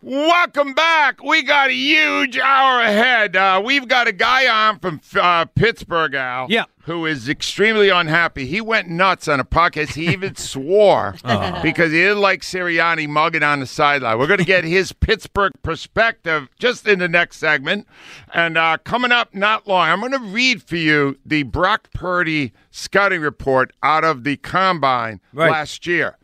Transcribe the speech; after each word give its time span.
Welcome 0.00 0.74
back. 0.74 1.24
We 1.24 1.42
got 1.42 1.70
a 1.70 1.74
huge 1.74 2.38
hour 2.38 2.80
ahead. 2.82 3.34
Uh, 3.34 3.60
we've 3.64 3.88
got 3.88 4.06
a 4.06 4.12
guy 4.12 4.46
on 4.46 4.78
from 4.78 5.00
uh, 5.20 5.44
Pittsburgh, 5.46 6.14
Al. 6.14 6.46
Yeah. 6.48 6.66
Who 6.82 7.04
is 7.04 7.28
extremely 7.28 7.88
unhappy. 7.88 8.46
He 8.46 8.60
went 8.60 8.88
nuts 8.88 9.26
on 9.26 9.40
a 9.40 9.44
podcast. 9.44 9.94
He 9.94 10.06
even 10.12 10.36
swore 10.36 11.16
because 11.62 11.90
he 11.90 11.98
didn't 11.98 12.20
like 12.20 12.42
Sirianni 12.42 13.08
mugging 13.08 13.42
on 13.42 13.58
the 13.58 13.66
sideline. 13.66 14.20
We're 14.20 14.28
going 14.28 14.38
to 14.38 14.44
get 14.44 14.62
his 14.62 14.92
Pittsburgh 15.00 15.52
perspective 15.64 16.48
just 16.60 16.86
in 16.86 17.00
the 17.00 17.08
next 17.08 17.38
segment. 17.38 17.84
And 18.32 18.56
uh, 18.56 18.78
coming 18.84 19.10
up 19.10 19.34
not 19.34 19.66
long, 19.66 19.88
I'm 19.88 19.98
going 19.98 20.12
to 20.12 20.20
read 20.20 20.62
for 20.62 20.76
you 20.76 21.18
the 21.26 21.42
Brock 21.42 21.88
Purdy 21.92 22.52
scouting 22.70 23.20
report 23.20 23.72
out 23.82 24.04
of 24.04 24.22
the 24.22 24.36
combine 24.36 25.20
Right. 25.32 25.50
last 25.50 25.88
year. 25.88 26.14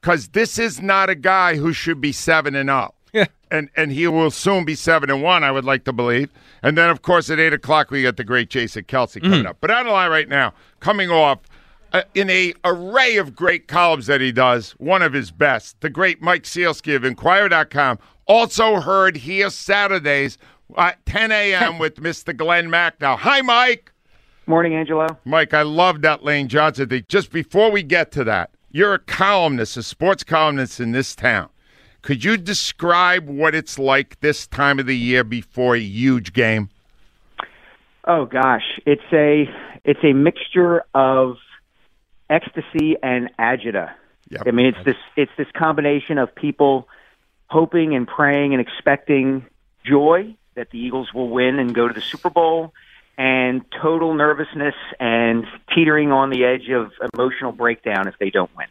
Because 0.00 0.28
this 0.28 0.58
is 0.58 0.80
not 0.82 1.08
a 1.10 1.14
guy 1.14 1.56
who 1.56 1.72
should 1.72 2.00
be 2.00 2.12
7 2.12 2.54
and 2.54 2.68
0 2.68 2.76
Yeah. 2.76 2.88
And 3.54 3.70
and 3.76 3.92
he 3.92 4.06
will 4.08 4.30
soon 4.30 4.64
be 4.64 4.74
seven 4.74 5.10
and 5.10 5.22
one. 5.22 5.44
I 5.44 5.52
would 5.52 5.64
like 5.64 5.84
to 5.84 5.92
believe. 5.92 6.30
And 6.62 6.76
then, 6.76 6.90
of 6.90 7.02
course, 7.02 7.30
at 7.30 7.38
eight 7.38 7.52
o'clock 7.52 7.90
we 7.90 8.02
get 8.02 8.16
the 8.16 8.24
great 8.24 8.50
Jason 8.50 8.84
Kelce 8.84 9.22
coming 9.22 9.46
up. 9.46 9.58
But 9.60 9.70
out 9.70 9.86
of 9.86 9.92
line 9.92 10.10
right 10.10 10.28
now, 10.28 10.54
coming 10.80 11.10
off 11.10 11.40
uh, 11.92 12.02
in 12.14 12.28
a 12.28 12.52
array 12.64 13.16
of 13.16 13.36
great 13.36 13.68
columns 13.68 14.06
that 14.06 14.20
he 14.20 14.32
does. 14.32 14.72
One 14.72 15.00
of 15.00 15.12
his 15.12 15.30
best, 15.30 15.80
the 15.80 15.88
great 15.88 16.20
Mike 16.20 16.42
Sielski 16.42 16.96
of 16.96 17.04
Inquirer.com. 17.04 17.98
Also 18.26 18.80
heard 18.80 19.16
here 19.16 19.48
Saturdays 19.50 20.36
at 20.76 21.04
10 21.06 21.30
a.m. 21.30 21.78
with 21.78 21.96
Mr. 21.96 22.36
Glenn 22.36 22.68
Mack. 22.68 23.00
Now, 23.00 23.16
hi, 23.16 23.42
Mike. 23.42 23.92
Morning, 24.46 24.74
Angelo. 24.74 25.06
Mike, 25.24 25.54
I 25.54 25.62
love 25.62 26.02
that 26.02 26.24
Lane 26.24 26.48
Johnson 26.48 26.88
thing. 26.88 27.04
Just 27.08 27.30
before 27.30 27.70
we 27.70 27.82
get 27.82 28.10
to 28.12 28.24
that, 28.24 28.50
you're 28.72 28.94
a 28.94 28.98
columnist, 28.98 29.76
a 29.76 29.82
sports 29.82 30.24
columnist 30.24 30.80
in 30.80 30.90
this 30.92 31.14
town. 31.14 31.48
Could 32.04 32.22
you 32.22 32.36
describe 32.36 33.30
what 33.30 33.54
it's 33.54 33.78
like 33.78 34.20
this 34.20 34.46
time 34.46 34.78
of 34.78 34.84
the 34.84 34.94
year 34.94 35.24
before 35.24 35.74
a 35.74 35.80
huge 35.80 36.34
game? 36.34 36.68
Oh 38.06 38.26
gosh, 38.26 38.78
it's 38.84 39.10
a 39.10 39.48
it's 39.86 40.04
a 40.04 40.12
mixture 40.12 40.84
of 40.94 41.36
ecstasy 42.28 42.96
and 43.02 43.30
agita. 43.38 43.94
Yep. 44.28 44.42
I 44.46 44.50
mean, 44.50 44.66
it's 44.66 44.84
this 44.84 44.98
it's 45.16 45.32
this 45.38 45.46
combination 45.56 46.18
of 46.18 46.34
people 46.34 46.88
hoping 47.46 47.94
and 47.94 48.06
praying 48.06 48.52
and 48.52 48.60
expecting 48.60 49.46
joy 49.82 50.36
that 50.56 50.68
the 50.72 50.78
Eagles 50.78 51.14
will 51.14 51.30
win 51.30 51.58
and 51.58 51.74
go 51.74 51.88
to 51.88 51.94
the 51.94 52.02
Super 52.02 52.28
Bowl, 52.28 52.74
and 53.16 53.64
total 53.80 54.12
nervousness 54.12 54.74
and 55.00 55.46
teetering 55.74 56.12
on 56.12 56.28
the 56.28 56.44
edge 56.44 56.68
of 56.68 56.92
emotional 57.14 57.52
breakdown 57.52 58.08
if 58.08 58.18
they 58.18 58.28
don't 58.28 58.54
win. 58.54 58.66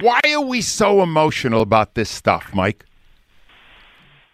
Why 0.00 0.20
are 0.32 0.40
we 0.40 0.60
so 0.60 1.02
emotional 1.02 1.62
about 1.62 1.94
this 1.94 2.10
stuff, 2.10 2.54
Mike? 2.54 2.84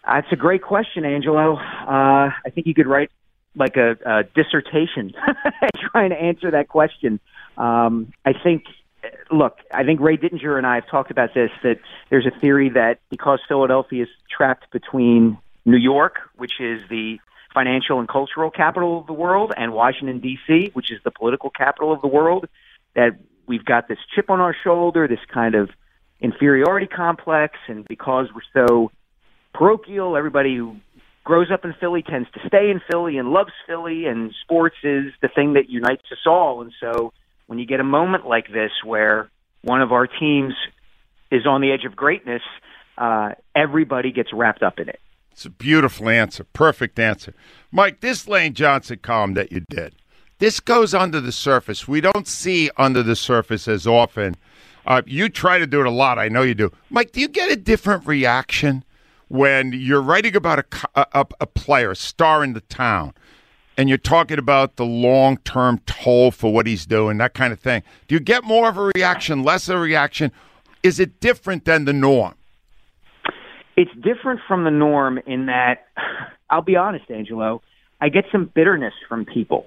That's 0.07 0.27
a 0.31 0.37
great 0.37 0.63
question, 0.63 1.05
Angelo. 1.05 1.57
Uh, 1.57 2.31
I 2.45 2.51
think 2.55 2.67
you 2.67 2.75
could 2.75 2.87
write 2.87 3.11
like 3.57 3.77
a, 3.77 3.97
a 4.05 4.25
dissertation 4.25 5.13
trying 5.93 6.11
to 6.11 6.17
answer 6.17 6.51
that 6.51 6.69
question. 6.69 7.21
Um, 7.57 8.13
I 8.25 8.33
think, 8.33 8.65
look, 9.31 9.59
I 9.73 9.85
think 9.85 10.01
Ray 10.01 10.17
Didinger 10.17 10.59
and 10.59 10.67
I 10.67 10.75
have 10.75 10.89
talked 10.89 11.11
about 11.11 11.35
this. 11.35 11.51
That 11.63 11.79
there's 12.11 12.27
a 12.27 12.39
theory 12.41 12.71
that 12.71 12.99
because 13.09 13.41
Philadelphia 13.49 14.03
is 14.03 14.09
trapped 14.31 14.71
between 14.73 15.39
New 15.65 15.79
York, 15.79 16.17
which 16.37 16.61
is 16.61 16.83
the 16.91 17.19
financial 17.55 18.01
and 18.01 18.09
cultural 18.09 18.51
capital 18.51 18.99
of 18.99 19.07
the 19.07 19.13
world, 19.13 19.53
and 19.57 19.73
Washington 19.73 20.19
D.C., 20.19 20.71
which 20.75 20.91
is 20.91 21.01
the 21.05 21.13
political 21.13 21.51
capital 21.51 21.93
of 21.93 22.03
the 22.03 22.09
world, 22.09 22.49
that 22.95 23.17
we've 23.47 23.65
got 23.65 23.89
this 23.89 23.99
chip 24.15 24.31
on 24.31 24.41
our 24.41 24.55
shoulder, 24.65 25.09
this 25.09 25.19
kind 25.33 25.55
of 25.55 25.71
inferiority 26.21 26.87
complex, 26.87 27.59
and 27.69 27.87
because 27.87 28.29
we're 28.35 28.67
so 28.67 28.91
parochial, 29.53 30.17
everybody 30.17 30.57
who 30.57 30.77
grows 31.25 31.51
up 31.53 31.65
in 31.65 31.75
Philly 31.81 32.03
tends 32.03 32.31
to 32.33 32.41
stay 32.47 32.71
in 32.71 32.81
Philly 32.91 33.19
and 33.19 33.31
loves 33.31 33.53
Philly, 33.67 34.07
and 34.07 34.33
sports 34.43 34.77
is 34.83 35.13
the 35.23 35.29
thing 35.29 35.55
that 35.55 35.69
unites 35.69 36.05
us 36.13 36.27
all. 36.27 36.61
And 36.63 36.73
so 36.81 37.13
when 37.47 37.59
you 37.59 37.67
get 37.67 37.81
a 37.81 37.85
moment 37.85 38.27
like 38.27 38.49
this 38.49 38.71
where 38.85 39.31
one 39.63 39.81
of 39.81 39.93
our 39.93 40.07
teams 40.07 40.55
is 41.31 41.47
on 41.47 41.61
the 41.61 41.73
edge 41.73 41.85
of 41.85 41.97
greatness, 41.97 42.43
uh, 42.99 43.31
everybody 43.55 44.13
gets 44.13 44.33
wrapped 44.33 44.63
up 44.63 44.79
in 44.79 44.89
it. 44.89 45.01
It's 45.33 45.47
a 45.47 45.51
beautiful 45.51 46.09
answer. 46.09 46.45
Perfect 46.45 46.99
answer. 46.99 47.35
Mike, 47.73 48.01
this 48.01 48.29
Lane 48.29 48.55
Johnson 48.55 49.01
column 49.03 49.35
that 49.35 49.51
you 49.51 49.61
did, 49.69 49.97
this 50.39 50.61
goes 50.61 50.95
under 50.95 51.21
the 51.21 51.33
surface. 51.33 51.87
We 51.87 52.01
don't 52.01 52.27
see 52.27 52.71
under 52.77 53.03
the 53.03 53.17
surface 53.17 53.69
as 53.69 53.87
often. 53.87 54.37
Uh, 54.87 55.03
you 55.07 55.29
try 55.29 55.59
to 55.59 55.67
do 55.67 55.81
it 55.81 55.87
a 55.87 55.91
lot. 55.91 56.19
I 56.19 56.29
know 56.29 56.43
you 56.43 56.55
do. 56.55 56.73
Mike, 56.91 57.13
do 57.13 57.21
you 57.21 57.29
get 57.29 57.51
a 57.51 57.57
different 57.57 58.07
reaction 58.07 58.85
when 59.29 59.73
you're 59.73 60.03
writing 60.03 60.37
about 60.37 60.59
a, 60.95 61.07
a, 61.19 61.27
a 61.41 61.47
player, 61.47 61.93
a 61.93 61.97
star 61.97 62.45
in 62.45 62.53
the 62.53 62.61
town, 62.63 63.15
and 63.77 63.89
you're 63.89 63.97
talking 63.97 64.39
about 64.39 64.77
the 64.77 64.85
long 64.85 65.39
term 65.39 65.81
toll 65.87 66.31
for 66.31 66.53
what 66.53 66.67
he's 66.67 66.85
doing, 66.85 67.17
that 67.19 67.35
kind 67.35 67.53
of 67.53 67.61
thing? 67.61 67.83
Do 68.09 68.15
you 68.15 68.21
get 68.21 68.45
more 68.45 68.69
of 68.69 68.77
a 68.77 68.91
reaction, 68.95 69.43
less 69.43 69.69
of 69.69 69.77
a 69.77 69.81
reaction? 69.81 70.33
Is 70.83 71.01
it 71.01 71.21
different 71.21 71.65
than 71.65 71.87
the 71.87 71.95
norm? 71.95 72.35
It's 73.77 73.91
different 74.03 74.41
from 74.47 74.65
the 74.65 74.71
norm 74.71 75.19
in 75.27 75.47
that, 75.47 75.87
I'll 76.51 76.63
be 76.63 76.77
honest, 76.77 77.11
Angelo, 77.11 77.63
I 78.01 78.11
get 78.11 78.27
some 78.31 78.51
bitterness 78.55 78.93
from 79.09 79.25
people 79.25 79.67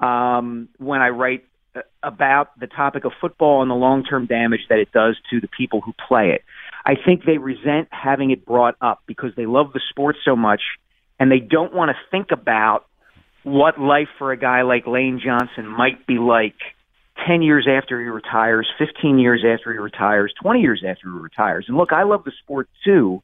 um, 0.00 0.68
when 0.78 1.00
I 1.00 1.08
write 1.08 1.44
uh, 1.74 1.80
about 2.02 2.58
the 2.58 2.66
topic 2.66 3.04
of 3.04 3.12
football 3.20 3.62
and 3.62 3.70
the 3.70 3.74
long 3.74 4.04
term 4.04 4.26
damage 4.26 4.60
that 4.68 4.78
it 4.78 4.92
does 4.92 5.16
to 5.30 5.40
the 5.40 5.48
people 5.48 5.80
who 5.80 5.92
play 6.08 6.30
it. 6.30 6.42
I 6.86 6.94
think 7.02 7.24
they 7.24 7.38
resent 7.38 7.88
having 7.90 8.30
it 8.30 8.44
brought 8.44 8.76
up 8.80 9.02
because 9.06 9.30
they 9.36 9.46
love 9.46 9.72
the 9.72 9.80
sport 9.90 10.16
so 10.24 10.36
much 10.36 10.60
and 11.18 11.30
they 11.30 11.38
don't 11.38 11.74
want 11.74 11.90
to 11.90 11.96
think 12.10 12.28
about 12.30 12.84
what 13.42 13.80
life 13.80 14.08
for 14.18 14.32
a 14.32 14.36
guy 14.36 14.62
like 14.62 14.86
Lane 14.86 15.20
Johnson 15.24 15.66
might 15.66 16.06
be 16.06 16.18
like 16.18 16.56
10 17.26 17.42
years 17.42 17.68
after 17.70 18.00
he 18.00 18.08
retires, 18.08 18.68
15 18.78 19.18
years 19.18 19.44
after 19.46 19.72
he 19.72 19.78
retires, 19.78 20.34
20 20.42 20.60
years 20.60 20.82
after 20.86 21.10
he 21.10 21.18
retires. 21.18 21.66
And 21.68 21.76
look, 21.76 21.92
I 21.92 22.02
love 22.02 22.24
the 22.24 22.32
sport 22.42 22.68
too, 22.84 23.22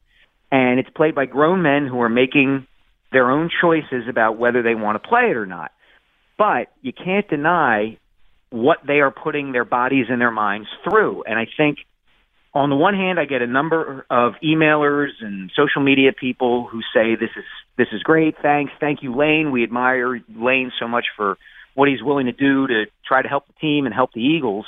and 0.51 0.79
it's 0.79 0.89
played 0.89 1.15
by 1.15 1.25
grown 1.25 1.61
men 1.61 1.87
who 1.87 2.01
are 2.01 2.09
making 2.09 2.67
their 3.11 3.29
own 3.29 3.49
choices 3.61 4.07
about 4.09 4.37
whether 4.37 4.61
they 4.61 4.75
want 4.75 5.01
to 5.01 5.07
play 5.07 5.29
it 5.29 5.37
or 5.37 5.45
not. 5.45 5.71
But 6.41 6.69
you 6.81 6.91
can't 6.91 7.29
deny 7.29 7.99
what 8.49 8.79
they 8.87 8.99
are 8.99 9.11
putting 9.11 9.51
their 9.51 9.63
bodies 9.63 10.07
and 10.09 10.19
their 10.19 10.31
minds 10.31 10.67
through. 10.83 11.21
And 11.27 11.37
I 11.37 11.45
think 11.55 11.77
on 12.51 12.71
the 12.71 12.75
one 12.75 12.95
hand, 12.95 13.19
I 13.19 13.25
get 13.25 13.43
a 13.43 13.47
number 13.47 14.07
of 14.09 14.33
emailers 14.43 15.11
and 15.21 15.51
social 15.55 15.83
media 15.83 16.13
people 16.13 16.65
who 16.65 16.81
say 16.95 17.13
this 17.13 17.29
is 17.37 17.43
this 17.77 17.89
is 17.91 18.01
great. 18.01 18.37
Thanks, 18.41 18.73
thank 18.79 19.03
you, 19.03 19.15
Lane. 19.15 19.51
We 19.51 19.61
admire 19.61 20.19
Lane 20.35 20.71
so 20.79 20.87
much 20.87 21.05
for 21.15 21.37
what 21.75 21.87
he's 21.89 22.01
willing 22.01 22.25
to 22.25 22.31
do 22.31 22.65
to 22.65 22.85
try 23.07 23.21
to 23.21 23.27
help 23.27 23.45
the 23.45 23.53
team 23.61 23.85
and 23.85 23.93
help 23.93 24.11
the 24.13 24.21
Eagles. 24.21 24.65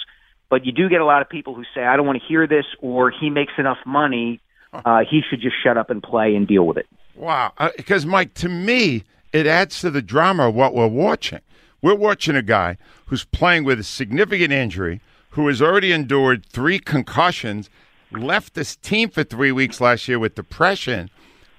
But 0.52 0.68
you 0.68 0.74
do 0.74 0.90
get 0.90 1.02
a 1.02 1.06
lot 1.06 1.24
of 1.24 1.30
people 1.30 1.56
who 1.56 1.64
say, 1.74 1.84
I 1.84 1.98
don't 1.98 2.06
want 2.06 2.22
to 2.22 2.28
hear 2.28 2.46
this, 2.46 2.66
or 2.82 3.10
he 3.10 3.32
makes 3.32 3.54
enough 3.58 3.80
money. 3.84 4.42
Uh, 4.72 5.00
he 5.10 5.22
should 5.28 5.42
just 5.42 5.56
shut 5.64 5.80
up 5.80 5.90
and 5.90 6.04
play 6.04 6.36
and 6.36 6.48
deal 6.48 6.68
with 6.68 6.78
it. 6.78 6.86
Wow. 7.16 7.54
Because, 7.76 8.06
Mike, 8.06 8.36
to 8.36 8.50
me, 8.50 9.06
it 9.34 9.48
adds 9.48 9.82
to 9.82 9.90
the 9.90 10.02
drama 10.02 10.50
of 10.50 10.56
what 10.56 10.76
we're 10.76 10.88
watching. 10.88 11.42
We're 11.82 11.96
watching 11.96 12.36
a 12.36 12.44
guy 12.44 12.78
who's 13.08 13.26
playing 13.26 13.66
with 13.66 13.80
a 13.80 13.84
significant 13.84 14.54
injury, 14.54 15.02
who 15.32 15.48
has 15.48 15.62
already 15.62 15.92
endured 15.92 16.46
three 16.46 16.80
concussions, 16.80 17.70
left 18.12 18.54
this 18.54 18.76
team 18.76 19.10
for 19.10 19.24
three 19.24 19.52
weeks 19.52 19.82
last 19.82 20.08
year 20.08 20.20
with 20.20 20.36
depression, 20.36 21.10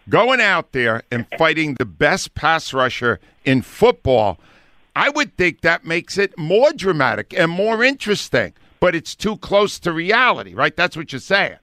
going 0.09 0.41
out 0.41 0.73
there 0.73 1.03
and 1.11 1.27
fighting 1.37 1.75
the 1.75 1.85
best 1.85 2.35
pass 2.35 2.73
rusher 2.73 3.21
in 3.45 3.61
football. 3.61 4.39
I 4.97 5.11
would 5.11 5.37
think 5.37 5.63
that 5.63 5.85
makes 5.85 6.17
it 6.17 6.39
more 6.39 6.73
dramatic 6.73 7.35
and 7.37 7.51
more 7.51 7.83
interesting, 7.83 8.55
but 8.79 8.95
it's 8.95 9.17
too 9.17 9.37
close 9.39 9.79
to 9.81 9.93
reality, 9.93 10.55
right? 10.55 10.75
That's 10.75 10.97
what 10.97 11.13
you're 11.13 11.21
saying. 11.21 11.57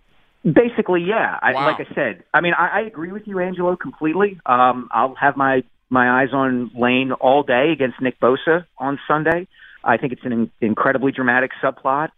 Basically, 0.43 1.03
yeah. 1.03 1.39
I, 1.41 1.53
Wow. 1.53 1.67
Like 1.67 1.87
I 1.87 1.95
said, 1.95 2.23
I 2.33 2.41
mean, 2.41 2.53
I, 2.57 2.67
I 2.67 2.81
agree 2.81 3.11
with 3.11 3.27
you, 3.27 3.39
Angelo, 3.39 3.75
completely. 3.75 4.39
Um, 4.45 4.89
I'll 4.91 5.15
have 5.15 5.37
my 5.37 5.63
my 5.91 6.21
eyes 6.21 6.29
on 6.33 6.71
Lane 6.75 7.11
all 7.11 7.43
day 7.43 7.71
against 7.71 8.01
Nick 8.01 8.19
Bosa 8.19 8.65
on 8.77 8.99
Sunday. 9.07 9.47
I 9.83 9.97
think 9.97 10.13
it's 10.13 10.23
an 10.23 10.31
in- 10.31 10.51
incredibly 10.61 11.11
dramatic 11.11 11.51
subplot, 11.61 12.09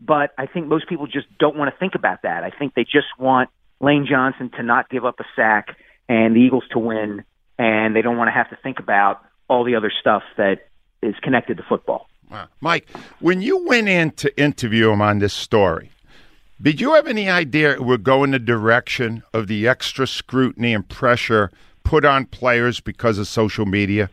but 0.00 0.30
I 0.38 0.46
think 0.46 0.66
most 0.66 0.88
people 0.88 1.06
just 1.06 1.26
don't 1.38 1.56
want 1.56 1.72
to 1.72 1.78
think 1.78 1.94
about 1.94 2.22
that. 2.22 2.42
I 2.42 2.50
think 2.50 2.74
they 2.74 2.84
just 2.84 3.08
want 3.18 3.50
Lane 3.80 4.06
Johnson 4.08 4.50
to 4.56 4.62
not 4.62 4.88
give 4.88 5.04
up 5.04 5.20
a 5.20 5.24
sack 5.36 5.76
and 6.08 6.34
the 6.34 6.40
Eagles 6.40 6.64
to 6.72 6.78
win, 6.78 7.24
and 7.58 7.94
they 7.94 8.02
don't 8.02 8.16
want 8.16 8.28
to 8.28 8.32
have 8.32 8.48
to 8.50 8.56
think 8.56 8.78
about 8.78 9.22
all 9.48 9.64
the 9.64 9.74
other 9.74 9.92
stuff 10.00 10.22
that 10.36 10.68
is 11.02 11.14
connected 11.22 11.58
to 11.58 11.62
football. 11.68 12.08
Wow. 12.30 12.48
Mike, 12.60 12.88
when 13.20 13.40
you 13.40 13.66
went 13.66 13.88
in 13.88 14.10
to 14.12 14.40
interview 14.40 14.90
him 14.90 15.00
on 15.00 15.18
this 15.18 15.32
story, 15.32 15.90
did 16.60 16.80
you 16.80 16.94
have 16.94 17.06
any 17.06 17.28
idea 17.28 17.72
it 17.72 17.84
would 17.84 18.02
go 18.02 18.24
in 18.24 18.32
the 18.32 18.38
direction 18.38 19.22
of 19.32 19.46
the 19.46 19.68
extra 19.68 20.06
scrutiny 20.06 20.74
and 20.74 20.88
pressure 20.88 21.50
put 21.88 22.04
on 22.04 22.26
players 22.26 22.80
because 22.80 23.18
of 23.18 23.26
social 23.26 23.64
media? 23.64 24.10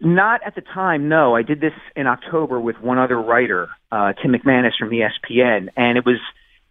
Not 0.00 0.42
at 0.44 0.54
the 0.54 0.60
time, 0.60 1.08
no. 1.08 1.34
I 1.34 1.42
did 1.42 1.62
this 1.62 1.72
in 1.96 2.06
October 2.06 2.60
with 2.60 2.78
one 2.80 2.98
other 2.98 3.18
writer, 3.18 3.70
uh, 3.90 4.12
Tim 4.12 4.32
McManus 4.32 4.72
from 4.78 4.90
ESPN, 4.90 5.68
and 5.76 5.96
it 5.96 6.04
was 6.04 6.18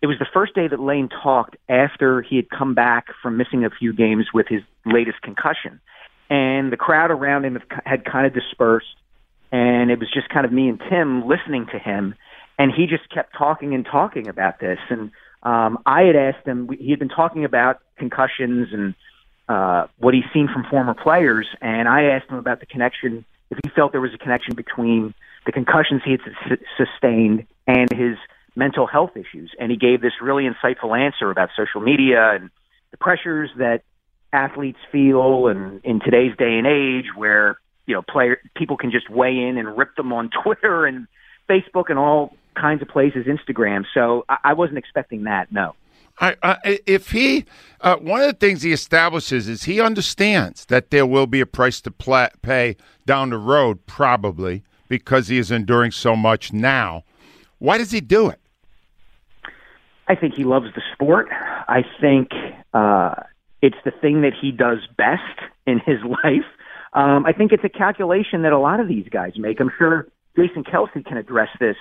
it 0.04 0.08
was 0.08 0.20
the 0.20 0.28
first 0.32 0.54
day 0.54 0.68
that 0.68 0.80
Lane 0.80 1.10
talked 1.10 1.56
after 1.70 2.22
he 2.22 2.36
had 2.36 2.50
come 2.50 2.76
back 2.76 3.08
from 3.22 3.38
missing 3.38 3.66
a 3.66 3.70
few 3.72 3.94
games 3.94 4.28
with 4.34 4.48
his 4.48 4.62
latest 4.86 5.22
concussion, 5.24 5.80
and 6.30 6.72
the 6.72 6.78
crowd 6.78 7.10
around 7.10 7.46
him 7.46 7.58
had- 7.86 8.06
kind 8.06 8.28
of 8.28 8.34
dispersed, 8.34 8.96
and 9.52 9.90
it 9.90 9.98
was 9.98 10.12
just 10.14 10.30
kind 10.30 10.46
of 10.46 10.52
me 10.52 10.70
and 10.70 10.80
Tim 10.88 11.26
listening 11.26 11.66
to 11.72 11.80
him, 11.80 12.14
and 12.60 12.72
he 12.72 12.86
just 12.86 13.10
kept 13.10 13.34
talking 13.36 13.74
and 13.74 13.86
talking 13.86 14.28
about 14.28 14.60
this, 14.60 14.78
and 14.90 15.10
um, 15.42 15.80
I 15.88 16.04
had 16.04 16.16
asked 16.16 16.46
him. 16.46 16.70
He 16.78 16.92
had 16.92 17.00
been 17.00 17.10
talking 17.10 17.44
about 17.44 17.80
concussions 17.98 18.68
and 18.72 18.94
uh, 19.50 19.88
what 19.98 20.14
he's 20.14 20.24
seen 20.34 20.48
from 20.52 20.66
former 20.70 20.94
players, 20.94 21.48
and 21.62 21.88
I 21.88 22.04
asked 22.06 22.30
him 22.30 22.38
about 22.38 22.60
the 22.60 22.66
connection, 22.66 23.26
if 23.50 23.60
he 23.64 23.70
felt 23.70 23.92
there 23.92 24.02
was 24.02 24.14
a 24.14 24.18
connection 24.18 24.56
between 24.56 25.14
the 25.46 25.52
concussions 25.52 26.02
he 26.06 26.12
had 26.12 26.22
su- 26.48 26.66
sustained 26.78 27.46
and 27.68 27.92
his 27.92 28.18
mental 28.56 28.88
health 28.88 29.12
issues. 29.16 29.52
And 29.60 29.72
he 29.72 29.78
gave 29.78 30.02
this 30.02 30.14
really 30.22 30.44
insightful 30.44 30.98
answer 30.98 31.30
about 31.30 31.50
social 31.58 31.82
media 31.82 32.32
and 32.34 32.50
the 32.92 32.98
pressures 32.98 33.50
that 33.58 33.82
athletes 34.32 34.80
feel, 34.92 35.48
and 35.48 35.82
in 35.84 36.00
today's 36.00 36.36
day 36.38 36.58
and 36.58 36.68
age, 36.68 37.06
where 37.16 37.60
you 37.86 37.96
know 37.96 38.02
player 38.02 38.40
people 38.56 38.78
can 38.78 38.92
just 38.92 39.10
weigh 39.10 39.38
in 39.38 39.58
and 39.58 39.78
rip 39.78 39.96
them 39.96 40.14
on 40.14 40.30
Twitter 40.44 40.86
and 40.86 41.08
Facebook 41.50 41.90
and 41.90 42.00
all 42.00 42.36
kinds 42.56 42.82
of 42.82 42.88
places, 42.88 43.26
Instagram. 43.26 43.84
So 43.94 44.26
I, 44.30 44.38
I 44.44 44.54
wasn't 44.54 44.78
expecting 44.78 45.24
that. 45.24 45.52
No. 45.52 45.76
I, 46.20 46.36
I, 46.44 46.80
if 46.86 47.12
he, 47.12 47.46
uh, 47.82 47.98
one 47.98 48.22
of 48.22 48.28
the 48.28 48.34
things 48.34 48.62
he 48.62 48.72
establishes 48.72 49.48
is 49.48 49.64
he 49.64 49.82
understands 49.82 50.66
that 50.66 50.92
there 50.92 51.06
will 51.06 51.28
be 51.28 51.42
a 51.42 51.46
price 51.46 51.82
to 51.82 51.92
pay 51.92 52.78
down 53.06 53.32
the 53.32 53.38
road, 53.38 53.86
probably 53.88 54.64
because 54.88 55.28
he 55.28 55.38
is 55.38 55.52
enduring 55.52 55.92
so 55.92 56.16
much 56.16 56.54
now. 56.54 57.04
Why 57.60 57.78
does 57.78 57.92
he 57.92 58.02
do 58.02 58.30
it? 58.30 58.40
I 60.08 60.16
think 60.16 60.36
he 60.36 60.44
loves 60.44 60.68
the 60.76 60.82
sport. 60.94 61.30
I 61.32 61.84
think 62.00 62.30
uh, 62.74 63.16
it's 63.62 63.78
the 63.86 63.92
thing 63.92 64.22
that 64.22 64.34
he 64.40 64.52
does 64.52 64.80
best 64.98 65.40
in 65.66 65.80
his 65.80 66.00
life. 66.24 66.46
Um, 66.94 67.26
I 67.26 67.34
think 67.34 67.52
it's 67.52 67.64
a 67.64 67.70
calculation 67.70 68.44
that 68.44 68.54
a 68.54 68.60
lot 68.60 68.80
of 68.80 68.88
these 68.88 69.08
guys 69.10 69.34
make. 69.38 69.60
I'm 69.60 69.72
sure 69.78 70.08
Jason 70.36 70.64
Kelce 70.64 71.04
can 71.06 71.18
address 71.18 71.50
this 71.60 71.78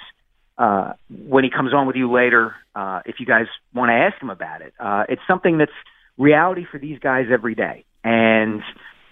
uh, 0.58 0.92
when 1.10 1.44
he 1.44 1.50
comes 1.50 1.72
on 1.72 1.86
with 1.86 1.96
you 1.96 2.10
later. 2.10 2.54
Uh, 2.74 3.00
if 3.04 3.16
you 3.20 3.26
guys 3.26 3.46
want 3.74 3.90
to 3.90 3.94
ask 3.94 4.20
him 4.22 4.30
about 4.30 4.62
it, 4.62 4.72
uh, 4.80 5.04
it's 5.08 5.22
something 5.28 5.58
that's 5.58 5.72
reality 6.16 6.64
for 6.70 6.78
these 6.78 6.98
guys 6.98 7.26
every 7.30 7.54
day. 7.54 7.84
And 8.04 8.62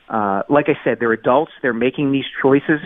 uh, 0.09 0.43
like 0.49 0.67
I 0.69 0.75
said, 0.85 0.99
they're 1.01 1.13
adults. 1.13 1.53
They're 1.63 1.73
making 1.73 2.13
these 2.13 2.25
choices. 2.43 2.81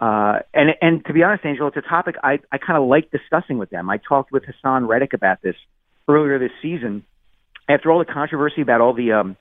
Uh, 0.00 0.38
and 0.54 0.70
and 0.80 1.04
to 1.04 1.12
be 1.12 1.22
honest, 1.22 1.44
Angelo, 1.44 1.68
it's 1.68 1.76
a 1.76 1.82
topic 1.82 2.16
I, 2.22 2.38
I 2.50 2.58
kind 2.58 2.82
of 2.82 2.88
like 2.88 3.10
discussing 3.10 3.58
with 3.58 3.68
them. 3.70 3.90
I 3.90 3.98
talked 3.98 4.32
with 4.32 4.44
Haason 4.44 4.88
Reddick 4.88 5.12
about 5.12 5.42
this 5.42 5.56
earlier 6.08 6.38
this 6.38 6.52
season. 6.62 7.04
After 7.68 7.92
all 7.92 7.98
the 7.98 8.10
controversy 8.10 8.62
about 8.62 8.80
all 8.80 8.94
the 8.94 9.12
um, 9.12 9.36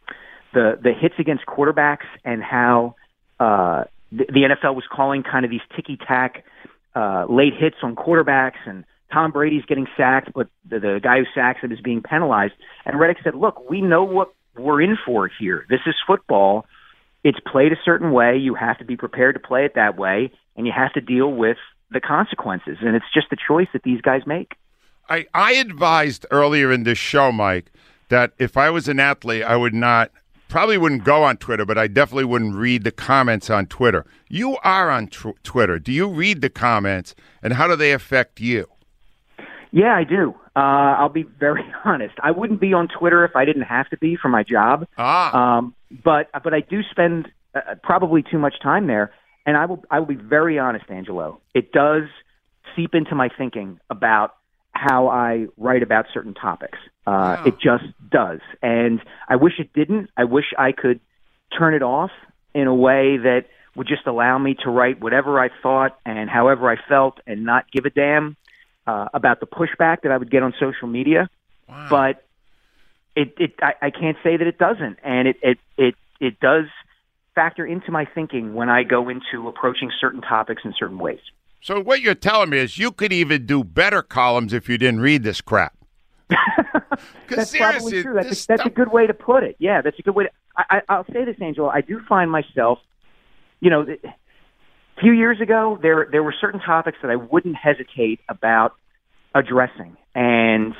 the 0.54 0.77
the 0.81 0.92
hits 0.94 1.16
against 1.18 1.45
quarterbacks 1.45 2.06
and 2.25 2.44
how 2.44 2.95
uh, 3.39 3.86
the, 4.12 4.25
the 4.25 4.50
NFL 4.50 4.75
was 4.75 4.83
calling 4.92 5.24
kind 5.24 5.45
of 5.45 5.51
these 5.51 5.62
ticky 5.75 5.98
tack 5.98 6.44
uh, 6.95 7.25
late 7.30 7.53
hits 7.57 7.77
on 7.83 7.95
quarterbacks, 7.95 8.59
and 8.65 8.86
Tom 9.12 9.31
Brady's 9.31 9.65
getting 9.65 9.88
sacked, 9.97 10.31
but 10.33 10.47
the, 10.68 10.80
the 10.80 11.00
guy 11.01 11.19
who 11.19 11.25
sacks 11.33 11.62
him 11.62 11.71
is 11.71 11.80
being 11.81 12.01
penalized. 12.01 12.53
And 12.86 13.00
Reddick 13.00 13.18
said, 13.24 13.36
"Look, 13.36 13.69
we 13.69 13.81
know 13.81 14.03
what 14.03 14.33
we're 14.57 14.81
in 14.81 14.97
for 15.06 15.30
here. 15.39 15.65
This 15.69 15.81
is 15.86 15.95
football." 16.06 16.65
it's 17.24 17.39
played 17.39 17.71
a 17.71 17.77
certain 17.83 18.12
way. 18.12 18.38
You 18.38 18.56
have 18.56 18.77
to 18.80 18.86
be 18.86 18.95
prepared 18.95 19.36
to 19.36 19.39
play 19.39 19.65
it 19.65 19.75
that 19.75 19.97
way, 19.97 20.31
and 20.56 20.65
you 20.65 20.74
have 20.75 20.94
to 20.94 21.01
deal 21.01 21.31
with 21.31 21.57
the 21.91 22.00
consequences. 22.00 22.77
And 22.81 22.95
it's 22.95 23.06
just 23.13 23.30
the 23.30 23.38
choice 23.47 23.68
that 23.74 23.83
these 23.83 24.01
guys 24.01 24.21
make. 24.25 24.53
I, 25.09 25.25
I 25.33 25.53
advised 25.53 26.25
earlier 26.31 26.71
in 26.71 26.83
this 26.83 26.97
show, 26.97 27.31
Mike, 27.31 27.71
that 28.09 28.33
if 28.38 28.56
I 28.56 28.69
was 28.69 28.88
an 28.88 29.00
athlete, 29.00 29.44
I 29.44 29.56
would 29.56 29.74
not, 29.74 30.12
probably 30.49 30.77
wouldn't 30.77 31.05
go 31.05 31.23
on 31.23 31.37
Twitter, 31.37 31.65
but 31.65 31.77
I 31.77 31.87
definitely 31.87 32.25
wouldn't 32.25 32.55
read 32.55 32.83
the 32.83 32.91
comments 32.91 33.49
on 33.49 33.67
Twitter. 33.67 34.05
You 34.27 34.57
are 34.63 34.89
on 34.89 35.07
tw- 35.07 35.41
Twitter. 35.43 35.79
Do 35.79 35.93
you 35.93 36.09
read 36.09 36.41
the 36.41 36.49
comments, 36.49 37.15
and 37.41 37.53
how 37.53 37.67
do 37.67 37.77
they 37.77 37.93
affect 37.93 38.41
you? 38.41 38.67
Yeah, 39.71 39.95
I 39.95 40.03
do. 40.03 40.33
Uh, 40.55 40.59
I'll 40.99 41.09
be 41.09 41.23
very 41.23 41.63
honest. 41.85 42.15
I 42.21 42.31
wouldn't 42.31 42.59
be 42.59 42.73
on 42.73 42.87
Twitter 42.89 43.23
if 43.23 43.35
I 43.35 43.45
didn't 43.45 43.63
have 43.63 43.87
to 43.89 43.97
be 43.97 44.17
for 44.17 44.27
my 44.27 44.43
job. 44.43 44.87
Ah. 44.97 45.57
Um, 45.57 45.75
but 46.03 46.29
but 46.43 46.53
I 46.53 46.59
do 46.59 46.81
spend 46.89 47.31
uh, 47.55 47.75
probably 47.81 48.23
too 48.23 48.39
much 48.39 48.55
time 48.61 48.87
there, 48.87 49.11
and 49.45 49.55
I 49.55 49.65
will 49.65 49.83
I 49.89 49.99
will 49.99 50.07
be 50.07 50.15
very 50.15 50.59
honest, 50.59 50.89
Angelo. 50.89 51.39
It 51.53 51.71
does 51.71 52.03
seep 52.75 52.94
into 52.94 53.15
my 53.15 53.29
thinking 53.35 53.79
about 53.89 54.35
how 54.80 55.09
I 55.09 55.48
write 55.57 55.83
about 55.83 56.06
certain 56.14 56.33
topics. 56.33 56.78
Uh, 57.06 57.09
Wow. 57.09 57.44
It 57.45 57.59
just 57.59 57.86
does, 58.09 58.40
and 58.62 59.02
I 59.28 59.36
wish 59.36 59.54
it 59.59 59.74
didn't. 59.74 60.09
I 60.16 60.24
wish 60.24 60.45
I 60.57 60.71
could 60.71 61.00
turn 61.57 61.74
it 61.74 61.81
off 61.81 62.12
in 62.54 62.68
a 62.68 62.74
way 62.74 63.18
that 63.18 63.45
would 63.76 63.88
just 63.88 64.06
allow 64.07 64.38
me 64.38 64.56
to 64.64 64.69
write 64.69 65.02
whatever 65.02 65.40
I 65.40 65.50
thought 65.62 65.98
and 66.06 66.30
however 66.30 66.69
I 66.69 66.78
felt, 66.88 67.19
and 67.28 67.45
not 67.45 67.71
give 67.71 67.86
a 67.86 67.90
damn 67.90 68.38
uh, 68.88 69.07
about 69.14 69.40
the 69.40 69.48
pushback 69.48 70.04
that 70.04 70.12
I 70.12 70.18
would 70.18 70.31
get 70.31 70.44
on 70.44 70.54
social 70.59 70.88
media. 70.88 71.30
Wow. 71.68 71.88
But 71.90 72.26
it, 73.16 73.33
it 73.38 73.54
I, 73.62 73.74
I 73.88 73.90
can't 73.90 74.18
say 74.24 74.38
that 74.38 74.48
it 74.48 74.57
doesn't, 74.57 74.98
and 75.04 75.28
it, 75.28 75.38
it 75.42 75.57
it 75.78 75.95
it 76.19 76.40
does 76.40 76.66
factor 77.36 77.66
into 77.66 77.92
my 77.92 78.06
thinking 78.06 78.54
when 78.54 78.69
I 78.69 78.83
go 78.83 79.09
into 79.09 79.48
approaching 79.48 79.92
certain 80.00 80.21
topics 80.21 80.62
in 80.64 80.74
certain 80.78 81.00
ways. 81.00 81.19
So 81.61 81.81
what 81.81 82.01
you're 82.01 82.16
telling 82.16 82.49
me 82.49 82.59
is 82.59 82.78
you 82.78 82.92
could 82.92 83.11
even 83.11 83.45
do 83.45 83.63
better 83.63 84.01
columns 84.01 84.54
if 84.54 84.69
you 84.69 84.78
didn't 84.78 85.01
read 85.01 85.23
this 85.23 85.42
crap. 85.42 85.73
That's 87.30 87.56
probably 87.56 88.01
true. 88.04 88.13
That's 88.16 88.44
a, 88.44 88.47
that's 88.47 88.66
a 88.66 88.69
good 88.69 88.92
way 88.92 89.07
to 89.07 89.13
put 89.13 89.44
it. 89.44 89.56
Yeah, 89.59 89.81
that's 89.81 89.97
a 89.99 90.01
good 90.01 90.16
way. 90.16 90.25
To, 90.25 90.30
I, 90.57 90.63
I, 90.69 90.81
I'll 90.89 91.06
say 91.06 91.25
this, 91.25 91.35
Angela. 91.42 91.69
I 91.69 91.81
do 91.81 92.01
find 92.07 92.30
myself, 92.31 92.80
you 93.61 93.69
know, 93.69 93.81
a 93.81 95.01
few 95.01 95.11
years 95.13 95.39
ago 95.42 95.78
there 95.81 96.07
there 96.11 96.23
were 96.23 96.33
certain 96.39 96.59
topics 96.59 96.97
that 97.01 97.09
I 97.09 97.16
wouldn't 97.16 97.56
hesitate 97.56 98.19
about 98.30 98.73
addressing 99.33 99.95
and 100.16 100.73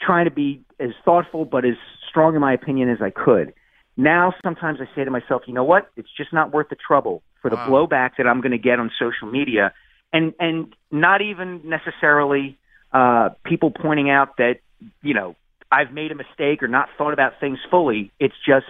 trying 0.00 0.26
to 0.26 0.30
be 0.30 0.62
as 0.78 0.90
thoughtful 1.04 1.44
but 1.44 1.64
as 1.64 1.74
strong 2.08 2.34
in 2.34 2.40
my 2.40 2.52
opinion 2.52 2.88
as 2.88 2.98
I 3.02 3.10
could. 3.10 3.52
Now 3.96 4.34
sometimes 4.42 4.78
I 4.80 4.94
say 4.94 5.04
to 5.04 5.10
myself, 5.10 5.42
you 5.46 5.54
know 5.54 5.64
what? 5.64 5.90
It's 5.96 6.08
just 6.16 6.32
not 6.32 6.52
worth 6.52 6.68
the 6.68 6.76
trouble 6.76 7.22
for 7.42 7.50
the 7.50 7.56
Wow. 7.56 7.86
blowback 7.88 8.12
that 8.18 8.26
I'm 8.26 8.40
going 8.40 8.52
to 8.52 8.58
get 8.58 8.78
on 8.78 8.90
social 8.98 9.30
media, 9.30 9.72
and 10.14 10.32
and 10.38 10.74
not 10.90 11.20
even 11.20 11.60
necessarily 11.64 12.56
uh, 12.92 13.30
people 13.44 13.70
pointing 13.70 14.08
out 14.08 14.38
that 14.38 14.60
you 15.02 15.12
know 15.12 15.36
I've 15.70 15.92
made 15.92 16.12
a 16.12 16.14
mistake 16.14 16.62
or 16.62 16.68
not 16.68 16.88
thought 16.96 17.12
about 17.12 17.40
things 17.40 17.58
fully. 17.70 18.12
It's 18.18 18.36
just 18.46 18.66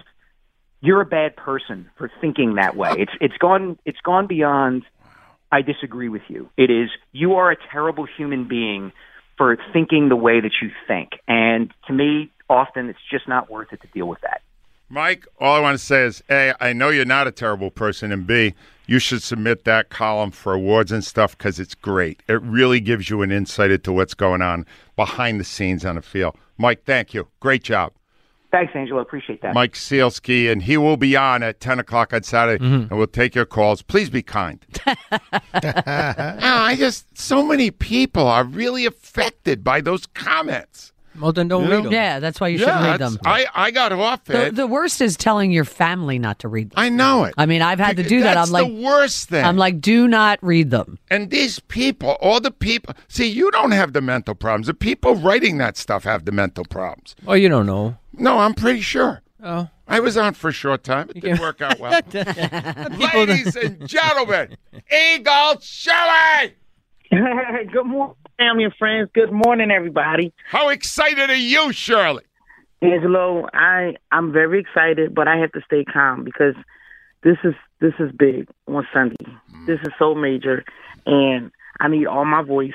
you're 0.81 1.01
a 1.01 1.05
bad 1.05 1.37
person 1.37 1.89
for 1.97 2.11
thinking 2.19 2.55
that 2.55 2.75
way. 2.75 2.91
It's 2.97 3.11
it's 3.21 3.37
gone 3.37 3.77
it's 3.85 4.01
gone 4.03 4.27
beyond 4.27 4.83
I 5.51 5.61
disagree 5.61 6.09
with 6.09 6.23
you. 6.27 6.49
It 6.57 6.71
is 6.71 6.89
you 7.13 7.35
are 7.35 7.51
a 7.51 7.57
terrible 7.71 8.07
human 8.17 8.47
being 8.47 8.91
for 9.37 9.57
thinking 9.71 10.09
the 10.09 10.15
way 10.15 10.41
that 10.41 10.51
you 10.61 10.71
think. 10.87 11.11
And 11.27 11.71
to 11.87 11.93
me, 11.93 12.31
often 12.49 12.89
it's 12.89 12.99
just 13.11 13.27
not 13.27 13.51
worth 13.51 13.71
it 13.71 13.81
to 13.81 13.87
deal 13.87 14.07
with 14.07 14.21
that. 14.21 14.41
Mike, 14.89 15.25
all 15.39 15.55
I 15.55 15.59
want 15.59 15.77
to 15.77 15.83
say 15.83 16.03
is 16.03 16.23
A, 16.29 16.53
I 16.59 16.73
know 16.73 16.89
you're 16.89 17.05
not 17.05 17.27
a 17.27 17.31
terrible 17.31 17.71
person, 17.71 18.11
and 18.11 18.27
B, 18.27 18.53
you 18.87 18.99
should 18.99 19.23
submit 19.23 19.63
that 19.63 19.89
column 19.89 20.31
for 20.31 20.53
awards 20.53 20.91
and 20.91 21.03
stuff 21.03 21.37
because 21.37 21.59
it's 21.59 21.73
great. 21.73 22.21
It 22.27 22.41
really 22.41 22.79
gives 22.79 23.09
you 23.09 23.23
an 23.23 23.31
insight 23.31 23.71
into 23.71 23.91
what's 23.91 24.13
going 24.13 24.41
on 24.43 24.65
behind 24.95 25.39
the 25.39 25.43
scenes 25.43 25.85
on 25.85 25.95
the 25.95 26.01
field. 26.01 26.37
Mike, 26.57 26.83
thank 26.85 27.13
you. 27.13 27.27
Great 27.39 27.63
job. 27.63 27.93
Thanks, 28.51 28.73
Angelo. 28.75 29.01
Appreciate 29.01 29.41
that. 29.41 29.53
Mike 29.53 29.73
Sielski, 29.73 30.49
and 30.49 30.63
he 30.63 30.77
will 30.77 30.97
be 30.97 31.17
on 31.17 31.43
at 31.43 31.59
10 31.59 31.79
o'clock 31.79 32.13
on 32.13 32.23
Saturday, 32.23 32.63
mm-hmm. 32.63 32.87
and 32.89 32.91
we'll 32.91 33.07
take 33.07 33.35
your 33.35 33.45
calls. 33.45 33.81
Please 33.81 34.09
be 34.09 34.21
kind. 34.21 34.65
I 35.53 36.75
just, 36.77 37.17
so 37.17 37.43
many 37.43 37.71
people 37.71 38.27
are 38.27 38.45
really 38.45 38.85
affected 38.85 39.63
by 39.63 39.81
those 39.81 40.05
comments. 40.05 40.93
Well, 41.19 41.31
then 41.31 41.47
don't 41.47 41.69
read 41.69 41.85
them. 41.85 41.91
Yeah, 41.91 42.19
that's 42.19 42.39
why 42.41 42.49
you 42.49 42.57
shouldn't 42.57 42.77
read 42.81 42.99
that's- 42.99 43.11
them. 43.13 43.19
I, 43.25 43.45
I 43.53 43.71
got 43.71 43.91
off 43.91 44.23
The, 44.25 44.47
it. 44.47 44.55
the 44.55 44.67
worst 44.67 45.01
is 45.01 45.15
telling 45.17 45.51
your 45.51 45.65
family 45.65 46.19
not 46.19 46.39
to 46.39 46.47
read 46.47 46.71
them. 46.71 46.75
I 46.79 46.89
know 46.89 47.23
it. 47.23 47.33
I 47.37 47.45
mean, 47.45 47.61
I've 47.61 47.79
had 47.79 47.97
to 47.97 48.03
do 48.03 48.21
that. 48.21 48.35
That's 48.35 48.49
I'm 48.49 48.53
like, 48.53 48.67
the 48.67 48.83
worst 48.83 49.29
thing. 49.29 49.43
I'm 49.45 49.57
like, 49.57 49.79
do 49.81 50.07
not 50.07 50.39
read 50.41 50.71
them. 50.71 50.99
And 51.09 51.29
these 51.29 51.59
people, 51.59 52.17
all 52.21 52.39
the 52.39 52.51
people, 52.51 52.93
see, 53.07 53.27
you 53.27 53.49
don't 53.51 53.71
have 53.71 53.93
the 53.93 54.01
mental 54.01 54.35
problems. 54.35 54.67
The 54.67 54.73
people 54.73 55.15
writing 55.15 55.57
that 55.59 55.77
stuff 55.77 56.03
have 56.03 56.25
the 56.25 56.31
mental 56.31 56.65
problems. 56.65 57.15
Oh, 57.27 57.33
you 57.33 57.49
don't 57.49 57.65
know. 57.65 57.97
No, 58.13 58.39
I'm 58.39 58.53
pretty 58.53 58.81
sure. 58.81 59.21
Oh. 59.43 59.69
I 59.87 59.99
was 59.99 60.17
on 60.17 60.33
for 60.33 60.49
a 60.49 60.53
short 60.53 60.83
time. 60.83 61.09
It 61.15 61.21
didn't 61.21 61.39
work 61.39 61.61
out 61.61 61.79
well. 61.79 62.01
Ladies 62.13 63.55
and 63.55 63.87
gentlemen, 63.87 64.57
Eagle 64.91 65.59
Shelley! 65.61 66.55
Good 67.11 67.83
morning, 67.85 68.15
family 68.37 68.65
and 68.65 68.73
friends. 68.75 69.09
Good 69.13 69.31
morning, 69.31 69.71
everybody. 69.71 70.33
How 70.49 70.69
excited 70.69 71.29
are 71.29 71.35
you, 71.35 71.71
Shirley? 71.71 72.23
Angelo, 72.81 73.47
I 73.53 73.95
I'm 74.11 74.31
very 74.31 74.59
excited, 74.59 75.15
but 75.15 75.27
I 75.27 75.37
have 75.37 75.51
to 75.53 75.61
stay 75.65 75.85
calm 75.85 76.23
because 76.23 76.55
this 77.23 77.37
is 77.43 77.53
this 77.79 77.93
is 77.99 78.11
big 78.11 78.47
on 78.67 78.87
Sunday. 78.93 79.25
Mm. 79.25 79.65
This 79.65 79.79
is 79.81 79.93
so 79.97 80.13
major, 80.13 80.63
and 81.05 81.51
I 81.79 81.87
need 81.87 82.05
all 82.05 82.25
my 82.25 82.43
voice. 82.43 82.73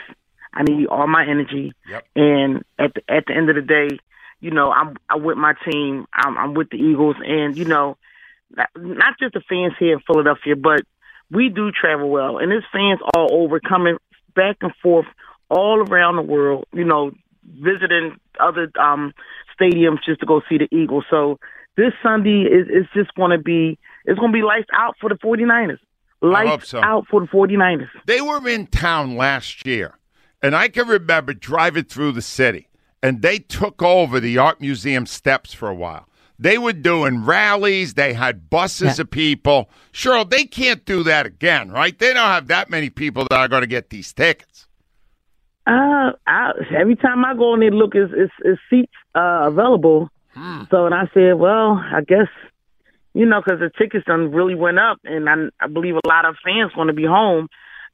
I 0.52 0.62
need 0.62 0.86
all 0.86 1.06
my 1.06 1.24
energy. 1.28 1.72
Yep. 1.88 2.06
And 2.16 2.64
at 2.78 2.94
the, 2.94 3.02
at 3.08 3.24
the 3.26 3.34
end 3.36 3.50
of 3.50 3.56
the 3.56 3.62
day, 3.62 3.98
you 4.40 4.50
know, 4.50 4.72
I'm 4.72 4.96
I'm 5.08 5.22
with 5.22 5.36
my 5.36 5.54
team. 5.70 6.06
I'm, 6.12 6.36
I'm 6.38 6.54
with 6.54 6.70
the 6.70 6.78
Eagles, 6.78 7.16
and 7.24 7.56
you 7.56 7.66
know, 7.66 7.96
not, 8.56 8.70
not 8.76 9.18
just 9.20 9.34
the 9.34 9.42
fans 9.48 9.74
here 9.78 9.92
in 9.92 10.00
Philadelphia, 10.00 10.56
but 10.56 10.80
we 11.30 11.50
do 11.50 11.70
travel 11.70 12.10
well, 12.10 12.38
and 12.38 12.50
there's 12.50 12.64
fans 12.72 13.00
all 13.14 13.28
over 13.30 13.60
coming 13.60 13.98
back 14.34 14.56
and 14.62 14.72
forth 14.82 15.06
all 15.50 15.80
around 15.80 16.16
the 16.16 16.22
world. 16.22 16.64
You 16.72 16.84
know, 16.84 17.12
visiting 17.44 18.18
other 18.38 18.70
um 18.80 19.12
stadiums 19.60 19.98
just 20.04 20.20
to 20.20 20.26
go 20.26 20.40
see 20.48 20.58
the 20.58 20.68
Eagles. 20.74 21.04
So 21.10 21.38
this 21.76 21.92
Sunday 22.02 22.42
is 22.42 22.68
is 22.68 22.86
just 22.94 23.14
going 23.14 23.30
to 23.30 23.38
be 23.38 23.78
it's 24.04 24.18
going 24.18 24.32
to 24.32 24.36
be 24.36 24.42
lights 24.42 24.68
out 24.72 24.96
for 25.00 25.08
the 25.08 25.16
49ers. 25.16 25.78
Lights 26.22 26.68
so. 26.68 26.82
out 26.82 27.06
for 27.10 27.20
the 27.20 27.26
49ers. 27.26 27.88
They 28.06 28.20
were 28.20 28.46
in 28.46 28.66
town 28.66 29.16
last 29.16 29.66
year, 29.66 29.98
and 30.42 30.54
I 30.54 30.68
can 30.68 30.86
remember 30.86 31.32
driving 31.32 31.84
through 31.84 32.12
the 32.12 32.22
city, 32.22 32.68
and 33.02 33.22
they 33.22 33.38
took 33.38 33.82
over 33.82 34.20
the 34.20 34.36
art 34.36 34.60
museum 34.60 35.06
steps 35.06 35.52
for 35.54 35.68
a 35.68 35.74
while. 35.74 36.06
They 36.38 36.56
were 36.56 36.72
doing 36.72 37.26
rallies. 37.26 37.94
They 37.94 38.14
had 38.14 38.48
buses 38.48 38.98
of 38.98 39.10
people. 39.10 39.68
Sure, 39.92 40.24
they 40.24 40.44
can't 40.44 40.84
do 40.86 41.02
that 41.02 41.26
again, 41.26 41.70
right? 41.70 41.98
They 41.98 42.14
don't 42.14 42.28
have 42.28 42.46
that 42.46 42.70
many 42.70 42.88
people 42.88 43.26
that 43.28 43.38
are 43.38 43.48
going 43.48 43.60
to 43.60 43.66
get 43.66 43.90
these 43.90 44.12
tickets. 44.14 44.66
Uh, 45.66 46.12
I, 46.26 46.52
every 46.76 46.96
time 46.96 47.24
I 47.24 47.34
go 47.34 47.54
in 47.54 47.60
there, 47.60 47.70
look, 47.70 47.94
is 47.94 48.10
is, 48.10 48.30
is 48.44 48.58
seats 48.68 48.92
uh, 49.14 49.48
available. 49.48 50.08
So, 50.70 50.86
and 50.86 50.94
I 50.94 51.10
said, 51.12 51.34
well, 51.34 51.72
I 51.72 52.00
guess 52.06 52.28
you 53.14 53.26
know, 53.26 53.42
because 53.44 53.60
the 53.60 53.70
tickets 53.76 54.06
done 54.06 54.30
really 54.32 54.54
went 54.54 54.78
up, 54.78 54.98
and 55.04 55.28
I, 55.28 55.34
I 55.60 55.66
believe 55.66 55.94
a 55.96 56.08
lot 56.08 56.24
of 56.24 56.36
fans 56.44 56.72
want 56.76 56.88
to 56.88 56.94
be 56.94 57.04
home 57.04 57.48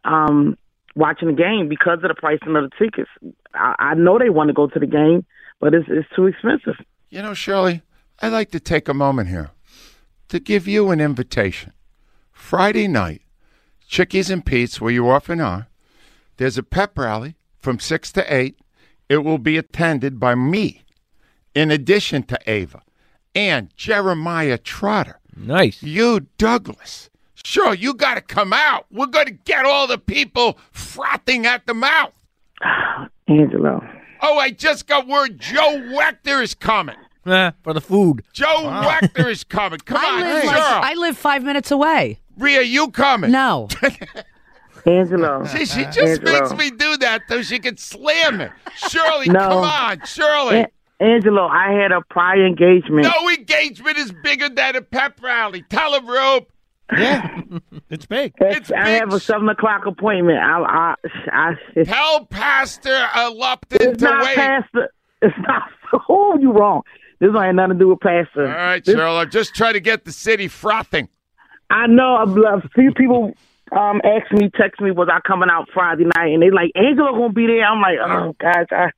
um, 0.04 0.58
watching 0.94 1.28
the 1.28 1.34
game 1.34 1.68
because 1.68 1.98
of 2.02 2.08
the 2.08 2.14
pricing 2.14 2.54
of 2.56 2.70
the 2.70 2.70
tickets. 2.78 3.10
I, 3.54 3.74
I 3.78 3.94
know 3.94 4.18
they 4.18 4.30
want 4.30 4.48
to 4.48 4.54
go 4.54 4.66
to 4.66 4.78
the 4.78 4.86
game, 4.86 5.24
but 5.60 5.74
it's 5.74 5.86
it's 5.88 6.08
too 6.14 6.26
expensive. 6.26 6.74
You 7.08 7.22
know, 7.22 7.34
Shirley, 7.34 7.82
I'd 8.20 8.32
like 8.32 8.50
to 8.50 8.60
take 8.60 8.88
a 8.88 8.94
moment 8.94 9.28
here 9.28 9.50
to 10.28 10.38
give 10.38 10.68
you 10.68 10.90
an 10.90 11.00
invitation. 11.00 11.72
Friday 12.32 12.86
night, 12.86 13.22
Chickies 13.88 14.30
and 14.30 14.44
Pete's, 14.44 14.80
where 14.80 14.92
you 14.92 15.08
often 15.08 15.40
are, 15.40 15.68
there's 16.36 16.58
a 16.58 16.62
pep 16.62 16.98
rally 16.98 17.36
from 17.66 17.80
6 17.80 18.12
to 18.12 18.32
8. 18.32 18.56
It 19.08 19.24
will 19.24 19.38
be 19.38 19.56
attended 19.58 20.20
by 20.20 20.36
me, 20.36 20.84
in 21.52 21.72
addition 21.72 22.22
to 22.22 22.38
Ava 22.46 22.80
and 23.34 23.76
Jeremiah 23.76 24.56
Trotter. 24.56 25.18
Nice. 25.36 25.82
You, 25.82 26.28
Douglas. 26.38 27.10
Sure, 27.34 27.74
you 27.74 27.92
got 27.94 28.14
to 28.14 28.20
come 28.20 28.52
out. 28.52 28.86
We're 28.92 29.06
going 29.06 29.26
to 29.26 29.32
get 29.32 29.64
all 29.66 29.88
the 29.88 29.98
people 29.98 30.58
frothing 30.70 31.44
at 31.44 31.66
the 31.66 31.74
mouth. 31.74 32.12
Angelo, 33.28 33.82
Oh, 34.22 34.38
I 34.38 34.50
just 34.52 34.86
got 34.86 35.08
word 35.08 35.40
Joe 35.40 35.90
Wechter 35.92 36.40
is 36.40 36.54
coming. 36.54 36.94
Eh, 37.26 37.50
for 37.64 37.72
the 37.74 37.80
food. 37.80 38.22
Joe 38.32 38.46
Wechter 38.46 39.28
is 39.28 39.42
coming. 39.42 39.80
Come 39.84 40.00
I 40.00 40.08
on, 40.08 40.20
live 40.20 40.42
sure. 40.44 40.52
like, 40.52 40.62
I 40.62 40.94
live 40.94 41.18
five 41.18 41.42
minutes 41.42 41.72
away. 41.72 42.20
Rhea, 42.38 42.62
you 42.62 42.90
coming? 42.92 43.32
No, 43.32 43.66
Angelo, 44.86 45.44
See, 45.44 45.66
she 45.66 45.84
just 45.86 45.98
Angelo. 45.98 46.32
makes 46.40 46.52
me 46.54 46.70
do 46.70 46.96
that 46.98 47.22
so 47.28 47.42
she 47.42 47.58
can 47.58 47.76
slam 47.76 48.40
it. 48.40 48.52
Shirley, 48.88 49.26
No. 49.28 49.40
come 49.40 49.64
on, 49.64 50.00
Shirley. 50.06 50.60
A- 50.60 50.68
Angelo, 51.04 51.46
I 51.46 51.72
had 51.72 51.92
a 51.92 52.00
prior 52.08 52.46
engagement. 52.46 53.02
No 53.06 53.28
engagement 53.28 53.98
is 53.98 54.12
bigger 54.22 54.48
than 54.48 54.76
a 54.76 54.82
pep 54.82 55.20
rally. 55.22 55.62
Tell 55.68 55.92
him, 55.94 56.06
Rube. 56.06 56.46
Yeah. 56.96 57.42
it's 57.90 58.06
big. 58.06 58.32
It's 58.38 58.70
I 58.70 58.90
have 58.90 59.12
a 59.12 59.18
seven 59.18 59.48
o'clock 59.48 59.86
appointment. 59.86 60.38
I, 60.38 60.94
I, 61.32 61.54
I, 61.76 61.82
Tell 61.84 62.24
Pastor 62.26 63.08
uh, 63.14 63.30
Lupton 63.34 63.78
it's 63.80 63.98
to 63.98 64.04
not 64.04 64.24
wait. 64.24 64.36
pastor. 64.36 64.88
It's 65.22 65.36
not. 65.46 65.62
Oh, 66.08 66.36
you 66.40 66.50
wrong. 66.52 66.82
This 67.20 67.32
don't 67.32 67.42
have 67.42 67.54
nothing 67.54 67.74
to 67.74 67.78
do 67.78 67.88
with 67.88 68.00
pastor. 68.00 68.46
All 68.46 68.52
right, 68.54 68.84
This- 68.84 68.94
Shirley. 68.94 69.18
I'm 69.18 69.30
just 69.30 69.54
trying 69.54 69.74
to 69.74 69.80
get 69.80 70.04
the 70.04 70.12
city 70.12 70.48
frothing. 70.48 71.08
I 71.70 71.86
know. 71.88 72.16
I've 72.16 72.36
a 72.36 72.68
few 72.74 72.92
people 72.92 73.34
um 73.72 74.00
asked 74.04 74.32
me, 74.32 74.50
text 74.56 74.80
me, 74.80 74.90
was 74.90 75.08
I 75.10 75.20
coming 75.26 75.48
out 75.50 75.68
Friday 75.72 76.04
night? 76.04 76.32
And 76.32 76.42
they 76.42 76.50
like, 76.50 76.72
Angela 76.74 77.10
gonna 77.12 77.32
be 77.32 77.46
there. 77.46 77.64
I'm 77.64 77.80
like, 77.80 77.98
oh 78.04 78.34
gosh, 78.38 78.66
I, 78.70 78.90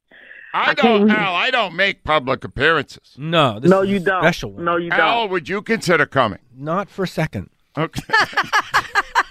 I 0.55 0.71
I 0.71 0.75
don't, 0.75 1.09
can't- 1.09 1.19
Al. 1.21 1.35
I 1.35 1.51
don't 1.51 1.75
make 1.77 2.05
public 2.05 2.43
appearances. 2.45 3.15
No, 3.19 3.61
this 3.61 3.71
no, 3.71 3.83
is 3.83 3.91
you 3.91 3.97
a 3.97 4.01
don't. 4.01 4.23
Special 4.23 4.53
one. 4.53 4.65
No, 4.65 4.77
you 4.77 4.91
Al, 4.91 5.23
don't. 5.23 5.31
would 5.31 5.49
you 5.49 5.63
consider 5.63 6.07
coming? 6.07 6.39
Not 6.57 6.89
for 6.89 7.05
a 7.05 7.09
second. 7.09 7.51
Okay. 7.77 8.03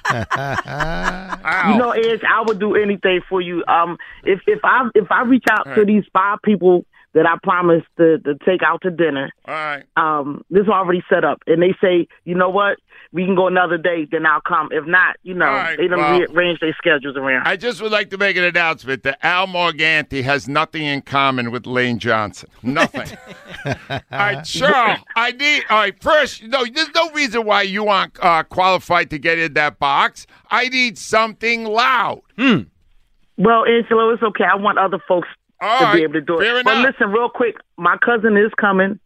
You 0.09 1.75
know, 1.77 1.91
Edge, 1.91 2.21
I 2.23 2.41
would 2.45 2.59
do 2.59 2.75
anything 2.75 3.19
for 3.27 3.41
you. 3.41 3.63
Um, 3.67 3.97
if 4.23 4.39
if 4.47 4.59
I 4.63 4.87
if 4.95 5.11
I 5.11 5.23
reach 5.23 5.43
out 5.51 5.65
to 5.75 5.83
these 5.85 6.03
five 6.13 6.39
people 6.43 6.85
that 7.17 7.25
I 7.25 7.35
promised 7.41 7.87
to 7.97 8.19
to 8.19 8.35
take 8.45 8.61
out 8.63 8.81
to 8.83 8.91
dinner, 8.91 9.31
All 9.45 9.53
right. 9.55 9.83
um, 9.97 10.43
this 10.51 10.63
is 10.63 10.69
already 10.69 11.03
set 11.09 11.23
up, 11.25 11.41
and 11.47 11.61
they 11.63 11.73
say, 11.81 12.07
you 12.25 12.35
know 12.35 12.49
what, 12.49 12.77
we 13.11 13.25
can 13.25 13.33
go 13.35 13.47
another 13.47 13.77
day, 13.79 14.07
then 14.11 14.25
I'll 14.27 14.41
come. 14.41 14.69
If 14.71 14.85
not, 14.85 15.15
you 15.23 15.33
know, 15.33 15.47
All 15.47 15.53
right, 15.53 15.77
they 15.77 15.87
don't 15.87 15.97
well- 15.99 16.19
rearrange 16.19 16.59
their 16.59 16.75
schedules 16.77 17.17
around. 17.17 17.47
I 17.47 17.55
just 17.55 17.81
would 17.81 17.91
like 17.91 18.11
to 18.11 18.17
make 18.17 18.37
an 18.37 18.43
announcement 18.43 19.01
that 19.03 19.17
Al 19.25 19.47
Morganti 19.47 20.23
has 20.23 20.47
nothing 20.47 20.83
in 20.83 21.01
common 21.01 21.49
with 21.49 21.65
Lane 21.65 21.97
Johnson. 21.97 22.49
Nothing. 22.61 23.17
all 23.65 23.73
right, 24.11 24.37
Cheryl, 24.39 24.99
I 25.15 25.31
need. 25.31 25.63
All 25.71 25.77
right, 25.79 25.99
first, 26.03 26.43
no, 26.43 26.65
there's 26.65 26.93
no 26.93 27.09
reason 27.11 27.45
why 27.45 27.63
you 27.63 27.87
aren't 27.87 28.15
uh, 28.23 28.43
qualified 28.43 29.09
to 29.09 29.17
get 29.17 29.39
in 29.39 29.53
that 29.53 29.79
box. 29.79 30.27
I 30.51 30.69
need 30.69 30.99
something 30.99 31.63
loud. 31.65 32.21
well, 32.37 33.65
Angelo, 33.65 34.11
it's 34.11 34.21
okay. 34.23 34.43
I 34.43 34.55
want 34.55 34.77
other 34.77 34.99
folks 35.07 35.27
All 35.61 35.79
to 35.79 35.83
right, 35.85 35.95
be 35.95 36.03
able 36.03 36.13
to 36.13 36.21
do 36.21 36.37
fair 36.39 36.57
it. 36.59 36.65
But 36.65 36.77
enough. 36.77 36.93
listen, 36.99 37.11
real 37.11 37.29
quick, 37.29 37.55
my 37.77 37.97
cousin 38.03 38.37
is 38.37 38.51
coming. 38.59 38.99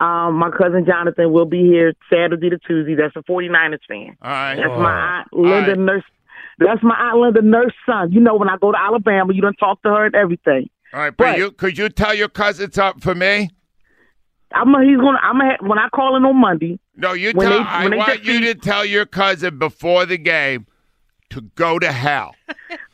Um, 0.00 0.34
my 0.34 0.50
cousin 0.50 0.84
Jonathan 0.86 1.32
will 1.32 1.46
be 1.46 1.62
here 1.62 1.94
Saturday 2.12 2.50
to 2.50 2.58
Tuesday. 2.58 2.94
That's 2.96 3.16
a 3.16 3.22
49ers 3.22 3.78
fan. 3.88 4.16
All 4.20 4.30
right. 4.30 4.54
That's 4.56 4.68
my 4.68 5.18
aunt 5.20 5.28
Linda 5.32 5.70
right. 5.70 5.78
Nurse. 5.78 6.04
That's 6.58 6.82
my 6.82 6.94
aunt 6.94 7.18
Linda 7.18 7.42
Nurse 7.42 7.72
son. 7.86 8.12
You 8.12 8.20
know, 8.20 8.34
when 8.36 8.48
I 8.48 8.56
go 8.60 8.72
to 8.72 8.78
Alabama, 8.78 9.32
you 9.32 9.40
don't 9.40 9.56
talk 9.56 9.80
to 9.82 9.88
her 9.88 10.06
and 10.06 10.14
everything. 10.14 10.68
All 10.92 11.00
right, 11.00 11.16
but 11.16 11.24
But- 11.32 11.38
you 11.38 11.50
could 11.50 11.78
you 11.78 11.88
tell 11.88 12.14
your 12.14 12.28
cousins 12.28 12.76
up 12.78 13.00
for 13.02 13.14
me? 13.14 13.48
I'm 14.52 14.72
a, 14.74 14.84
he's 14.84 14.96
gonna. 14.96 15.18
I'm 15.22 15.38
gonna, 15.38 15.56
when 15.62 15.78
I 15.78 15.88
call 15.94 16.16
in 16.16 16.24
on 16.24 16.36
Monday. 16.36 16.78
No, 16.94 17.12
you 17.14 17.32
When 17.34 17.48
tell. 17.48 17.58
they- 17.58 17.64
I 17.64 17.82
when 17.82 17.90
they 17.92 17.96
want 17.96 18.24
you 18.24 18.40
to 18.40 18.54
defeat- 18.54 18.62
tell 18.62 18.84
your 18.84 19.04
cousin 19.06 19.58
before 19.58 20.06
the 20.06 20.16
game 20.18 20.66
to 21.30 21.40
go 21.54 21.78
to 21.78 21.90
hell 21.92 22.34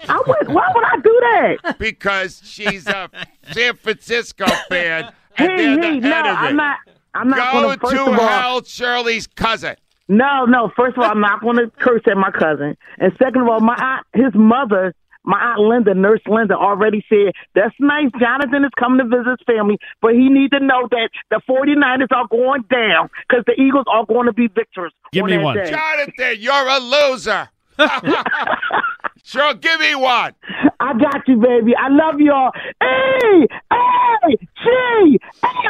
I 0.09 0.21
would, 0.27 0.49
why 0.49 0.67
would 0.75 0.85
I 0.85 0.97
do 1.03 1.21
that? 1.63 1.79
because 1.79 2.41
she's 2.45 2.87
a 2.87 3.09
San 3.53 3.77
Francisco 3.77 4.47
fan 4.69 5.13
Hey, 5.35 5.47
and 5.75 5.83
hey, 5.83 6.01
the 6.01 6.09
no. 6.09 6.17
I'm 6.17 6.57
not. 6.57 6.79
I'm 7.15 7.29
not 7.29 7.53
gonna. 7.53 7.79
First 7.79 7.95
of 7.95 8.09
all, 8.09 8.15
hell, 8.15 8.63
Shirley's 8.65 9.27
cousin. 9.27 9.77
no, 10.09 10.45
no. 10.45 10.71
First 10.77 10.99
of 10.99 11.05
all, 11.05 11.11
I'm 11.11 11.21
not 11.21 11.41
gonna 11.41 11.71
curse 11.81 12.03
at 12.07 12.17
my 12.19 12.31
cousin, 12.31 12.77
and 12.99 13.13
second 13.19 13.41
of 13.43 13.49
all, 13.49 13.61
my 13.61 13.75
aunt, 13.77 14.07
his 14.13 14.35
mother. 14.35 14.95
My 15.25 15.39
aunt 15.41 15.61
Linda, 15.61 15.95
Nurse 15.95 16.21
Linda, 16.27 16.55
already 16.57 17.05
said, 17.09 17.31
that's 17.55 17.77
nice. 17.79 18.11
Jonathan 18.19 18.65
is 18.65 18.73
coming 18.77 18.99
to 18.99 19.05
visit 19.05 19.31
his 19.39 19.47
family, 19.47 19.79
but 20.01 20.15
he 20.15 20.29
needs 20.29 20.51
to 20.51 20.59
know 20.59 20.89
that 20.91 21.11
the 21.31 21.41
49ers 21.49 22.09
are 22.11 22.27
going 22.27 22.63
down 22.69 23.09
because 23.29 23.45
the 23.47 23.53
Eagles 23.53 23.85
are 23.89 24.05
going 24.05 24.27
to 24.27 24.33
be 24.33 24.49
victors. 24.49 24.93
Give 25.13 25.23
on 25.23 25.31
me 25.31 25.37
that 25.37 25.43
one. 25.45 25.57
day. 25.59 25.71
Jonathan, 25.71 26.37
you're 26.41 26.69
a 26.69 26.79
loser. 26.81 27.49
sure, 29.25 29.55
give 29.55 29.81
me 29.81 29.95
one. 29.95 30.33
I 30.81 30.93
got 30.99 31.27
you, 31.29 31.37
baby. 31.37 31.73
I 31.77 31.89
love 31.89 32.21
y'all. 32.21 32.51
A 32.81 33.47
A 33.73 34.37
G 34.37 35.19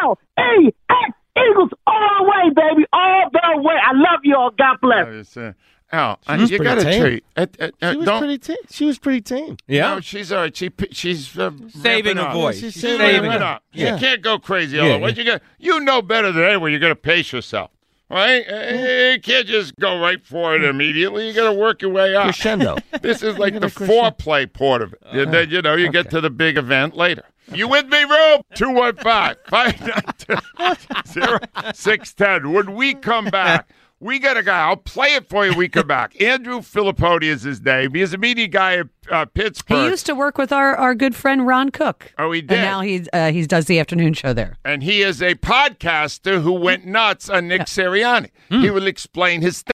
L 0.02 0.18
E 0.38 0.70
X 0.90 1.12
Eagles 1.36 1.70
all 1.86 2.24
the 2.24 2.24
way, 2.24 2.50
baby, 2.54 2.86
all 2.92 3.30
the 3.32 3.62
way. 3.62 3.74
I 3.74 3.92
love 3.94 4.20
y'all. 4.24 4.50
God 4.50 4.76
bless. 4.82 5.06
It's, 5.08 5.36
uh, 5.36 5.52
Al, 5.94 6.18
uh, 6.26 6.36
was 6.40 6.50
you 6.50 6.56
pretty 6.56 6.74
got 6.74 6.74
to 6.76 6.84
tame. 6.84 7.02
treat. 7.02 7.24
Uh, 7.36 7.46
uh, 7.60 7.68
uh, 7.82 7.92
She 7.92 7.96
was 7.98 8.06
don't. 8.06 8.18
pretty 8.20 8.38
tame. 8.38 8.56
She 8.70 8.84
was 8.86 8.98
pretty 8.98 9.20
tame. 9.20 9.56
No, 9.68 10.00
she's 10.00 10.32
all 10.32 10.40
right. 10.42 10.56
She 10.56 10.70
she's 10.90 11.38
uh, 11.38 11.50
Saving 11.68 12.16
ramping 12.16 12.18
a 12.18 12.22
up. 12.22 12.32
voice. 12.34 12.60
She's 12.60 12.72
She's 12.72 12.82
saving 12.82 13.00
ramping 13.00 13.32
it. 13.32 13.42
up. 13.42 13.62
Yeah. 13.72 13.94
You 13.94 14.00
can't 14.00 14.22
go 14.22 14.38
crazy. 14.38 14.78
Yeah, 14.78 14.84
Yeah, 14.86 14.96
what 14.96 15.16
you 15.18 15.24
got? 15.24 15.42
You 15.58 15.80
know 15.80 16.00
better 16.00 16.32
than 16.32 16.44
anyone. 16.44 16.72
You 16.72 16.78
got 16.78 16.88
to 16.88 16.96
pace 16.96 17.30
yourself, 17.32 17.70
right? 18.12 18.44
Uh, 18.48 19.12
You 19.14 19.20
can't 19.20 19.46
just 19.46 19.76
go 19.76 19.98
right 20.00 20.24
for 20.24 20.54
it 20.54 20.62
immediately. 20.64 21.28
You 21.28 21.34
got 21.34 21.50
to 21.50 21.58
work 21.58 21.82
your 21.82 21.90
way 21.92 22.14
up. 22.14 22.24
Crescendo. 22.24 22.76
This 23.02 23.22
is 23.22 23.38
like 23.38 23.54
the 23.54 23.66
foreplay 23.68 24.52
part 24.52 24.82
of 24.82 24.92
it. 24.92 25.02
And 25.10 25.32
then, 25.32 25.50
you 25.50 25.62
know, 25.62 25.74
you 25.74 25.90
get 25.90 26.10
to 26.10 26.20
the 26.20 26.30
big 26.30 26.56
event 26.56 26.96
later. 26.96 27.24
You 27.52 27.68
with 27.68 27.86
me, 27.88 28.02
Rube? 28.04 28.42
215 28.54 29.36
592 29.48 30.36
0610. 31.74 32.52
When 32.52 32.74
we 32.74 32.94
come 32.94 33.26
back, 33.26 33.68
we 34.02 34.18
got 34.18 34.36
a 34.36 34.42
guy. 34.42 34.66
I'll 34.66 34.76
play 34.76 35.14
it 35.14 35.28
for 35.28 35.46
you 35.46 35.54
we 35.54 35.68
come 35.68 35.86
back. 35.86 36.20
Andrew 36.20 36.58
Fillipponi 36.58 37.24
is 37.24 37.42
his 37.42 37.62
name. 37.62 37.94
He's 37.94 38.12
a 38.12 38.18
media 38.18 38.48
guy 38.48 38.78
at 38.78 38.86
uh, 39.10 39.26
He 39.34 39.84
used 39.86 40.06
to 40.06 40.14
work 40.14 40.38
with 40.38 40.52
our, 40.52 40.74
our 40.74 40.94
good 40.94 41.14
friend 41.14 41.46
Ron 41.46 41.70
Cook. 41.70 42.12
Oh, 42.18 42.32
he 42.32 42.40
did. 42.40 42.58
And 42.58 42.62
now 42.62 42.80
he 42.80 43.06
uh, 43.12 43.30
he 43.30 43.46
does 43.46 43.66
the 43.66 43.78
afternoon 43.78 44.14
show 44.14 44.32
there. 44.32 44.58
and 44.64 44.82
he 44.82 45.02
is 45.02 45.22
a 45.22 45.34
podcaster 45.36 46.42
who 46.42 46.52
went 46.52 46.84
nuts 46.84 47.28
on 47.28 47.48
Nick 47.48 47.62
Sirianni. 47.62 48.30
He 48.48 48.70
will 48.70 48.86
explain 48.86 49.40
his. 49.40 49.64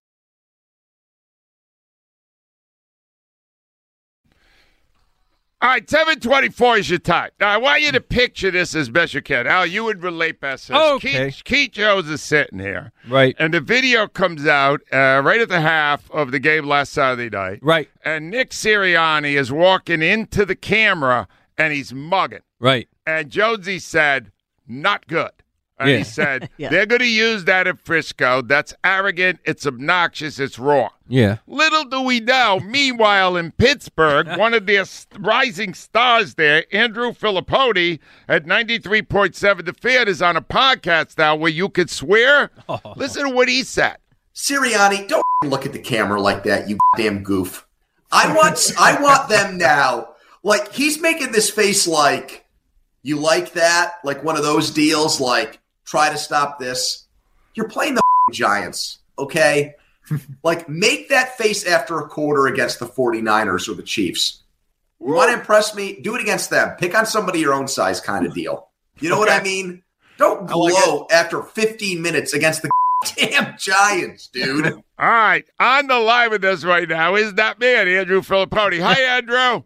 All 5.61 5.69
right, 5.71 5.91
seven 5.91 6.21
twenty-four 6.21 6.77
is 6.79 6.89
your 6.89 7.01
time. 7.01 7.31
Now, 7.41 7.49
I 7.49 7.57
want 7.57 7.83
you 7.83 7.91
to 7.91 8.01
picture 8.01 8.49
this 8.53 8.77
as 8.77 8.89
best 8.91 9.13
you 9.13 9.21
can. 9.21 9.49
Al, 9.49 9.67
you 9.67 9.83
would 9.83 10.05
relate 10.05 10.41
best. 10.41 10.69
this. 10.69 10.77
Okay. 10.77 11.31
Keith, 11.33 11.43
Keith 11.43 11.73
Jones 11.73 12.09
is 12.09 12.23
sitting 12.23 12.61
here, 12.61 12.93
Right. 13.09 13.35
and 13.41 13.53
the 13.53 13.61
video 13.61 14.07
comes 14.07 14.47
out 14.47 14.83
uh, 14.93 15.21
right 15.25 15.41
at 15.41 15.49
the 15.49 15.61
half 15.61 16.09
of 16.13 16.31
the 16.31 16.39
game 16.39 16.65
last 16.65 16.93
Saturday 16.93 17.29
night. 17.29 17.59
Right. 17.61 17.89
And 18.05 18.31
Nick 18.31 18.51
Sirianni 18.51 19.35
is 19.37 19.51
walking 19.51 20.01
into 20.01 20.45
the 20.45 20.55
camera, 20.55 21.27
and 21.57 21.73
he's 21.73 21.93
mugging. 21.93 22.43
Right. 22.61 22.89
And 23.05 23.29
Jonesy 23.29 23.81
said, 23.81 24.31
not 24.69 25.09
good. 25.09 25.33
And 25.81 25.91
Yeah. 25.91 25.97
he 25.99 26.05
said, 26.05 26.51
Yeah. 26.59 26.69
they're 26.71 26.87
going 26.87 27.01
to 27.01 27.07
use 27.09 27.45
that 27.45 27.67
at 27.67 27.79
Frisco. 27.79 28.43
That's 28.43 28.75
arrogant. 28.85 29.39
It's 29.45 29.67
obnoxious. 29.67 30.39
It's 30.39 30.59
raw. 30.59 30.89
Yeah. 31.09 31.39
Little 31.47 31.85
do 31.85 32.03
we 32.03 32.21
know, 32.21 32.61
meanwhile, 32.61 33.37
in 33.37 33.53
Pittsburgh, 33.53 34.27
one 34.39 34.55
of 34.55 34.67
their 34.67 34.85
rising 35.19 35.75
stars 35.75 36.35
there, 36.35 36.65
Andrew 36.73 37.13
Fillipponi, 37.13 37.99
at 38.29 38.45
93.7 38.45 39.65
The 39.65 39.73
Fan, 39.73 40.09
is 40.09 40.21
on 40.23 40.37
a 40.37 40.43
podcast 40.43 41.17
now 41.19 41.37
where 41.37 41.51
you 41.51 41.69
could 41.69 41.91
swear. 41.91 42.51
Oh. 42.69 42.81
Listen 42.97 43.25
to 43.29 43.31
what 43.35 43.49
he 43.49 43.63
said. 43.63 43.97
Sirianni, 44.35 45.09
don't 45.09 45.25
look 45.45 45.67
at 45.67 45.73
the 45.73 45.79
camera 45.79 46.21
like 46.21 46.45
that, 46.45 46.69
you 46.69 46.79
damn 46.97 47.23
goof. 47.23 47.67
I 48.13 48.33
want 48.35 48.73
I 48.79 49.01
want 49.03 49.29
them 49.29 49.59
now. 49.59 50.11
Like 50.43 50.73
he's 50.73 51.01
making 51.01 51.33
this 51.33 51.51
face 51.51 51.87
like 51.89 52.47
you 53.03 53.17
like 53.19 53.53
that, 53.55 53.95
like 54.05 54.23
one 54.23 54.37
of 54.37 54.43
those 54.45 54.71
deals 54.71 55.21
like 55.21 55.59
try 55.89 56.11
to 56.11 56.19
stop 56.19 56.59
this. 56.59 57.07
You're 57.55 57.69
playing 57.69 57.95
the 57.95 58.03
Giants, 58.33 58.99
okay? 59.19 59.75
like 60.45 60.69
make 60.69 61.09
that 61.09 61.37
face 61.39 61.67
after 61.67 61.99
a 61.99 62.09
quarter 62.09 62.47
against 62.47 62.79
the 62.79 62.87
49ers 62.87 63.69
or 63.69 63.75
the 63.75 63.83
Chiefs. 63.83 64.43
You 65.01 65.15
want 65.15 65.31
to 65.31 65.39
impress 65.39 65.75
me? 65.75 66.01
Do 66.01 66.15
it 66.15 66.21
against 66.21 66.51
them. 66.51 66.77
Pick 66.77 66.97
on 66.97 67.07
somebody 67.07 67.41
your 67.41 67.55
own 67.55 67.69
size 67.69 68.01
kind 68.01 68.27
of 68.27 68.35
deal. 68.35 68.69
You 69.01 69.09
know 69.09 69.19
what 69.19 69.31
I 69.31 69.43
mean? 69.43 69.83
Don't 70.19 70.47
glow 70.47 71.07
after 71.11 71.43
15 71.43 72.03
minutes 72.03 72.33
against 72.33 72.63
the 72.63 72.71
damn 73.17 73.57
Giants, 73.57 74.27
dude. 74.27 74.67
All 74.99 75.09
right, 75.09 75.47
on 75.61 75.87
the 75.87 75.99
line 75.99 76.31
with 76.31 76.45
us 76.45 76.65
right 76.65 76.89
now 76.89 77.15
is 77.15 77.35
that 77.35 77.61
man, 77.61 77.87
Andrew 77.87 78.21
Fillipponi. 78.21 78.83
Hi, 78.83 79.01
Andrew. 79.01 79.63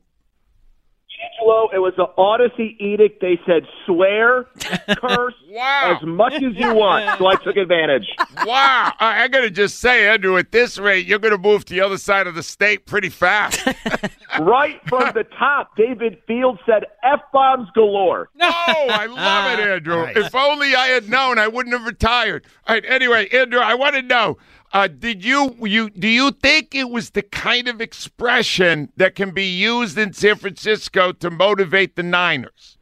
Angelo, 1.23 1.69
it 1.73 1.79
was 1.79 1.93
the 1.97 2.07
Audacy 2.19 2.77
edict. 2.81 3.21
They 3.21 3.39
said 3.47 3.67
swear, 3.87 4.45
curse 4.99 5.35
Wow. 5.49 5.97
as 6.01 6.07
much 6.07 6.35
as 6.35 6.55
you 6.57 6.75
want. 6.75 7.19
So 7.19 7.27
I 7.27 7.35
took 7.37 7.57
advantage. 7.57 8.07
Wow. 8.47 8.93
I, 8.99 9.25
I 9.25 9.29
got 9.29 9.41
to 9.43 9.51
just 9.51 9.79
say, 9.81 10.09
Andrew, 10.09 10.37
at 10.39 10.51
this 10.51 10.79
rate, 10.79 11.07
you're 11.07 11.19
going 11.19 11.33
to 11.33 11.39
move 11.39 11.65
to 11.67 11.75
the 11.75 11.81
other 11.83 11.99
side 11.99 12.27
of 12.27 12.35
the 12.35 12.43
state 12.43 12.87
pretty 12.87 13.09
fast. 13.11 13.61
Right 14.41 14.81
from 14.89 15.13
the 15.13 15.25
top, 15.39 15.77
David 15.77 16.23
Field 16.27 16.59
said 16.65 16.85
F 17.05 17.21
bombs 17.35 17.69
galore. 17.75 18.31
oh, 18.41 18.47
I 18.89 19.05
love 19.05 19.59
it, 19.59 19.69
ah, 19.69 19.73
Andrew. 19.75 20.05
If 20.17 20.35
only 20.35 20.75
I 20.75 20.87
had 20.87 21.07
known, 21.07 21.39
I 21.39 21.49
wouldn't 21.49 21.75
have 21.77 21.85
retired. 21.87 22.47
All 22.67 22.75
right. 22.75 22.85
Anyway, 22.89 23.29
Andrew, 23.29 23.61
I 23.61 23.75
want 23.75 23.95
to 23.97 24.01
know. 24.01 24.39
Uh, 24.73 24.89
did 24.89 25.23
you 25.23 25.55
you 25.61 25.91
do 25.91 26.09
you 26.09 26.31
think 26.31 26.75
it 26.75 26.89
was 26.89 27.11
the 27.11 27.23
kind 27.23 27.69
of 27.69 27.81
expression 27.81 28.91
that 28.97 29.15
can 29.15 29.31
be 29.33 29.45
used 29.45 29.99
in 29.99 30.15
San 30.15 30.37
Francisco 30.37 31.13
to 31.13 31.31
motivate 31.31 31.95
the 31.95 32.03
Niners? 32.03 32.79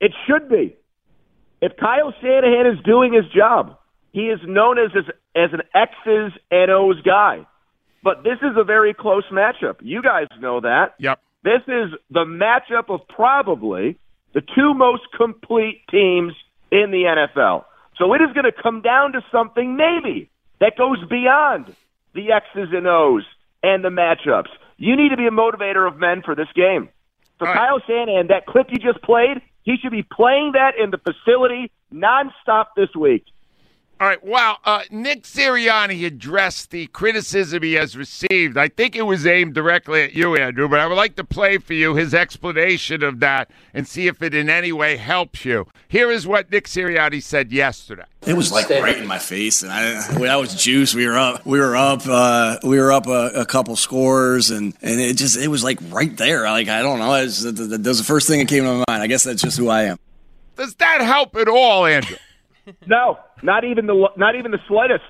It 0.00 0.12
should 0.26 0.48
be. 0.48 0.76
If 1.60 1.76
Kyle 1.76 2.12
Shanahan 2.20 2.66
is 2.66 2.84
doing 2.84 3.12
his 3.12 3.24
job, 3.32 3.78
he 4.12 4.22
is 4.22 4.40
known 4.44 4.78
as 4.78 4.90
as, 4.96 5.04
as 5.36 5.50
an 5.52 5.62
X's 5.72 6.32
and 6.50 6.70
O's 6.70 7.00
guy. 7.02 7.46
But 8.02 8.24
this 8.24 8.38
is 8.42 8.56
a 8.56 8.64
very 8.64 8.92
close 8.92 9.24
matchup. 9.30 9.76
You 9.80 10.02
guys 10.02 10.26
know 10.40 10.60
that. 10.60 10.94
Yep. 10.98 11.20
This 11.44 11.62
is 11.68 11.92
the 12.10 12.24
matchup 12.24 12.90
of 12.92 13.06
probably 13.06 13.98
the 14.34 14.40
two 14.40 14.74
most 14.74 15.02
complete 15.16 15.82
teams 15.90 16.32
in 16.72 16.90
the 16.90 17.04
NFL. 17.04 17.64
So 17.96 18.12
it 18.14 18.20
is 18.20 18.32
going 18.34 18.44
to 18.44 18.62
come 18.62 18.82
down 18.82 19.12
to 19.12 19.20
something 19.30 19.76
maybe 19.76 20.28
that 20.60 20.76
goes 20.76 20.98
beyond 21.08 21.74
the 22.14 22.32
X's 22.32 22.68
and 22.72 22.86
O's 22.86 23.24
and 23.62 23.84
the 23.84 23.88
matchups. 23.88 24.50
You 24.76 24.96
need 24.96 25.10
to 25.10 25.16
be 25.16 25.26
a 25.26 25.30
motivator 25.30 25.86
of 25.86 25.98
men 25.98 26.22
for 26.22 26.34
this 26.34 26.48
game. 26.54 26.88
So 27.38 27.46
All 27.46 27.52
right. 27.52 27.68
Kyle 27.68 27.80
Shanahan, 27.86 28.28
that 28.28 28.46
clip 28.46 28.68
you 28.70 28.78
just 28.78 29.02
played, 29.02 29.40
he 29.62 29.76
should 29.80 29.90
be 29.92 30.02
playing 30.02 30.52
that 30.52 30.72
in 30.82 30.90
the 30.90 30.98
facility 30.98 31.70
nonstop 31.92 32.66
this 32.76 32.94
week. 32.94 33.24
All 34.00 34.08
right. 34.08 34.22
Wow. 34.24 34.58
Uh, 34.64 34.82
Nick 34.90 35.22
Sirianni 35.22 36.04
addressed 36.04 36.70
the 36.70 36.88
criticism 36.88 37.62
he 37.62 37.74
has 37.74 37.96
received. 37.96 38.58
I 38.58 38.68
think 38.68 38.96
it 38.96 39.02
was 39.02 39.24
aimed 39.24 39.54
directly 39.54 40.02
at 40.02 40.14
you, 40.14 40.36
Andrew, 40.36 40.68
but 40.68 40.80
I 40.80 40.86
would 40.86 40.96
like 40.96 41.14
to 41.16 41.24
play 41.24 41.58
for 41.58 41.74
you 41.74 41.94
his 41.94 42.12
explanation 42.12 43.04
of 43.04 43.20
that 43.20 43.50
and 43.72 43.86
see 43.86 44.08
if 44.08 44.20
it 44.20 44.34
in 44.34 44.50
any 44.50 44.72
way 44.72 44.96
helps 44.96 45.44
you. 45.44 45.68
Here 45.86 46.10
is 46.10 46.26
what 46.26 46.50
Nick 46.50 46.66
Sirianni 46.66 47.22
said 47.22 47.52
yesterday. 47.52 48.04
It 48.26 48.34
was 48.34 48.50
like 48.50 48.68
right 48.68 48.98
in 48.98 49.06
my 49.06 49.18
face, 49.18 49.62
and 49.62 49.70
I, 49.70 50.18
when 50.18 50.28
I 50.28 50.36
was 50.36 50.54
juice. 50.54 50.92
We 50.94 51.06
were 51.06 51.16
up, 51.16 51.46
we 51.46 51.60
were 51.60 51.76
up, 51.76 52.02
uh, 52.06 52.58
we 52.64 52.80
were 52.80 52.90
up 52.90 53.06
a, 53.06 53.28
a 53.34 53.46
couple 53.46 53.76
scores, 53.76 54.50
and 54.50 54.74
and 54.82 55.00
it 55.00 55.16
just 55.16 55.36
it 55.36 55.48
was 55.48 55.62
like 55.62 55.78
right 55.90 56.16
there. 56.16 56.42
Like 56.44 56.68
I 56.68 56.82
don't 56.82 56.98
know, 56.98 57.14
it 57.14 57.24
was, 57.24 57.42
that 57.42 57.84
was 57.84 57.98
the 57.98 58.04
first 58.04 58.26
thing 58.26 58.40
that 58.40 58.48
came 58.48 58.64
to 58.64 58.70
my 58.70 58.84
mind. 58.88 59.02
I 59.02 59.06
guess 59.06 59.22
that's 59.24 59.42
just 59.42 59.56
who 59.56 59.68
I 59.68 59.84
am. 59.84 59.98
Does 60.56 60.74
that 60.76 61.00
help 61.00 61.36
at 61.36 61.48
all, 61.48 61.86
Andrew? 61.86 62.16
No, 62.86 63.18
not 63.42 63.64
even 63.64 63.86
the 63.86 64.08
not 64.16 64.36
even 64.36 64.50
the 64.50 64.60
slightest. 64.68 65.04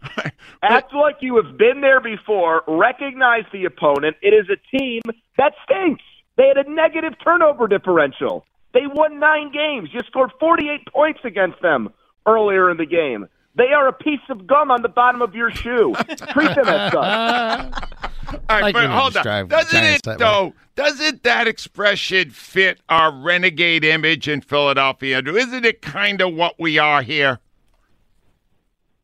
Act 0.62 0.94
like 0.94 1.16
you 1.20 1.36
have 1.42 1.56
been 1.56 1.80
there 1.80 2.00
before. 2.00 2.62
Recognize 2.68 3.44
the 3.52 3.64
opponent. 3.64 4.16
It 4.22 4.34
is 4.34 4.46
a 4.48 4.76
team 4.76 5.02
that 5.36 5.54
stinks. 5.64 6.02
They 6.36 6.46
had 6.46 6.66
a 6.66 6.70
negative 6.70 7.14
turnover 7.22 7.66
differential. 7.66 8.44
They 8.74 8.86
won 8.86 9.18
nine 9.18 9.50
games. 9.52 9.88
You 9.92 10.00
scored 10.06 10.30
48 10.38 10.86
points 10.92 11.20
against 11.24 11.60
them 11.62 11.92
earlier 12.26 12.70
in 12.70 12.76
the 12.76 12.86
game. 12.86 13.26
They 13.56 13.72
are 13.72 13.88
a 13.88 13.92
piece 13.92 14.20
of 14.30 14.46
gum 14.46 14.70
on 14.70 14.82
the 14.82 14.88
bottom 14.88 15.20
of 15.20 15.34
your 15.34 15.50
shoe. 15.50 15.94
Treat 16.32 16.54
them 16.54 16.68
as 16.68 16.92
such. 16.92 18.12
All 18.28 18.40
right, 18.48 18.62
Like 18.62 18.74
but 18.74 18.86
hold 18.90 19.04
on. 19.04 19.12
describe 19.12 19.48
Doesn't 19.48 19.84
it 19.84 20.02
that 20.02 20.18
though? 20.18 20.54
Doesn't 20.76 21.22
that 21.24 21.46
expression 21.48 22.30
fit 22.30 22.80
our 22.88 23.12
renegade 23.12 23.84
image 23.84 24.28
in 24.28 24.40
Philadelphia, 24.40 25.20
Isn't 25.24 25.64
it 25.64 25.82
kind 25.82 26.20
of 26.20 26.34
what 26.34 26.54
we 26.58 26.78
are 26.78 27.02
here? 27.02 27.40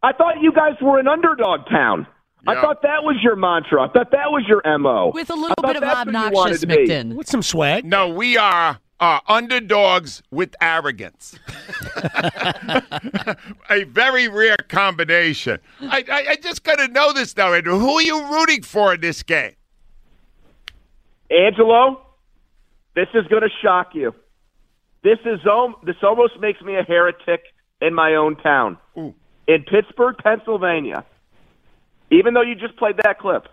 I 0.03 0.13
thought 0.13 0.41
you 0.41 0.53
guys 0.53 0.75
were 0.83 0.99
an 0.99 1.09
underdog 1.09 1.67
town. 1.69 2.07
I 2.47 2.61
thought 2.61 2.83
that 2.83 3.03
was 3.03 3.17
your 3.23 3.37
mantra. 3.37 3.83
I 3.83 3.89
thought 3.89 4.11
that 4.11 4.31
was 4.31 4.45
your 4.47 4.61
MO. 4.79 5.13
With 5.15 5.31
a 5.31 5.35
little 5.35 5.55
bit 5.63 5.77
of 5.77 5.81
that's 5.83 6.07
what 6.07 6.07
you 6.09 6.13
wanted 6.13 6.27
obnoxious 6.37 6.61
to 6.61 6.67
mixed 6.67 6.93
in. 6.93 7.17
With 7.17 7.27
some 7.27 7.41
swag. 7.41 7.87
No, 7.87 8.11
we 8.11 8.37
are 8.37 8.79
uh, 9.01 9.21
underdogs 9.29 10.23
with 10.31 10.55
arrogance. 10.61 11.39
a 13.71 13.85
very 13.89 14.29
rare 14.29 14.57
combination. 14.69 15.59
I, 15.81 16.05
I, 16.11 16.27
I 16.31 16.37
just 16.37 16.63
got 16.65 16.77
to 16.77 16.89
know 16.89 17.13
this 17.13 17.37
now, 17.37 17.53
Andrew. 17.53 17.79
Who 17.79 17.95
are 17.95 18.03
you 18.03 18.25
rooting 18.33 18.63
for 18.63 18.95
in 18.95 19.01
this 19.01 19.23
game? 19.23 19.55
Angelo, 21.31 22.01
this 22.95 23.09
is 23.15 23.27
going 23.27 23.43
to 23.43 23.49
shock 23.63 23.95
you. 23.95 24.15
This 25.03 25.19
is 25.27 25.41
this 25.85 25.97
almost 26.03 26.41
makes 26.41 26.61
me 26.63 26.77
a 26.77 26.83
heretic 26.83 27.43
in 27.81 27.95
my 27.95 28.15
own 28.15 28.37
town. 28.37 28.79
In 28.97 29.63
Pittsburgh, 29.65 30.17
Pennsylvania, 30.23 31.05
even 32.11 32.33
though 32.33 32.43
you 32.43 32.55
just 32.55 32.77
played 32.77 32.97
that 33.03 33.19
clip, 33.19 33.47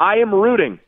I 0.00 0.16
am 0.16 0.34
rooting 0.34 0.80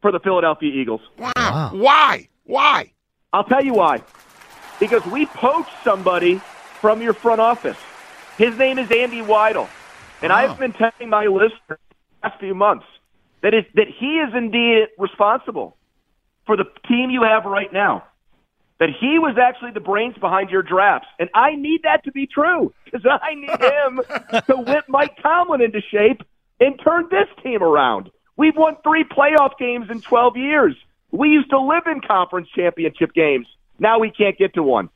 for 0.00 0.12
the 0.12 0.20
Philadelphia 0.20 0.70
Eagles. 0.72 1.00
Wow. 1.18 1.70
Why? 1.74 2.28
Why? 2.48 2.92
I'll 3.30 3.44
tell 3.44 3.62
you 3.62 3.74
why. 3.74 4.02
Because 4.80 5.04
we 5.04 5.26
poached 5.26 5.70
somebody 5.84 6.40
from 6.80 7.02
your 7.02 7.12
front 7.12 7.42
office. 7.42 7.76
His 8.38 8.56
name 8.56 8.78
is 8.78 8.90
Andy 8.90 9.20
Weidl. 9.20 9.68
And 10.22 10.32
I've 10.32 10.58
been 10.58 10.72
telling 10.72 11.10
my 11.10 11.26
listeners 11.26 11.60
the 11.68 11.76
last 12.22 12.40
few 12.40 12.54
months 12.54 12.86
that, 13.42 13.52
is, 13.52 13.64
that 13.74 13.86
he 13.86 14.18
is 14.18 14.34
indeed 14.34 14.86
responsible 14.96 15.76
for 16.46 16.56
the 16.56 16.64
team 16.88 17.10
you 17.10 17.22
have 17.22 17.44
right 17.44 17.70
now. 17.70 18.04
That 18.80 18.88
he 18.98 19.18
was 19.18 19.36
actually 19.36 19.72
the 19.72 19.80
brains 19.80 20.16
behind 20.16 20.48
your 20.48 20.62
drafts. 20.62 21.08
And 21.18 21.28
I 21.34 21.54
need 21.54 21.82
that 21.82 22.04
to 22.04 22.12
be 22.12 22.26
true 22.26 22.72
because 22.86 23.04
I 23.22 23.34
need 23.34 23.60
him 23.60 24.00
to 24.46 24.56
whip 24.56 24.86
Mike 24.88 25.20
Tomlin 25.22 25.60
into 25.60 25.82
shape 25.82 26.22
and 26.60 26.80
turn 26.82 27.08
this 27.10 27.28
team 27.42 27.62
around. 27.62 28.10
We've 28.38 28.56
won 28.56 28.76
three 28.82 29.04
playoff 29.04 29.58
games 29.58 29.90
in 29.90 30.00
12 30.00 30.36
years. 30.38 30.76
We 31.10 31.28
used 31.28 31.50
to 31.50 31.60
live 31.60 31.84
in 31.86 32.00
conference 32.00 32.48
championship 32.54 33.12
games. 33.14 33.46
Now 33.78 33.98
we 33.98 34.10
can't 34.10 34.36
get 34.36 34.54
to 34.54 34.62
one. 34.62 34.90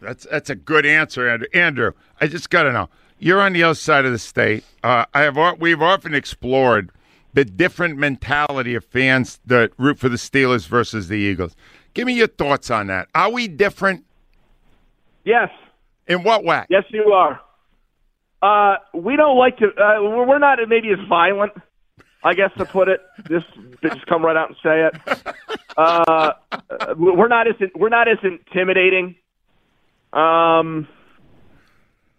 That's 0.00 0.26
that's 0.30 0.50
a 0.50 0.54
good 0.54 0.86
answer, 0.86 1.28
Andrew. 1.28 1.48
Andrew, 1.54 1.92
I 2.20 2.26
just 2.26 2.50
got 2.50 2.64
to 2.64 2.72
know. 2.72 2.88
You're 3.18 3.40
on 3.40 3.54
the 3.54 3.62
other 3.62 3.74
side 3.74 4.04
of 4.04 4.12
the 4.12 4.18
state. 4.18 4.64
Uh, 4.82 5.06
I 5.14 5.22
have 5.22 5.38
we've 5.58 5.80
often 5.80 6.14
explored 6.14 6.90
the 7.32 7.44
different 7.44 7.98
mentality 7.98 8.74
of 8.74 8.84
fans 8.84 9.40
that 9.46 9.72
root 9.78 9.98
for 9.98 10.08
the 10.08 10.16
Steelers 10.16 10.66
versus 10.68 11.08
the 11.08 11.16
Eagles. 11.16 11.56
Give 11.94 12.06
me 12.06 12.14
your 12.14 12.26
thoughts 12.28 12.70
on 12.70 12.88
that. 12.88 13.08
Are 13.14 13.30
we 13.30 13.48
different? 13.48 14.04
Yes. 15.24 15.48
In 16.06 16.22
what 16.22 16.44
way? 16.44 16.64
Yes, 16.68 16.84
you 16.90 17.12
are. 17.12 17.40
Uh, 18.42 18.76
we 18.94 19.16
don't 19.16 19.38
like 19.38 19.56
to. 19.58 19.66
Uh, 19.66 20.02
we're 20.02 20.26
we're 20.26 20.38
not 20.38 20.58
maybe 20.68 20.90
as 20.92 20.98
violent, 21.08 21.52
I 22.26 22.34
guess 22.34 22.50
to 22.58 22.64
put 22.64 22.88
it. 22.88 23.00
Just 23.28 23.46
just 23.80 24.04
come 24.06 24.24
right 24.24 24.36
out 24.36 24.48
and 24.48 24.56
say 24.60 24.88
it. 24.88 25.36
Uh, 25.76 26.32
we're 26.96 27.28
not 27.28 27.46
as 27.46 27.54
we're 27.76 27.88
not 27.88 28.08
as 28.08 28.18
intimidating. 28.24 29.14
Um, 30.12 30.88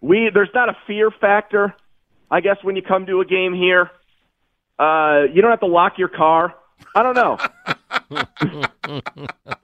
we 0.00 0.30
there's 0.32 0.48
not 0.54 0.70
a 0.70 0.76
fear 0.86 1.10
factor. 1.10 1.74
I 2.30 2.40
guess 2.40 2.56
when 2.62 2.74
you 2.74 2.82
come 2.82 3.04
to 3.04 3.20
a 3.20 3.26
game 3.26 3.52
here, 3.52 3.90
uh, 4.78 5.24
you 5.30 5.42
don't 5.42 5.50
have 5.50 5.60
to 5.60 5.66
lock 5.66 5.98
your 5.98 6.08
car. 6.08 6.54
I 6.94 7.02
don't 7.02 7.14
know. 7.14 8.64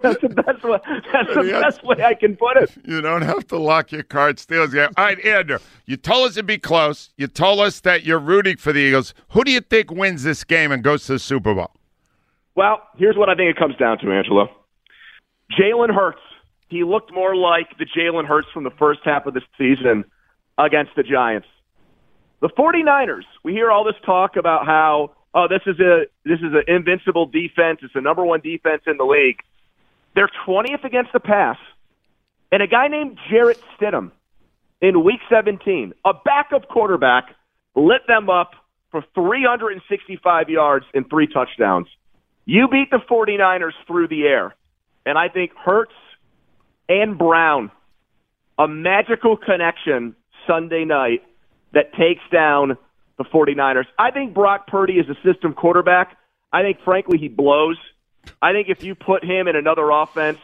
that's 0.02 0.20
the 0.20 0.28
best 0.28 0.62
way. 0.62 0.78
That's 1.12 1.34
the 1.34 1.58
best 1.62 1.82
way 1.84 2.04
I 2.04 2.14
can 2.14 2.36
put 2.36 2.56
it. 2.58 2.70
You 2.84 3.00
don't 3.00 3.22
have 3.22 3.46
to 3.48 3.58
lock 3.58 3.90
your 3.90 4.02
car 4.02 4.28
at 4.28 4.36
Steelers 4.36 4.72
game. 4.72 4.90
All 4.96 5.04
right, 5.04 5.24
Andrew, 5.24 5.58
you 5.86 5.96
told 5.96 6.28
us 6.28 6.32
it'd 6.32 6.46
be 6.46 6.58
close. 6.58 7.10
You 7.16 7.26
told 7.26 7.60
us 7.60 7.80
that 7.80 8.04
you're 8.04 8.18
rooting 8.18 8.58
for 8.58 8.72
the 8.72 8.80
Eagles. 8.80 9.14
Who 9.30 9.44
do 9.44 9.50
you 9.50 9.60
think 9.60 9.90
wins 9.90 10.22
this 10.22 10.44
game 10.44 10.72
and 10.72 10.82
goes 10.82 11.06
to 11.06 11.12
the 11.12 11.18
Super 11.18 11.54
Bowl? 11.54 11.70
Well, 12.54 12.82
here's 12.96 13.16
what 13.16 13.28
I 13.28 13.34
think 13.34 13.50
it 13.50 13.58
comes 13.58 13.76
down 13.76 13.98
to, 13.98 14.12
Angelo. 14.12 14.48
Jalen 15.58 15.94
Hurts. 15.94 16.20
He 16.68 16.84
looked 16.84 17.12
more 17.12 17.36
like 17.36 17.68
the 17.78 17.86
Jalen 17.86 18.26
Hurts 18.26 18.48
from 18.52 18.64
the 18.64 18.70
first 18.70 19.00
half 19.04 19.26
of 19.26 19.34
the 19.34 19.42
season 19.56 20.04
against 20.58 20.92
the 20.96 21.02
Giants. 21.02 21.46
The 22.40 22.48
49ers, 22.48 23.24
we 23.42 23.52
hear 23.52 23.70
all 23.70 23.84
this 23.84 23.94
talk 24.04 24.36
about 24.36 24.66
how 24.66 25.12
oh 25.34 25.46
this 25.48 25.62
is 25.66 25.78
a 25.80 26.04
this 26.24 26.38
is 26.38 26.52
an 26.52 26.64
invincible 26.68 27.26
defense, 27.26 27.80
it's 27.82 27.94
the 27.94 28.00
number 28.00 28.24
1 28.24 28.40
defense 28.40 28.82
in 28.86 28.96
the 28.96 29.04
league. 29.04 29.40
They're 30.14 30.30
20th 30.46 30.84
against 30.84 31.12
the 31.12 31.20
pass. 31.20 31.58
And 32.52 32.62
a 32.62 32.68
guy 32.68 32.88
named 32.88 33.18
Jarrett 33.28 33.60
Stidham 33.76 34.12
in 34.80 35.02
week 35.02 35.20
17, 35.28 35.92
a 36.04 36.12
backup 36.24 36.68
quarterback, 36.68 37.34
lit 37.74 38.02
them 38.06 38.30
up 38.30 38.52
for 38.90 39.02
365 39.14 40.48
yards 40.48 40.86
and 40.94 41.08
three 41.10 41.26
touchdowns. 41.26 41.88
You 42.44 42.68
beat 42.68 42.90
the 42.90 43.00
49ers 43.10 43.72
through 43.86 44.08
the 44.08 44.24
air. 44.24 44.54
And 45.06 45.18
I 45.18 45.28
think 45.28 45.52
Hurts 45.56 45.94
and 46.88 47.18
Brown, 47.18 47.70
a 48.58 48.68
magical 48.68 49.36
connection 49.36 50.14
Sunday 50.46 50.84
night 50.84 51.22
that 51.72 51.92
takes 51.94 52.22
down 52.32 52.76
the 53.18 53.24
49ers. 53.24 53.86
I 53.98 54.10
think 54.10 54.34
Brock 54.34 54.66
Purdy 54.66 54.94
is 54.94 55.06
a 55.08 55.14
system 55.24 55.54
quarterback. 55.54 56.16
I 56.52 56.62
think, 56.62 56.78
frankly, 56.84 57.18
he 57.18 57.28
blows. 57.28 57.78
I 58.40 58.52
think 58.52 58.68
if 58.68 58.82
you 58.82 58.94
put 58.94 59.24
him 59.24 59.48
in 59.48 59.56
another 59.56 59.90
offense, 59.90 60.38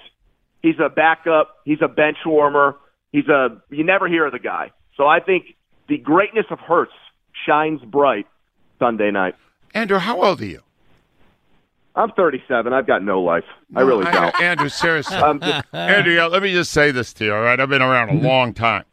he's 0.62 0.78
a 0.78 0.88
backup, 0.88 1.56
he's 1.64 1.80
a 1.82 1.88
bench 1.88 2.18
warmer, 2.26 2.76
he's 3.12 3.28
a 3.28 3.60
you 3.70 3.84
never 3.84 4.08
hear 4.08 4.26
of 4.26 4.32
the 4.32 4.38
guy. 4.38 4.72
So 4.96 5.06
I 5.06 5.20
think 5.20 5.56
the 5.88 5.98
greatness 5.98 6.46
of 6.50 6.58
Hurts 6.60 6.92
shines 7.46 7.80
bright 7.82 8.26
Sunday 8.78 9.10
night. 9.10 9.34
Andrew, 9.74 9.98
how 9.98 10.22
old 10.22 10.40
are 10.40 10.46
you? 10.46 10.62
I'm 11.94 12.10
37. 12.12 12.72
I've 12.72 12.86
got 12.86 13.02
no 13.02 13.20
life. 13.20 13.44
I 13.74 13.80
really 13.80 14.06
I- 14.06 14.12
don't. 14.12 14.40
Andrew, 14.40 14.68
seriously. 14.68 15.16
Just- 15.42 15.64
Andrew, 15.72 16.20
let 16.26 16.42
me 16.42 16.52
just 16.52 16.70
say 16.70 16.92
this 16.92 17.12
to 17.14 17.24
you, 17.24 17.34
all 17.34 17.40
right? 17.40 17.58
I've 17.58 17.68
been 17.68 17.82
around 17.82 18.10
a 18.10 18.12
mm-hmm. 18.12 18.26
long 18.26 18.54
time. 18.54 18.84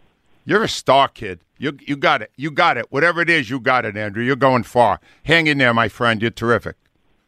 You're 0.45 0.63
a 0.63 0.69
star 0.69 1.07
kid. 1.07 1.41
You 1.59 1.77
you 1.81 1.95
got 1.95 2.21
it. 2.21 2.31
You 2.35 2.51
got 2.51 2.77
it. 2.77 2.85
Whatever 2.91 3.21
it 3.21 3.29
is, 3.29 3.49
you 3.49 3.59
got 3.59 3.85
it, 3.85 3.97
Andrew. 3.97 4.23
You're 4.23 4.35
going 4.35 4.63
far. 4.63 4.99
Hang 5.23 5.47
in 5.47 5.57
there, 5.57 5.73
my 5.73 5.87
friend. 5.89 6.21
You're 6.21 6.31
terrific. 6.31 6.75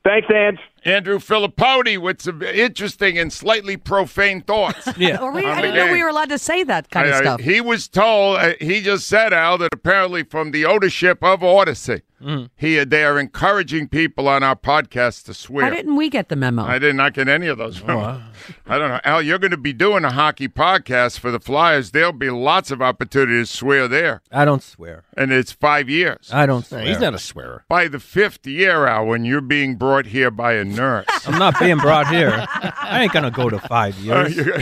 Thanks, 0.04 0.28
Ange. 0.34 0.60
Andrew 0.86 1.20
Fillipponi 1.20 1.98
with 1.98 2.22
some 2.22 2.42
interesting 2.42 3.18
and 3.18 3.34
slightly 3.34 3.76
profane 3.76 4.42
thoughts. 4.42 4.88
Or 5.20 5.32
we, 5.32 5.46
I 5.46 5.56
the 5.56 5.62
didn't 5.62 5.76
know 5.76 5.92
we 5.92 6.02
were 6.02 6.10
allowed 6.10 6.30
to 6.30 6.38
say 6.38 6.64
that 6.64 6.90
kind 6.90 7.08
of 7.10 7.16
I- 7.16 7.18
I- 7.18 7.22
stuff. 7.22 7.42
He 7.42 7.60
was 7.60 7.88
told, 7.90 8.38
uh, 8.38 8.54
he 8.62 8.80
just 8.82 9.08
said, 9.08 9.34
Al, 9.34 9.58
that 9.58 9.70
apparently 9.74 10.24
from 10.24 10.52
the 10.52 10.66
ownership 10.66 11.22
of 11.22 11.42
Audacy, 11.42 12.02
Mm. 12.22 12.50
he 12.58 12.84
they 12.84 13.04
are 13.04 13.18
encouraging 13.20 13.88
people 13.88 14.28
on 14.28 14.44
our 14.44 14.56
podcast 14.56 15.26
to 15.26 15.34
swear. 15.34 15.66
Why 15.66 15.76
didn't 15.76 15.96
we 15.96 16.10
get 16.10 16.30
the 16.30 16.36
memo? 16.36 16.64
I 16.64 16.78
did 16.80 16.96
not 16.96 17.14
get 17.14 17.28
any 17.28 17.48
of 17.48 17.58
those. 17.58 17.82
I 17.84 18.20
don't 18.68 18.90
know. 18.90 19.00
Al, 19.04 19.22
you're 19.22 19.40
going 19.40 19.52
to 19.52 19.58
be 19.58 19.74
doing 19.74 20.04
a 20.04 20.12
hockey 20.12 20.48
podcast 20.48 21.20
for 21.20 21.32
the 21.32 21.40
Flyers. 21.40 21.92
There'll 21.92 22.12
be 22.12 22.30
lots 22.30 22.72
of 22.72 22.82
opportunities 22.82 23.50
to 23.52 23.58
swear 23.58 23.88
there. 23.88 24.22
I 24.32 24.46
don't 24.46 24.64
swear. 24.64 25.04
And 25.16 25.32
it's 25.32 25.52
five 25.52 25.90
years. 25.90 26.30
I 26.34 26.46
don't 26.46 26.66
swear. 26.66 26.86
He's 26.86 27.00
not 27.00 27.14
a 27.14 27.20
swearer. 27.20 27.64
By 27.68 27.88
the 27.88 28.00
fifth 28.00 28.46
year, 28.48 28.86
Al, 28.86 29.06
when 29.06 29.26
you're 29.26 29.42
being 29.42 29.76
brought 29.76 30.08
here 30.08 30.32
by 30.32 30.54
a 30.54 30.66
nurse. 30.66 31.06
I'm 31.26 31.40
not 31.40 31.60
being 31.60 31.78
brought 31.78 32.08
here. 32.08 32.46
I 32.50 33.04
ain't 33.04 33.14
gonna 33.14 33.32
go 33.32 33.50
to 33.50 33.60
five 33.60 33.98
years. 34.00 34.36
you 34.36 34.44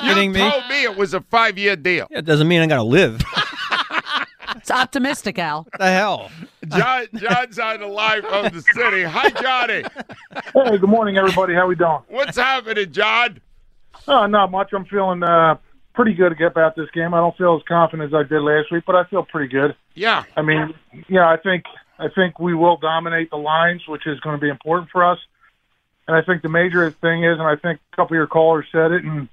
Kidding 0.00 0.32
me? 0.32 0.38
told 0.40 0.68
me 0.68 0.84
it 0.84 0.96
was 0.96 1.14
a 1.14 1.20
five 1.22 1.58
year 1.58 1.76
deal. 1.76 2.06
It 2.10 2.24
doesn't 2.24 2.48
mean 2.48 2.62
I'm 2.62 2.68
gonna 2.68 2.84
live. 2.84 3.20
It's 4.66 4.72
optimistic, 4.72 5.38
Al. 5.38 5.62
What 5.62 5.78
the 5.78 5.92
hell? 5.92 6.28
John, 6.76 7.06
John's 7.14 7.56
on 7.56 7.78
the 7.78 7.86
line 7.86 8.22
from 8.22 8.46
the 8.46 8.62
city. 8.74 9.04
Hi, 9.04 9.30
Johnny. 9.30 9.84
Hey, 10.34 10.78
good 10.78 10.90
morning, 10.90 11.16
everybody. 11.16 11.54
How 11.54 11.68
we 11.68 11.76
doing? 11.76 12.00
What's 12.08 12.36
happening, 12.36 12.90
John? 12.90 13.40
Oh, 14.08 14.26
not 14.26 14.50
much. 14.50 14.70
I'm 14.72 14.84
feeling 14.86 15.22
uh, 15.22 15.58
pretty 15.94 16.14
good 16.14 16.32
about 16.42 16.74
this 16.74 16.90
game. 16.92 17.14
I 17.14 17.18
don't 17.18 17.36
feel 17.36 17.54
as 17.54 17.62
confident 17.68 18.12
as 18.12 18.12
I 18.12 18.24
did 18.24 18.40
last 18.40 18.72
week, 18.72 18.82
but 18.84 18.96
I 18.96 19.04
feel 19.04 19.22
pretty 19.22 19.52
good. 19.52 19.76
Yeah. 19.94 20.24
I 20.36 20.42
mean, 20.42 20.74
yeah, 21.08 21.28
I 21.28 21.36
think 21.36 21.62
I 22.00 22.08
think 22.12 22.40
we 22.40 22.52
will 22.52 22.76
dominate 22.76 23.30
the 23.30 23.36
lines, 23.36 23.82
which 23.86 24.04
is 24.04 24.18
going 24.18 24.34
to 24.34 24.40
be 24.40 24.48
important 24.48 24.90
for 24.90 25.04
us. 25.04 25.20
And 26.08 26.16
I 26.16 26.22
think 26.22 26.42
the 26.42 26.48
major 26.48 26.90
thing 26.90 27.22
is, 27.22 27.38
and 27.38 27.46
I 27.46 27.54
think 27.54 27.78
a 27.92 27.96
couple 27.96 28.16
of 28.16 28.18
your 28.18 28.26
callers 28.26 28.66
said 28.72 28.90
it, 28.90 29.04
and 29.04 29.28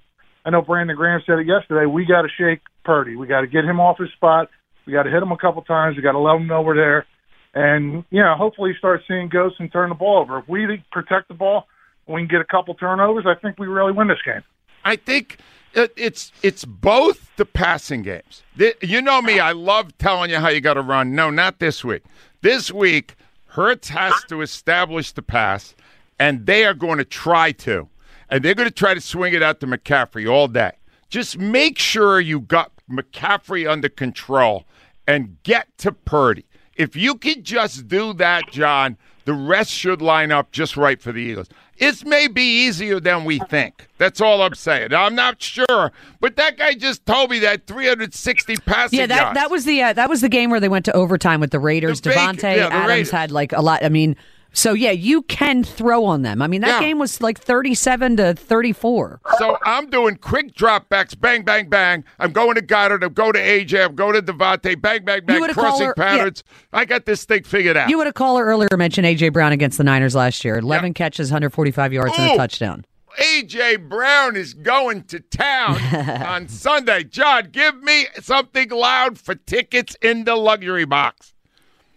I 0.46 0.52
know 0.52 0.62
Brandon 0.62 0.96
Graham 0.96 1.24
said 1.26 1.40
it 1.40 1.48
yesterday. 1.48 1.88
We 1.88 2.06
got 2.06 2.22
to 2.22 2.30
shake 2.30 2.60
Purdy. 2.86 3.16
We 3.16 3.26
got 3.26 3.42
to 3.42 3.48
get 3.48 3.66
him 3.66 3.80
off 3.80 3.98
his 3.98 4.12
spot. 4.12 4.52
We 4.86 4.94
got 4.94 5.04
to 5.04 5.12
hit 5.12 5.20
them 5.20 5.32
a 5.32 5.38
couple 5.38 5.62
times. 5.64 5.96
We 5.96 6.02
got 6.02 6.12
to 6.14 6.20
let 6.20 6.34
them 6.34 6.48
know 6.48 6.62
we're 6.62 6.76
there, 6.76 7.06
and 7.54 8.04
you 8.10 8.22
know, 8.22 8.36
hopefully 8.36 8.74
start 8.78 9.02
seeing 9.08 9.30
ghosts 9.30 9.60
and 9.60 9.72
turn 9.72 9.90
the 9.90 9.96
ball 9.96 10.22
over. 10.22 10.40
If 10.40 10.48
we 10.48 10.84
protect 10.92 11.28
the 11.30 11.34
ball, 11.34 11.68
we 12.08 12.22
can 12.22 12.28
get 12.28 12.42
a 12.42 12.46
couple 12.46 12.74
turnovers. 12.76 13.26
I 13.26 13.36
think 13.36 13.58
we 13.58 13.68
really 13.68 13.94
win 13.94 14.08
this 14.08 14.22
game. 14.26 14.44
I 14.84 14.98
think 14.98 15.38
it's 15.74 16.32
it's 16.42 16.66
both 16.66 17.36
the 17.38 17.46
passing 17.46 18.02
games. 18.02 18.44
You 18.82 19.02
know 19.02 19.22
me, 19.22 19.40
I 19.40 19.54
love 19.54 19.98
telling 19.98 20.30
you 20.30 20.38
how 20.38 20.50
you 20.50 20.62
got 20.62 20.76
to 20.76 20.82
run. 20.82 21.16
No, 21.16 21.30
not 21.30 21.60
this 21.60 21.84
week. 21.84 22.04
This 22.42 22.72
week, 22.72 23.16
Hurts 23.48 23.90
has 23.90 24.14
to 24.28 24.42
establish 24.42 25.14
the 25.14 25.22
pass, 25.22 25.76
and 26.20 26.46
they 26.46 26.66
are 26.66 26.74
going 26.74 26.98
to 26.98 27.06
try 27.06 27.54
to, 27.54 27.88
and 28.30 28.44
they're 28.44 28.56
going 28.56 28.68
to 28.68 28.74
try 28.74 28.94
to 28.94 29.02
swing 29.02 29.34
it 29.34 29.42
out 29.42 29.62
to 29.62 29.68
McCaffrey 29.68 30.30
all 30.30 30.48
day. 30.50 30.74
Just 31.10 31.38
make 31.38 31.80
sure 31.80 32.20
you 32.20 32.42
got 32.42 32.73
McCaffrey 32.90 33.70
under 33.70 33.90
control 33.90 34.66
and 35.08 35.38
get 35.44 35.68
to 35.80 35.92
Purdy. 35.92 36.46
If 36.76 36.96
you 36.96 37.16
could 37.16 37.44
just 37.44 37.88
do 37.88 38.14
that, 38.14 38.44
John, 38.52 38.98
the 39.26 39.34
rest 39.34 39.72
should 39.72 40.02
line 40.02 40.32
up 40.32 40.52
just 40.52 40.76
right 40.76 41.02
for 41.02 41.12
the 41.12 41.20
Eagles. 41.22 41.48
It 41.78 42.06
may 42.06 42.28
be 42.28 42.66
easier 42.66 43.00
than 43.00 43.26
we 43.26 43.40
think. 43.40 43.88
That's 43.98 44.22
all 44.22 44.42
I'm 44.42 44.54
saying. 44.54 44.94
I'm 44.94 45.16
not 45.16 45.42
sure, 45.42 45.92
but 46.20 46.36
that 46.36 46.58
guy 46.58 46.74
just 46.76 47.06
told 47.06 47.32
me 47.32 47.40
that 47.40 47.66
360 47.68 48.58
passing 48.58 49.00
Yeah, 49.00 49.08
that 49.08 49.22
yards. 49.22 49.36
that 49.36 49.50
was 49.52 49.66
the 49.66 49.82
uh, 49.82 49.94
that 49.94 50.08
was 50.10 50.22
the 50.22 50.30
game 50.30 50.50
where 50.52 50.60
they 50.60 50.70
went 50.70 50.86
to 50.86 50.94
overtime 50.94 51.40
with 51.40 51.52
the 51.52 51.60
Raiders. 51.60 52.02
The 52.02 52.12
Davante 52.12 52.44
yeah, 52.44 52.70
the 52.70 52.74
Adams 52.74 52.88
Raiders. 52.88 53.12
had 53.12 53.32
like 53.32 53.54
a 53.54 53.62
lot. 53.62 53.84
I 53.84 53.90
mean, 53.90 54.16
So 54.56 54.74
yeah, 54.74 54.92
you 54.92 55.24
can 55.24 55.64
throw 55.64 56.06
on 56.06 56.22
them. 56.22 56.42
I 56.42 56.48
mean, 56.48 56.62
that 56.62 56.80
Yeah. 56.82 56.88
game 56.88 57.00
was 57.00 57.22
like 57.22 57.40
37 57.40 58.18
to 58.18 58.34
34. 58.36 59.20
So 59.40 59.58
I'm 59.66 59.90
doing 59.90 60.16
quick 60.18 60.54
dropbacks, 60.54 61.20
bang, 61.20 61.44
bang, 61.44 61.70
bang. 61.70 62.04
I'm 62.20 62.32
going 62.32 62.56
to 62.56 62.62
Goedert. 62.62 63.04
I'm 63.04 63.14
going 63.14 63.34
to 63.34 63.40
AJ. 63.40 63.84
I'm 63.86 63.96
going 63.96 64.14
to 64.14 64.22
Davante. 64.22 64.80
Bang, 64.80 65.04
bang, 65.06 65.22
bang. 65.26 65.42
Crossing 65.54 65.88
her- 65.88 65.94
yeah. 65.98 66.04
patterns. 66.18 66.44
I 66.72 66.86
got 66.86 67.06
this 67.06 67.26
thing 67.26 67.44
figured 67.44 67.76
out. 67.78 67.90
You 67.90 67.98
would 67.98 68.06
have 68.08 68.14
called 68.16 68.40
her 68.40 68.46
earlier 68.46 68.70
mentioned 68.78 69.08
AJ 69.08 69.34
Brown 69.34 69.52
against 69.52 69.78
the 69.78 69.84
Niners 69.84 70.14
last 70.16 70.46
year. 70.46 70.58
11 70.60 70.94
catches, 70.94 71.30
145 71.32 71.92
yards, 71.92 72.14
and 72.18 72.32
a 72.34 72.38
touchdown. 72.38 72.86
AJ 73.20 73.88
Brown 73.90 74.36
is 74.36 74.54
going 74.54 75.04
to 75.06 75.20
town 75.20 75.78
on 76.26 76.48
Sunday. 76.48 77.04
John, 77.04 77.50
give 77.52 77.82
me 77.84 78.08
something 78.22 78.70
loud 78.70 79.20
for 79.20 79.36
tickets 79.36 79.96
in 80.02 80.24
the 80.24 80.36
luxury 80.36 80.86
box. 80.86 81.33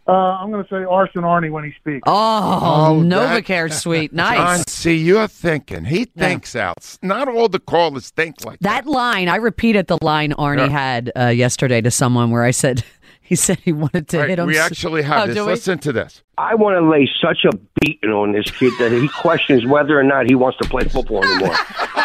Uh, 0.08 0.12
I'm 0.12 0.52
going 0.52 0.62
to 0.62 0.70
say 0.70 0.84
Arson 0.84 1.22
Arnie 1.22 1.50
when 1.50 1.64
he 1.64 1.72
speaks. 1.72 2.04
Oh, 2.06 2.60
Oh, 2.96 3.02
Novacare 3.02 3.72
suite, 3.82 4.12
nice. 4.12 4.36
John, 4.58 4.66
see, 4.68 4.94
you're 4.96 5.26
thinking. 5.26 5.84
He 5.84 6.04
thinks 6.04 6.54
out. 6.54 6.96
Not 7.02 7.26
all 7.28 7.48
the 7.48 7.58
callers 7.58 8.10
think 8.10 8.44
like 8.44 8.60
that. 8.60 8.84
That 8.84 8.90
line, 8.90 9.28
I 9.28 9.36
repeated 9.36 9.88
the 9.88 9.98
line 10.02 10.32
Arnie 10.34 10.58
Yeah. 10.58 10.68
had 10.68 11.12
uh, 11.18 11.26
yesterday 11.28 11.80
to 11.80 11.90
someone 11.90 12.30
where 12.30 12.44
I 12.44 12.52
said 12.52 12.84
he 13.20 13.34
said 13.34 13.58
he 13.58 13.72
wanted 13.72 14.06
to 14.10 14.18
Right, 14.20 14.28
hit 14.30 14.38
him. 14.38 14.46
we 14.46 14.58
actually 14.58 15.02
have 15.02 15.28
Oh, 15.30 15.32
this. 15.32 15.44
Listen 15.44 15.78
to 15.80 15.92
this. 15.92 16.22
I 16.38 16.54
want 16.54 16.76
to 16.78 16.88
lay 16.88 17.10
such 17.20 17.44
a 17.44 17.56
beating 17.80 18.10
on 18.10 18.30
this 18.32 18.48
kid 18.50 18.74
that 18.78 18.92
he 18.92 19.08
questions 19.08 19.66
whether 19.66 19.98
or 19.98 20.04
not 20.04 20.26
he 20.28 20.36
wants 20.36 20.58
to 20.58 20.68
play 20.68 20.84
football 20.84 21.24
anymore. 21.24 21.56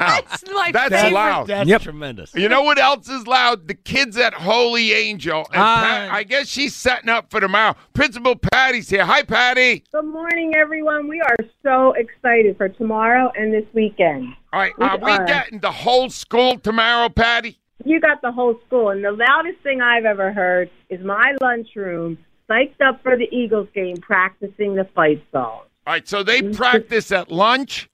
That's 0.00 0.44
my 0.50 0.70
That's 0.72 0.94
favorite. 0.94 1.12
loud. 1.12 1.46
That's 1.48 1.68
Yep. 1.68 1.82
tremendous. 1.82 2.34
You 2.34 2.48
know 2.48 2.62
what 2.62 2.78
else 2.78 3.08
is 3.08 3.26
loud? 3.26 3.68
The 3.68 3.74
kids 3.74 4.16
at 4.16 4.32
Holy 4.32 4.92
Angel. 4.94 5.46
And 5.52 5.62
Ah. 5.62 5.80
Pat, 5.82 6.12
I 6.12 6.22
guess 6.22 6.48
she's 6.48 6.74
setting 6.74 7.10
up 7.10 7.30
for 7.30 7.38
tomorrow. 7.40 7.76
Principal 7.92 8.34
Patty's 8.36 8.88
here. 8.88 9.04
Hi, 9.04 9.22
Patty. 9.22 9.84
Good 9.92 10.04
morning, 10.06 10.54
everyone. 10.56 11.06
We 11.06 11.20
are 11.20 11.36
so 11.62 11.92
excited 11.92 12.56
for 12.56 12.68
tomorrow 12.70 13.30
and 13.36 13.52
this 13.52 13.66
weekend. 13.74 14.28
All 14.52 14.60
right, 14.60 14.72
We 14.78 14.86
are 14.86 14.96
we 14.98 15.10
are. 15.10 15.24
getting 15.26 15.60
the 15.60 15.70
whole 15.70 16.08
school 16.08 16.58
tomorrow, 16.58 17.08
Patty? 17.10 17.58
You 17.84 18.00
got 18.00 18.20
the 18.22 18.32
whole 18.32 18.58
school, 18.66 18.90
and 18.90 19.04
the 19.04 19.12
loudest 19.12 19.58
thing 19.62 19.80
I've 19.80 20.04
ever 20.06 20.32
heard 20.32 20.70
is 20.88 21.00
my 21.04 21.34
lunchroom 21.40 22.18
psyched 22.48 22.80
up 22.84 23.02
for 23.02 23.16
the 23.16 23.28
Eagles 23.30 23.68
game, 23.74 23.96
practicing 23.98 24.74
the 24.74 24.84
fight 24.94 25.22
song. 25.32 25.60
All 25.86 25.94
right, 25.94 26.06
so 26.08 26.22
they 26.22 26.42
practice 26.42 27.10
at 27.12 27.30
lunch. 27.30 27.88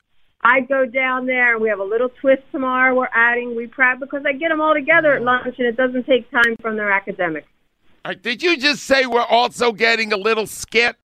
I 0.47 0.61
go 0.61 0.87
down 0.87 1.27
there, 1.27 1.55
and 1.55 1.61
we 1.61 1.69
have 1.69 1.81
a 1.81 1.85
little 1.85 2.09
twist 2.21 2.43
tomorrow. 2.53 2.95
We're 2.95 3.09
adding 3.13 3.57
we 3.57 3.67
prep 3.67 3.99
because 3.99 4.23
I 4.25 4.33
get 4.33 4.51
them 4.51 4.61
all 4.61 4.75
together 4.75 5.13
at 5.15 5.23
lunch, 5.23 5.57
and 5.59 5.67
it 5.67 5.77
doesn't 5.77 6.07
take 6.07 6.31
time 6.31 6.57
from 6.63 6.77
their 6.77 6.89
academics. 6.89 7.49
Right, 8.05 8.23
did 8.23 8.45
you 8.45 8.57
just 8.57 8.85
say 8.85 9.07
we're 9.07 9.23
also 9.23 9.73
getting 9.73 10.13
a 10.13 10.17
little 10.17 10.47
skit? 10.47 10.95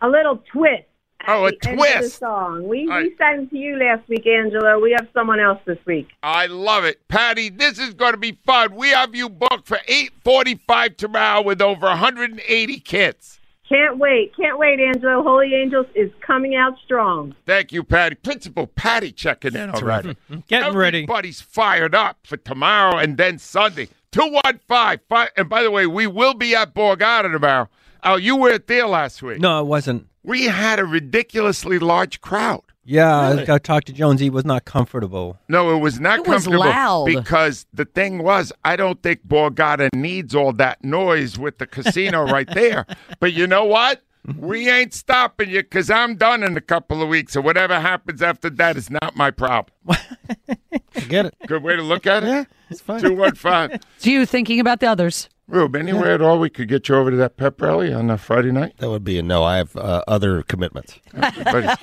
A 0.00 0.08
little 0.08 0.42
twist. 0.50 0.84
Oh, 1.26 1.44
a 1.44 1.52
twist. 1.52 2.18
song. 2.18 2.66
We 2.66 2.86
right. 2.88 3.02
we 3.02 3.16
sang 3.18 3.48
to 3.50 3.56
you 3.58 3.76
last 3.76 4.08
week, 4.08 4.26
Angela. 4.26 4.80
We 4.80 4.92
have 4.92 5.06
someone 5.12 5.38
else 5.38 5.60
this 5.66 5.78
week. 5.84 6.08
I 6.22 6.46
love 6.46 6.84
it. 6.84 7.06
Patty, 7.08 7.50
this 7.50 7.78
is 7.78 7.92
going 7.92 8.12
to 8.12 8.18
be 8.18 8.38
fun. 8.46 8.74
We 8.74 8.88
have 8.90 9.14
you 9.14 9.28
booked 9.28 9.66
for 9.66 9.80
845 9.86 10.96
tomorrow 10.96 11.42
with 11.42 11.60
over 11.60 11.88
180 11.88 12.80
kids. 12.80 13.37
Can't 13.68 13.98
wait. 13.98 14.34
Can't 14.34 14.58
wait, 14.58 14.80
Angelo. 14.80 15.22
Holy 15.22 15.54
Angels 15.54 15.86
is 15.94 16.10
coming 16.20 16.54
out 16.54 16.74
strong. 16.84 17.34
Thank 17.44 17.70
you, 17.70 17.84
Patty. 17.84 18.14
Principal 18.14 18.66
Patty 18.66 19.12
checking 19.12 19.54
in 19.54 19.70
already. 19.70 20.10
Mm-hmm. 20.30 20.38
Getting 20.48 20.74
ready. 20.74 20.98
Everybody's 20.98 21.40
fired 21.40 21.94
up 21.94 22.18
for 22.22 22.38
tomorrow 22.38 22.96
and 22.96 23.16
then 23.18 23.38
Sunday. 23.38 23.88
215. 24.12 24.58
Five, 24.66 25.00
and 25.36 25.48
by 25.48 25.62
the 25.62 25.70
way, 25.70 25.86
we 25.86 26.06
will 26.06 26.34
be 26.34 26.54
at 26.54 26.74
Borgata 26.74 27.30
tomorrow. 27.30 27.68
Oh, 28.02 28.16
you 28.16 28.36
weren't 28.36 28.66
there 28.66 28.86
last 28.86 29.22
week. 29.22 29.40
No, 29.40 29.58
I 29.58 29.60
wasn't. 29.60 30.06
We 30.22 30.44
had 30.44 30.78
a 30.78 30.84
ridiculously 30.84 31.78
large 31.78 32.20
crowd. 32.20 32.62
Yeah, 32.90 33.18
I 33.18 33.44
got 33.44 33.54
to 33.54 33.58
talk 33.58 33.84
to 33.84 33.92
Jones. 33.92 34.18
He 34.18 34.30
was 34.30 34.46
not 34.46 34.64
comfortable. 34.64 35.38
No, 35.46 35.76
it 35.76 35.78
was 35.80 36.00
not 36.00 36.20
It 36.20 36.26
was 36.26 36.44
comfortable 36.44 36.60
loud. 36.60 37.04
because 37.04 37.66
the 37.74 37.84
thing 37.84 38.22
was, 38.22 38.50
I 38.64 38.76
don't 38.76 39.02
think 39.02 39.28
Borgata 39.28 39.90
needs 39.94 40.34
all 40.34 40.54
that 40.54 40.82
noise 40.82 41.38
with 41.38 41.58
the 41.58 41.66
casino 41.66 42.22
right 42.32 42.48
there. 42.54 42.86
But 43.20 43.34
you 43.34 43.46
know 43.46 43.66
what? 43.66 44.00
We 44.38 44.70
ain't 44.70 44.94
stopping 44.94 45.50
you 45.50 45.62
because 45.62 45.90
I'm 45.90 46.16
done 46.16 46.42
in 46.42 46.56
a 46.56 46.62
couple 46.62 47.02
of 47.02 47.10
weeks, 47.10 47.36
or 47.36 47.42
whatever 47.42 47.78
happens 47.78 48.22
after 48.22 48.48
that 48.50 48.78
is 48.78 48.90
not 48.90 49.14
my 49.14 49.30
problem. 49.30 49.74
Get 51.08 51.26
it? 51.26 51.34
Good 51.46 51.62
way 51.62 51.76
to 51.76 51.82
look 51.82 52.06
at 52.06 52.24
it. 52.24 52.26
Yeah, 52.26 52.44
it's 52.70 52.80
fine. 52.80 53.00
Two 53.00 53.14
one 53.14 53.34
five. 53.34 53.80
So 53.98 54.08
you 54.10 54.24
thinking 54.24 54.60
about 54.60 54.80
the 54.80 54.86
others? 54.86 55.28
Rube, 55.48 55.76
anywhere 55.76 56.12
at 56.12 56.20
all 56.20 56.38
we 56.38 56.50
could 56.50 56.68
get 56.68 56.88
you 56.88 56.94
over 56.94 57.10
to 57.10 57.16
that 57.16 57.38
pep 57.38 57.60
rally 57.60 57.92
on 57.92 58.10
a 58.10 58.18
Friday 58.18 58.52
night? 58.52 58.74
That 58.78 58.90
would 58.90 59.02
be 59.02 59.18
a 59.18 59.22
no. 59.22 59.42
I 59.44 59.56
have 59.56 59.74
uh, 59.76 60.02
other 60.06 60.42
commitments. 60.42 60.98
Everybody's- 61.14 61.76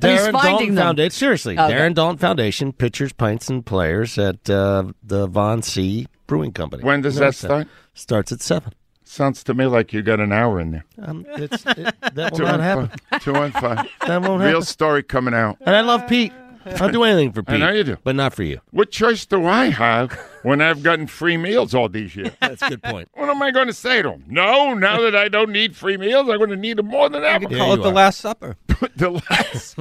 Darren 0.00 0.32
finding 0.32 0.70
Daulton 0.70 0.74
them. 0.74 0.76
Foundation. 0.76 1.10
Seriously, 1.12 1.58
Okay. 1.58 1.72
Darren 1.72 1.94
Daulton 1.94 2.18
Foundation, 2.18 2.72
pitchers, 2.72 3.12
pints, 3.12 3.48
and 3.48 3.64
players 3.64 4.18
at 4.18 4.50
uh, 4.50 4.84
the 5.02 5.26
Von 5.28 5.62
C 5.62 6.08
Brewing 6.26 6.52
Company. 6.52 6.82
When 6.82 7.02
does 7.02 7.14
that 7.16 7.34
start? 7.36 7.68
Starts 7.94 8.32
at 8.32 8.40
seven. 8.40 8.72
Sounds 9.04 9.44
to 9.44 9.54
me 9.54 9.66
like 9.66 9.92
you 9.92 10.02
got 10.02 10.18
an 10.18 10.32
hour 10.32 10.58
in 10.58 10.72
there. 10.72 10.84
Um, 11.00 11.24
it's, 11.28 11.64
it, 11.66 11.94
that 12.14 12.32
will 12.32 12.40
not 12.40 12.58
happen. 12.58 12.90
Two 13.20 13.32
one 13.34 13.52
five. 13.52 13.86
That 14.06 14.22
won't 14.22 14.40
happen. 14.40 14.46
Real 14.54 14.62
story 14.62 15.02
coming 15.04 15.34
out. 15.34 15.56
And 15.60 15.76
I 15.76 15.82
love 15.82 16.08
Pete. 16.08 16.32
I'll 16.80 16.90
do 16.90 17.02
anything 17.04 17.32
for 17.32 17.42
Pete. 17.42 17.56
I 17.56 17.58
know 17.58 17.70
you 17.72 17.84
do. 17.84 17.96
but 18.04 18.14
not 18.16 18.34
for 18.34 18.42
you. 18.42 18.60
What 18.70 18.90
choice 18.90 19.26
do 19.26 19.46
I 19.46 19.66
have 19.66 20.12
when 20.42 20.60
I've 20.60 20.82
gotten 20.82 21.06
free 21.06 21.36
meals 21.36 21.74
all 21.74 21.88
these 21.88 22.14
years? 22.16 22.30
That's 22.40 22.62
a 22.62 22.70
good 22.70 22.82
point. 22.82 23.08
What 23.14 23.28
am 23.28 23.42
I 23.42 23.50
going 23.50 23.66
to 23.66 23.72
say 23.72 24.02
to 24.02 24.10
him? 24.12 24.24
No, 24.28 24.74
now 24.74 25.00
that 25.02 25.14
I 25.16 25.28
don't 25.28 25.50
need 25.50 25.76
free 25.76 25.96
meals, 25.96 26.28
I'm 26.28 26.38
going 26.38 26.50
to 26.50 26.56
need 26.56 26.78
them 26.78 26.86
more 26.86 27.08
than 27.08 27.24
ever. 27.24 27.46
There 27.48 27.58
Call 27.58 27.74
it 27.74 27.76
you 27.78 27.82
the. 27.84 27.90
Last 27.90 28.20
Supper. 28.20 28.56
the 28.96 29.10
last. 29.10 29.76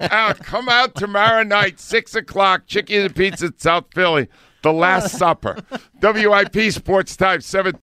Al, 0.00 0.34
come 0.34 0.68
out 0.68 0.94
tomorrow 0.94 1.42
night, 1.42 1.80
6 1.80 2.14
o'clock, 2.14 2.66
Chickies 2.66 3.04
and 3.06 3.14
Pete's 3.16 3.44
South 3.58 3.86
Philly. 3.94 4.28
The 4.62 4.72
Last 4.72 5.16
Supper. 5.16 5.56
WIP 6.02 6.70
Sports 6.72 7.16
Time, 7.16 7.40
7. 7.40 7.78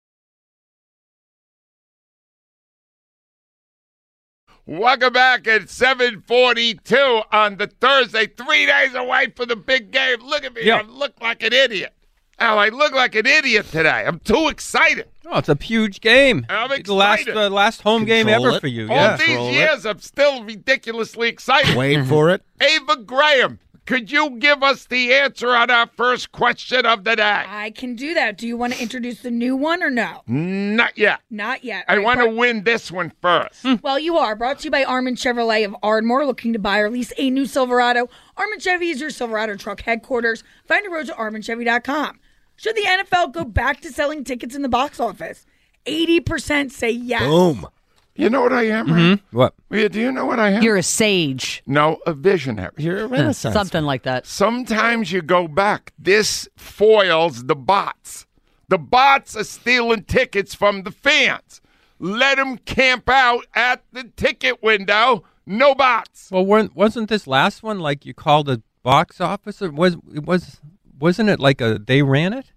Welcome 4.67 5.13
back 5.13 5.47
at 5.47 5.69
742 5.69 7.21
on 7.31 7.57
the 7.57 7.67
Thursday, 7.67 8.25
three 8.25 8.65
days 8.65 8.95
away 8.95 9.27
from 9.35 9.49
the 9.49 9.55
big 9.55 9.91
game. 9.91 10.17
Look 10.23 10.43
at 10.43 10.55
me. 10.55 10.61
Yeah. 10.63 10.77
I 10.77 10.81
look 10.81 11.13
like 11.21 11.43
an 11.43 11.53
idiot. 11.53 11.93
Al, 12.39 12.57
I 12.57 12.69
look 12.69 12.91
like 12.91 13.13
an 13.15 13.27
idiot 13.27 13.67
today. 13.67 14.03
I'm 14.05 14.19
too 14.19 14.47
excited. 14.49 15.07
Oh, 15.27 15.37
it's 15.37 15.49
a 15.49 15.55
huge 15.61 16.01
game. 16.01 16.45
I'm 16.49 16.69
The 16.83 16.93
last, 16.93 17.21
excited. 17.21 17.37
uh, 17.37 17.49
last 17.49 17.83
home 17.83 18.05
game 18.05 18.25
Control 18.25 18.47
ever 18.47 18.57
it. 18.57 18.59
for 18.61 18.67
you. 18.67 18.89
All 18.89 18.95
Yeah. 18.95 19.15
these 19.17 19.25
Control 19.27 19.49
it. 19.49 19.53
years, 19.53 19.85
I'm 19.85 19.99
still 19.99 20.43
ridiculously 20.43 21.29
excited. 21.29 21.75
Wait 21.77 22.03
for 22.07 22.31
it. 22.31 22.41
Ava 22.59 22.97
Graham, 22.97 23.59
could 23.85 24.11
you 24.11 24.31
give 24.39 24.63
us 24.63 24.85
the 24.85 25.13
answer 25.13 25.49
on 25.49 25.69
our 25.69 25.87
first 25.95 26.31
question 26.31 26.85
of 26.85 27.03
the 27.03 27.15
day? 27.15 27.43
I 27.47 27.69
can 27.71 27.95
do 27.95 28.13
that. 28.15 28.37
Do 28.37 28.47
you 28.47 28.57
want 28.57 28.73
to 28.73 28.81
introduce 28.81 29.21
the 29.21 29.31
new 29.31 29.55
one 29.55 29.83
or 29.83 29.89
no? 29.89 30.21
Not 30.27 30.97
yet. 30.97 31.19
Not 31.29 31.63
yet. 31.63 31.85
I 31.87 31.93
All 31.93 31.97
right, 31.97 32.05
want 32.05 32.19
to 32.19 32.25
brought- 32.25 32.35
win 32.35 32.63
this 32.63 32.91
one 32.91 33.11
first. 33.21 33.61
Hmm. 33.61 33.75
Well, 33.83 33.99
you 33.99 34.17
are 34.17 34.35
brought 34.35 34.59
to 34.59 34.65
you 34.65 34.71
by 34.71 34.83
Armin 34.83 35.15
Chevrolet 35.15 35.65
of 35.65 35.75
Ardmore, 35.83 36.25
looking 36.25 36.53
to 36.53 36.59
buy 36.59 36.79
or 36.79 36.89
lease 36.89 37.13
a 37.17 37.29
new 37.29 37.45
Silverado. 37.45 38.09
Armin 38.37 38.59
Chevy 38.59 38.89
is 38.89 38.99
your 39.01 39.09
Silverado 39.11 39.55
truck 39.55 39.81
headquarters. 39.81 40.43
Find 40.67 40.85
a 40.85 40.89
road 40.89 41.05
to 41.07 41.13
ArminChevy.com. 41.13 42.19
Should 42.57 42.75
the 42.75 42.83
NFL 42.83 43.33
go 43.33 43.43
back 43.43 43.81
to 43.81 43.91
selling 43.91 44.23
tickets 44.23 44.55
in 44.55 44.61
the 44.61 44.69
box 44.69 44.99
office? 44.99 45.45
80% 45.85 46.71
say 46.71 46.89
yes. 46.89 47.21
Boom. 47.23 47.67
You 48.15 48.29
know 48.29 48.41
what 48.41 48.53
I 48.53 48.63
am? 48.67 48.87
Ray? 48.91 49.01
Mm-hmm. 49.01 49.37
What? 49.37 49.53
Yeah, 49.69 49.89
Do 49.89 49.99
you 49.99 50.11
know 50.11 50.25
what 50.25 50.39
I 50.39 50.51
am? 50.51 50.63
You're 50.63 50.77
a 50.77 50.83
sage. 50.83 51.61
no, 51.65 51.97
a 52.05 52.13
visionary. 52.13 52.71
You're 52.77 53.03
a 53.03 53.07
renaissance. 53.07 53.53
Something 53.53 53.83
like 53.83 54.03
that. 54.03 54.25
Sometimes 54.25 55.11
you 55.11 55.21
go 55.21 55.47
back. 55.49 55.91
This 55.99 56.47
foils 56.55 57.45
the 57.45 57.55
bots. 57.55 58.25
The 58.69 58.77
bots 58.77 59.35
are 59.35 59.43
stealing 59.43 60.03
tickets 60.05 60.55
from 60.55 60.83
the 60.83 60.91
fans. 60.91 61.61
Let 61.99 62.37
them 62.37 62.57
camp 62.57 63.09
out 63.09 63.45
at 63.53 63.83
the 63.91 64.05
ticket 64.15 64.63
window. 64.63 65.23
No 65.45 65.75
bots. 65.75 66.31
Well, 66.31 66.45
weren't, 66.45 66.75
wasn't 66.75 67.09
this 67.09 67.27
last 67.27 67.63
one 67.63 67.79
like 67.79 68.05
you 68.05 68.13
called 68.13 68.49
a 68.49 68.61
box 68.81 69.21
office? 69.21 69.61
Or 69.61 69.71
was 69.71 69.97
it 70.13 70.23
was 70.25 70.59
wasn't 70.97 71.29
it 71.29 71.39
like 71.39 71.61
a 71.61 71.79
they 71.85 72.01
ran 72.01 72.33
it? 72.33 72.51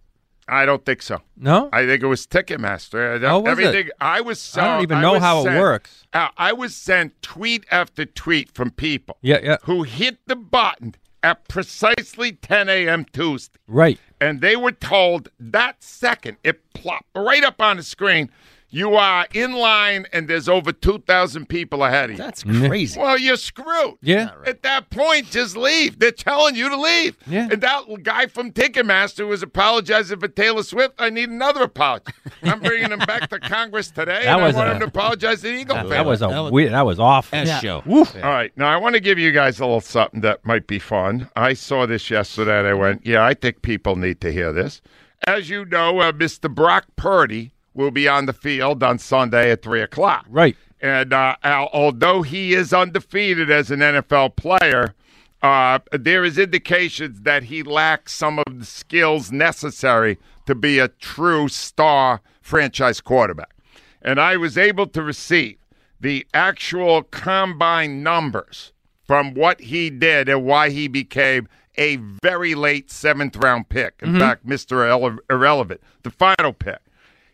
I 0.48 0.64
don't 0.66 0.84
think 0.84 1.02
so. 1.02 1.20
No. 1.36 1.68
I 1.72 1.84
think 1.86 2.02
it 2.02 2.06
was 2.06 2.26
Ticketmaster. 2.26 3.16
I 3.16 3.18
don't- 3.18 3.46
Oh, 3.46 3.54
was 3.54 3.58
it? 3.58 3.90
I 4.00 4.20
was 4.22 4.40
so, 4.40 4.62
I 4.62 4.64
don't 4.74 4.82
even 4.82 5.00
know 5.00 5.18
how 5.20 5.46
it 5.46 5.58
works. 5.58 6.06
Uh, 6.12 6.28
I 6.36 6.52
was 6.52 6.74
sent 6.74 7.20
tweet 7.22 7.64
after 7.70 8.04
tweet 8.06 8.52
from 8.54 8.70
people 8.70 9.18
Yeah, 9.20 9.38
yeah. 9.42 9.56
who 9.64 9.82
hit 9.82 10.18
the 10.26 10.36
button 10.36 10.94
at 11.22 11.46
precisely 11.48 12.32
10 12.32 12.68
a.m. 12.68 13.04
Tuesday, 13.12 13.58
Right. 13.66 13.98
and 14.20 14.40
they 14.40 14.56
were 14.56 14.72
told 14.72 15.28
that 15.38 15.82
second 15.82 16.36
it 16.44 16.72
plopped 16.72 17.08
right 17.14 17.42
up 17.44 17.60
on 17.60 17.76
the 17.76 17.82
screen. 17.82 18.30
You 18.70 18.96
are 18.96 19.26
in 19.32 19.52
line, 19.52 20.04
and 20.12 20.28
there's 20.28 20.46
over 20.46 20.72
2,000 20.72 21.48
people 21.48 21.82
ahead 21.84 22.10
of 22.10 22.16
you. 22.18 22.22
That's 22.22 22.42
crazy. 22.42 23.00
Well, 23.00 23.18
you're 23.18 23.38
screwed. 23.38 23.94
Yeah. 24.02 24.32
At 24.46 24.62
that 24.62 24.90
point, 24.90 25.30
just 25.30 25.56
leave. 25.56 25.98
They're 25.98 26.10
telling 26.10 26.54
you 26.54 26.68
to 26.68 26.76
leave. 26.76 27.16
Yeah. 27.26 27.48
And 27.50 27.62
that 27.62 27.84
guy 28.02 28.26
from 28.26 28.52
Ticketmaster 28.52 29.26
was 29.26 29.42
apologizing 29.42 30.20
for 30.20 30.28
Taylor 30.28 30.62
Swift. 30.62 30.94
I 30.98 31.08
need 31.08 31.30
another 31.30 31.62
apology. 31.62 32.12
I'm 32.42 32.60
bringing 32.60 32.90
him 32.92 32.98
back 32.98 33.30
to 33.30 33.40
Congress 33.40 33.88
today, 33.90 34.24
That 34.24 34.34
and 34.34 34.42
was 34.42 34.54
I 34.54 34.58
want 34.58 34.68
a- 34.68 34.72
him 34.74 34.80
to 34.80 34.86
apologize 34.86 35.36
to 35.40 35.48
the 35.48 35.54
Eagle 35.54 35.76
That, 35.76 35.82
family. 35.84 35.96
that 35.96 36.04
was 36.06 36.20
a 36.22 36.26
That 36.28 36.40
was- 36.40 36.52
weird. 36.52 36.72
That 36.72 36.84
was 36.84 37.00
awful. 37.00 37.38
S 37.38 37.48
Yeah. 37.48 37.60
show. 37.60 37.82
All 37.88 38.04
right. 38.30 38.52
Now, 38.56 38.68
I 38.68 38.76
want 38.76 38.96
to 38.96 39.00
give 39.00 39.18
you 39.18 39.32
guys 39.32 39.60
a 39.60 39.64
little 39.64 39.80
something 39.80 40.20
that 40.20 40.44
might 40.44 40.66
be 40.66 40.78
fun. 40.78 41.30
I 41.34 41.54
saw 41.54 41.86
this 41.86 42.10
yesterday 42.10 42.58
and 42.58 42.68
I 42.68 42.74
went, 42.74 43.06
yeah, 43.06 43.24
I 43.24 43.32
think 43.32 43.62
people 43.62 43.96
need 43.96 44.20
to 44.20 44.30
hear 44.30 44.52
this. 44.52 44.82
As 45.26 45.48
you 45.48 45.64
know, 45.64 46.00
uh, 46.00 46.12
Mr. 46.12 46.54
Brock 46.54 46.84
Purdy 46.96 47.52
will 47.78 47.92
be 47.92 48.08
on 48.08 48.26
the 48.26 48.32
field 48.32 48.82
on 48.82 48.98
Sunday 48.98 49.52
at 49.52 49.62
3 49.62 49.80
o'clock. 49.80 50.26
Right. 50.28 50.56
And 50.80 51.12
uh, 51.12 51.36
although 51.44 52.22
he 52.22 52.52
is 52.52 52.72
undefeated 52.72 53.50
as 53.50 53.70
an 53.70 53.78
NFL 53.80 54.34
player, 54.36 54.94
uh, 55.42 55.78
there 55.92 56.24
is 56.24 56.38
indications 56.38 57.22
that 57.22 57.44
he 57.44 57.62
lacks 57.62 58.12
some 58.12 58.40
of 58.40 58.58
the 58.58 58.64
skills 58.64 59.30
necessary 59.30 60.18
to 60.46 60.54
be 60.56 60.80
a 60.80 60.88
true 60.88 61.48
star 61.48 62.20
franchise 62.42 63.00
quarterback. 63.00 63.54
And 64.02 64.20
I 64.20 64.36
was 64.36 64.58
able 64.58 64.86
to 64.88 65.02
receive 65.02 65.56
the 66.00 66.26
actual 66.34 67.04
combine 67.04 68.02
numbers 68.02 68.72
from 69.04 69.34
what 69.34 69.60
he 69.60 69.88
did 69.88 70.28
and 70.28 70.44
why 70.44 70.70
he 70.70 70.88
became 70.88 71.48
a 71.76 71.96
very 72.22 72.56
late 72.56 72.90
seventh 72.90 73.36
round 73.36 73.68
pick. 73.68 74.00
In 74.02 74.18
fact, 74.18 74.44
Mr. 74.44 74.78
Irrele- 74.78 75.18
Irrelevant, 75.30 75.80
the 76.02 76.10
final 76.10 76.52
pick. 76.52 76.80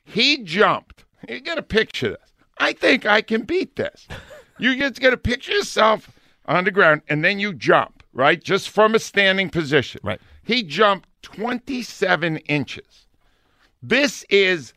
He 0.05 0.38
jumped. 0.38 1.05
You 1.29 1.40
got 1.40 1.57
to 1.57 1.62
picture 1.62 2.11
this. 2.11 2.33
I 2.59 2.73
think 2.73 3.07
I 3.07 3.23
can 3.23 3.43
beat 3.43 3.77
this. 3.77 4.07
You 4.59 4.77
just 4.79 5.01
got 5.01 5.11
to 5.11 5.17
picture 5.17 5.53
yourself 5.53 6.11
on 6.47 6.64
the 6.64 6.71
ground 6.71 7.03
and 7.09 7.25
then 7.25 7.38
you 7.38 7.53
jump, 7.53 8.03
right? 8.12 8.43
Just 8.43 8.71
from 8.71 8.95
a 8.95 8.99
standing 8.99 9.51
position. 9.51 10.01
Right. 10.05 10.21
He 10.43 10.62
jumped 10.62 11.09
27 11.23 12.37
inches. 12.38 13.07
This 13.83 14.25
is 14.29 14.73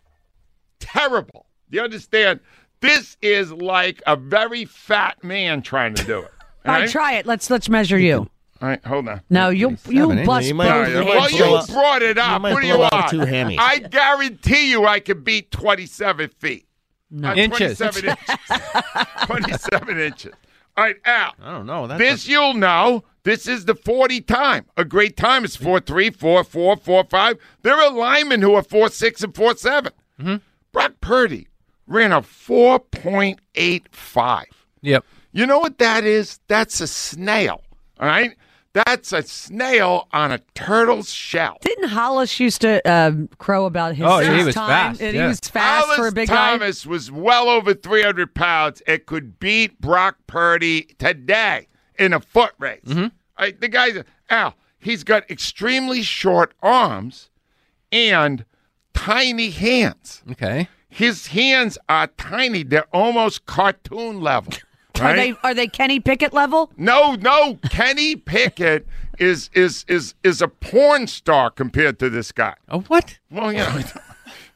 terrible. 0.80 1.46
You 1.70 1.82
understand? 1.82 2.40
This 2.82 3.18
is 3.22 3.52
like 3.52 4.02
a 4.08 4.16
very 4.16 4.66
fat 4.66 5.24
man 5.24 5.62
trying 5.62 5.94
to 5.96 6.04
do 6.04 6.20
it. 6.20 6.32
All 6.66 6.74
right, 6.74 6.82
right? 6.82 6.90
try 6.90 7.14
it. 7.14 7.26
Let's 7.26 7.50
let's 7.50 7.70
measure 7.70 7.98
you. 7.98 8.30
All 8.62 8.68
right, 8.70 8.84
hold 8.86 9.08
on. 9.08 9.22
No, 9.30 9.50
you 9.50 9.78
you 9.88 10.08
bust 10.26 10.48
you 10.48 10.54
both 10.54 10.58
might- 10.58 10.72
All 10.72 10.80
right, 10.80 10.92
hands. 10.92 11.06
well, 11.06 11.30
you 11.32 11.44
up- 11.56 11.68
brought 11.68 12.02
it 12.02 12.18
up. 12.18 12.42
might 12.42 12.54
what 12.54 12.62
do 12.62 12.68
blow 12.68 12.78
you 12.78 12.84
out 12.86 12.92
want? 12.92 13.10
two 13.12 13.20
hammies. 13.20 13.58
I 13.60 13.80
guarantee 13.80 14.72
you 14.72 14.86
I 14.86 15.00
could 15.00 15.24
beat 15.24 15.52
27 15.52 16.30
feet. 16.40 16.66
No. 17.12 17.30
Uh, 17.30 17.36
Inches. 17.36 17.78
27 17.78 18.10
inches. 18.18 18.36
27 19.26 20.00
inches. 20.00 20.34
All 20.76 20.84
right, 20.84 20.96
Al. 21.06 21.34
I 21.42 21.52
don't 21.52 21.66
know. 21.66 21.88
That's 21.88 22.00
This 22.00 22.28
you'll 22.28 22.54
know. 22.54 23.04
This 23.24 23.48
is 23.48 23.66
the 23.66 23.76
40 23.76 24.22
time. 24.22 24.66
A 24.78 24.86
great 24.86 25.18
time 25.18 25.44
is 25.46 25.56
4 25.56 25.80
3, 25.80 26.10
4 26.12 26.44
4, 26.44 26.78
4 26.78 27.04
5. 27.10 27.38
There 27.62 27.76
are 27.76 27.92
linemen 27.92 28.42
who 28.42 28.54
are 28.56 28.64
4 28.64 28.90
6 28.90 29.24
and 29.24 29.36
4 29.36 29.56
7. 29.58 29.92
Mm-hmm. 30.20 30.36
Brock 30.72 30.94
Purdy 31.02 31.48
ran 31.88 32.12
a 32.12 32.22
4.85. 32.22 34.44
Yep. 34.82 35.06
You 35.34 35.46
know 35.46 35.60
what 35.60 35.78
that 35.80 36.04
is? 36.06 36.40
That's 36.48 36.80
a 36.82 36.88
snail. 36.88 37.62
All 38.00 38.08
right? 38.08 38.32
That's 38.86 39.12
a 39.12 39.24
snail 39.24 40.08
on 40.12 40.32
a 40.32 40.38
turtle's 40.54 41.12
shell. 41.12 41.58
Didn't 41.62 41.90
Hollis 41.90 42.40
used 42.40 42.62
to 42.62 42.80
um, 42.92 43.28
crow 43.40 43.66
about 43.66 43.96
his 43.96 44.06
Oh, 44.06 44.20
yeah, 44.20 44.38
he 44.38 44.44
was 44.44 44.54
time? 44.54 44.70
fast, 44.70 45.02
And 45.02 45.16
yeah. 45.16 45.24
He 45.24 45.28
was 45.30 45.40
fast 45.40 45.86
Alice 45.88 45.98
for 45.98 46.08
a 46.08 46.12
big 46.12 46.30
guy. 46.30 46.52
Thomas 46.52 46.86
was 46.86 47.12
well 47.12 47.50
over 47.50 47.74
300 47.74 48.36
pounds. 48.36 48.84
It 48.86 49.08
could 49.08 49.40
beat 49.40 49.82
Brock 49.82 50.18
Purdy 50.28 50.84
today 51.00 51.68
in 51.98 52.14
a 52.14 52.20
foot 52.20 52.54
race. 52.60 52.84
Mm-hmm. 52.86 53.08
I- 53.38 53.52
the 53.60 53.68
guy's 53.68 54.04
Al. 54.30 54.56
He's 54.78 55.04
got 55.04 55.30
extremely 55.32 56.04
short 56.04 56.54
arms 56.62 57.30
and 57.92 58.46
tiny 58.94 59.50
hands. 59.50 60.22
Okay. 60.32 60.70
His 60.90 61.28
hands 61.28 61.78
are 61.90 62.08
tiny. 62.08 62.62
They're 62.64 62.88
almost 62.94 63.46
cartoon 63.48 64.22
level. 64.22 64.54
Are 65.02 65.16
they 65.16 65.34
are 65.44 65.54
they 65.54 65.68
Kenny 65.68 66.00
Pickett 66.00 66.34
level? 66.34 66.72
No, 66.78 67.16
no. 67.16 67.58
Kenny 67.70 68.16
Pickett 68.16 68.88
is 69.20 69.50
is 69.54 69.86
is 69.88 70.16
is 70.24 70.42
a 70.42 70.48
porn 70.48 71.08
star 71.08 71.50
compared 71.50 72.00
to 72.00 72.10
this 72.10 72.32
guy. 72.32 72.56
Oh, 72.70 72.82
what? 72.82 73.18
Well, 73.32 73.52
you 73.52 73.58
know. 73.60 73.82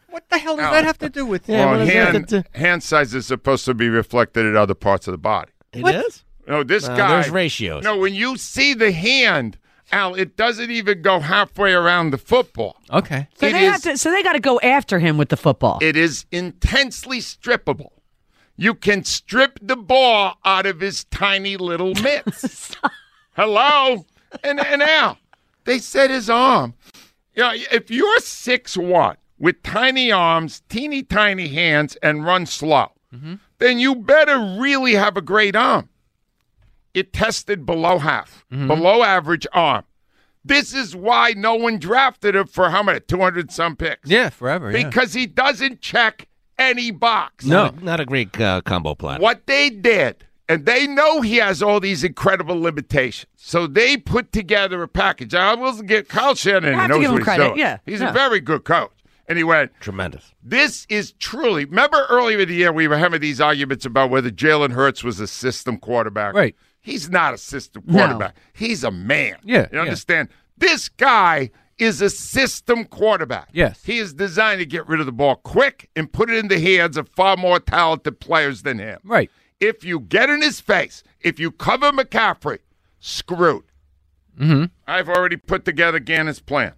What 0.10 0.28
the 0.30 0.38
hell 0.40 0.58
does 0.58 0.66
Al. 0.66 0.72
that 0.74 0.84
have 0.84 0.98
to 1.00 1.10
do 1.10 1.26
with? 1.26 1.48
Yeah, 1.48 1.72
well, 1.72 1.86
hand, 1.86 2.30
have 2.32 2.46
hand 2.54 2.84
size 2.84 3.14
is 3.14 3.26
supposed 3.26 3.64
to 3.66 3.74
be 3.74 3.88
reflected 3.90 4.46
in 4.46 4.58
other 4.58 4.74
parts 4.76 5.08
of 5.08 5.14
the 5.14 5.18
body. 5.18 5.52
It 5.72 5.86
is. 5.88 6.24
No, 6.48 6.64
this 6.64 6.88
Uh, 6.88 6.96
guy. 6.98 7.08
there's 7.08 7.30
ratios. 7.30 7.84
No, 7.84 7.98
when 7.98 8.14
you 8.14 8.36
see 8.36 8.74
the 8.74 8.92
hand, 8.92 9.58
Al, 9.94 10.16
it 10.16 10.36
doesn't 10.36 10.70
even 10.70 11.02
go 11.02 11.22
halfway 11.22 11.72
around 11.72 12.12
the 12.12 12.18
football. 12.18 12.76
Okay. 12.92 13.28
So 13.36 13.48
It 13.48 13.54
they 13.54 13.66
is- 13.68 13.72
have 13.72 13.82
to. 13.84 13.98
So 13.98 14.12
they 14.12 14.22
got 14.22 14.34
to 14.34 14.42
go 14.42 14.60
after 14.60 15.00
him 15.00 15.18
with 15.18 15.30
the 15.30 15.38
football. 15.38 15.80
It 15.82 15.96
is 15.96 16.26
intensely 16.32 17.20
strippable. 17.20 17.92
You 18.62 18.76
can 18.76 19.04
strip 19.06 19.58
the 19.60 19.76
ball 19.76 20.38
out 20.46 20.68
of 20.68 20.82
his 20.82 21.06
tiny 21.06 21.58
little 21.58 21.96
mitts. 21.96 22.76
Hello? 23.36 24.06
And, 24.44 24.60
and 24.60 24.84
Al, 24.84 25.18
they 25.64 25.80
said 25.80 26.12
his 26.12 26.30
arm. 26.30 26.76
You 27.34 27.42
know, 27.42 27.54
if 27.72 27.90
you're 27.90 28.20
six 28.20 28.78
one 28.78 29.18
with 29.40 29.64
tiny 29.64 30.12
arms, 30.12 30.62
teeny 30.70 31.02
tiny 31.02 31.48
hands, 31.48 31.96
and 32.04 32.24
run 32.24 32.46
slow, 32.46 32.92
mm-hmm. 33.12 33.34
then 33.58 33.80
you 33.80 33.96
better 33.96 34.38
really 34.60 34.94
have 34.94 35.18
a 35.18 35.24
great 35.24 35.56
arm. 35.56 35.90
It 36.94 37.14
tested 37.14 37.66
below 37.66 37.98
half, 37.98 38.46
mm-hmm. 38.52 38.68
below 38.68 39.02
average 39.02 39.48
arm. 39.54 39.86
This 40.46 40.72
is 40.72 40.96
why 40.96 41.34
no 41.36 41.56
one 41.56 41.80
drafted 41.80 42.36
him 42.36 42.46
for 42.46 42.70
how 42.70 42.84
many? 42.84 43.00
200 43.00 43.52
some 43.52 43.76
picks. 43.76 44.08
Yeah, 44.08 44.30
forever. 44.30 44.70
yeah. 44.70 44.88
Because 44.88 45.14
he 45.14 45.26
doesn't 45.26 45.82
check 45.82 46.28
any 46.62 46.92
box. 46.92 47.46
No. 47.46 47.66
Not, 47.66 47.84
not 47.84 48.00
a 48.00 48.06
great 48.06 48.40
uh, 48.40 48.62
combo 48.62 48.96
plan. 48.96 49.20
What 49.22 49.48
they 49.48 49.70
did, 49.70 50.24
and 50.48 50.66
they 50.66 50.88
know 50.88 51.22
he 51.22 51.38
has 51.38 51.62
all 51.64 51.80
these 51.80 52.04
incredible 52.04 52.60
limitations. 52.60 53.28
So 53.38 53.68
they 53.68 53.98
put 53.98 54.32
together 54.32 54.82
a 54.84 54.88
package. 54.88 55.34
I 55.34 55.56
will 55.56 55.82
get 55.82 56.08
Kyle 56.08 56.36
Shanahan 56.36 56.74
You 56.74 56.80
have 56.80 56.92
to 56.92 57.00
give 57.00 57.12
him 57.12 57.24
credit, 57.24 57.44
doing. 57.50 57.60
yeah, 57.60 57.78
He's 57.86 58.02
yeah. 58.02 58.10
a 58.10 58.14
very 58.14 58.40
good 58.40 58.64
coach. 58.64 58.92
And 59.28 59.38
he 59.38 59.44
went, 59.46 59.72
Tremendous. 59.80 60.34
this 60.44 60.86
is 60.90 61.14
truly. 61.14 61.64
Remember 61.66 62.06
earlier 62.10 62.40
in 62.40 62.50
the 62.50 62.56
year, 62.56 62.74
we 62.74 62.88
were 62.90 62.98
having 62.98 63.22
these 63.22 63.40
arguments 63.40 63.86
about 63.86 64.10
whether 64.10 64.30
Jalen 64.30 64.72
Hurts 64.74 65.04
was 65.06 65.20
a 65.22 65.28
system 65.28 65.78
quarterback. 65.78 66.34
Right. 66.34 66.56
He's 66.82 67.10
not 67.10 67.34
a 67.34 67.38
system 67.38 67.84
No. 67.86 68.00
quarterback. 68.00 68.36
He's 68.54 68.84
a 68.84 68.92
man. 68.92 69.38
Yeah, 69.44 69.62
You 69.72 69.78
yeah. 69.78 69.82
understand? 69.82 70.28
This 70.58 70.90
guy 70.90 71.52
is 71.82 72.00
a 72.00 72.12
system 72.12 72.86
quarterback. 72.86 73.50
Yes. 73.52 73.84
He 73.84 73.98
is 73.98 74.14
designed 74.14 74.60
to 74.60 74.66
get 74.68 74.88
rid 74.88 75.00
of 75.00 75.08
the 75.08 75.12
ball 75.12 75.36
quick 75.36 75.90
and 75.96 76.14
put 76.14 76.30
it 76.30 76.38
in 76.38 76.48
the 76.48 76.60
hands 76.60 76.96
of 76.96 77.10
far 77.10 77.36
more 77.36 77.60
talented 77.60 78.20
players 78.20 78.62
than 78.62 78.78
him. 78.78 79.00
Right. 79.04 79.32
If 79.60 79.84
you 79.84 80.00
get 80.00 80.30
in 80.30 80.44
his 80.44 80.62
face, 80.62 81.04
if 81.22 81.40
you 81.40 81.50
cover 81.52 81.92
McCaffrey, 81.92 82.60
screwed. 83.00 83.64
Mm-hmm. 84.40 84.66
I've 84.88 85.10
already 85.10 85.38
put 85.38 85.66
together 85.66 86.00
Gannon's 86.00 86.40
plan. 86.40 86.74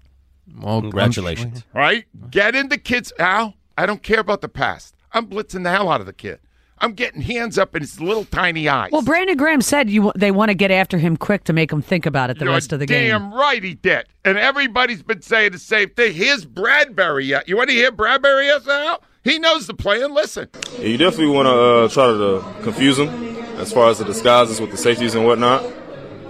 Well, 0.57 0.79
Congratulations. 0.81 1.65
Right? 1.73 2.05
Get 2.31 2.55
in 2.55 2.69
the 2.69 2.77
kid's 2.77 3.11
Al. 3.19 3.55
I 3.77 3.85
don't 3.85 4.03
care 4.03 4.21
about 4.21 4.39
the 4.39 4.49
past. 4.49 4.95
I'm 5.11 5.27
blitzing 5.27 5.63
the 5.63 5.69
hell 5.69 5.89
out 5.89 5.99
of 5.99 6.07
the 6.07 6.13
kid. 6.13 6.39
I'm 6.79 6.93
getting 6.93 7.21
hands 7.21 7.57
up 7.57 7.75
in 7.75 7.81
his 7.81 8.01
little 8.01 8.25
tiny 8.25 8.67
eyes. 8.67 8.91
well, 8.91 9.01
Brandon 9.01 9.37
Graham 9.37 9.61
said 9.61 9.89
you 9.89 10.11
they 10.15 10.31
want 10.31 10.49
to 10.49 10.55
get 10.55 10.71
after 10.71 10.97
him 10.97 11.15
quick 11.15 11.45
to 11.45 11.53
make 11.53 11.71
him 11.71 11.81
think 11.81 12.05
about 12.05 12.29
it 12.29 12.39
the 12.39 12.45
You're 12.45 12.53
rest 12.53 12.73
of 12.73 12.79
the 12.79 12.85
damn 12.85 13.21
game. 13.21 13.29
Damn 13.29 13.33
right 13.33 13.63
he 13.63 13.75
did. 13.75 14.05
And 14.25 14.37
everybody's 14.37 15.03
been 15.03 15.21
saying 15.21 15.53
the 15.53 15.59
same 15.59 15.89
thing. 15.89 16.13
Here's 16.13 16.45
Bradberry 16.45 17.27
yet. 17.27 17.47
You 17.47 17.57
want 17.57 17.69
to 17.69 17.75
hear 17.75 17.91
Bradberry 17.91 18.45
yes, 18.45 18.67
Al? 18.67 19.03
He 19.23 19.39
knows 19.39 19.67
the 19.67 19.73
plan. 19.73 20.13
Listen. 20.13 20.49
Yeah, 20.79 20.87
you 20.87 20.97
definitely 20.97 21.33
want 21.33 21.47
to 21.47 21.53
uh, 21.53 21.87
try 21.89 22.07
to 22.07 22.35
uh, 22.37 22.63
confuse 22.63 22.97
them 22.97 23.09
as 23.57 23.71
far 23.71 23.89
as 23.89 23.99
the 23.99 24.05
disguises 24.05 24.59
with 24.59 24.71
the 24.71 24.77
safeties 24.77 25.15
and 25.15 25.25
whatnot. 25.25 25.63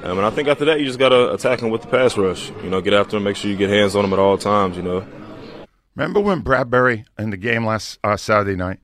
Um, 0.03 0.17
and 0.17 0.25
I 0.25 0.29
think 0.29 0.47
after 0.49 0.65
that, 0.65 0.79
you 0.79 0.85
just 0.85 0.99
got 0.99 1.09
to 1.09 1.33
attack 1.33 1.61
them 1.61 1.69
with 1.69 1.81
the 1.81 1.87
pass 1.87 2.17
rush. 2.17 2.51
You 2.61 2.69
know, 2.69 2.81
get 2.81 2.93
after 2.93 3.15
them, 3.15 3.23
make 3.23 3.37
sure 3.37 3.49
you 3.49 3.55
get 3.57 3.69
hands 3.69 3.95
on 3.95 4.03
them 4.03 4.13
at 4.13 4.19
all 4.19 4.37
times, 4.37 4.75
you 4.75 4.83
know. 4.83 5.07
Remember 5.95 6.19
when 6.19 6.41
Bradberry 6.43 7.05
in 7.17 7.29
the 7.29 7.37
game 7.37 7.65
last 7.65 7.99
uh, 8.03 8.17
Saturday 8.17 8.55
night 8.57 8.79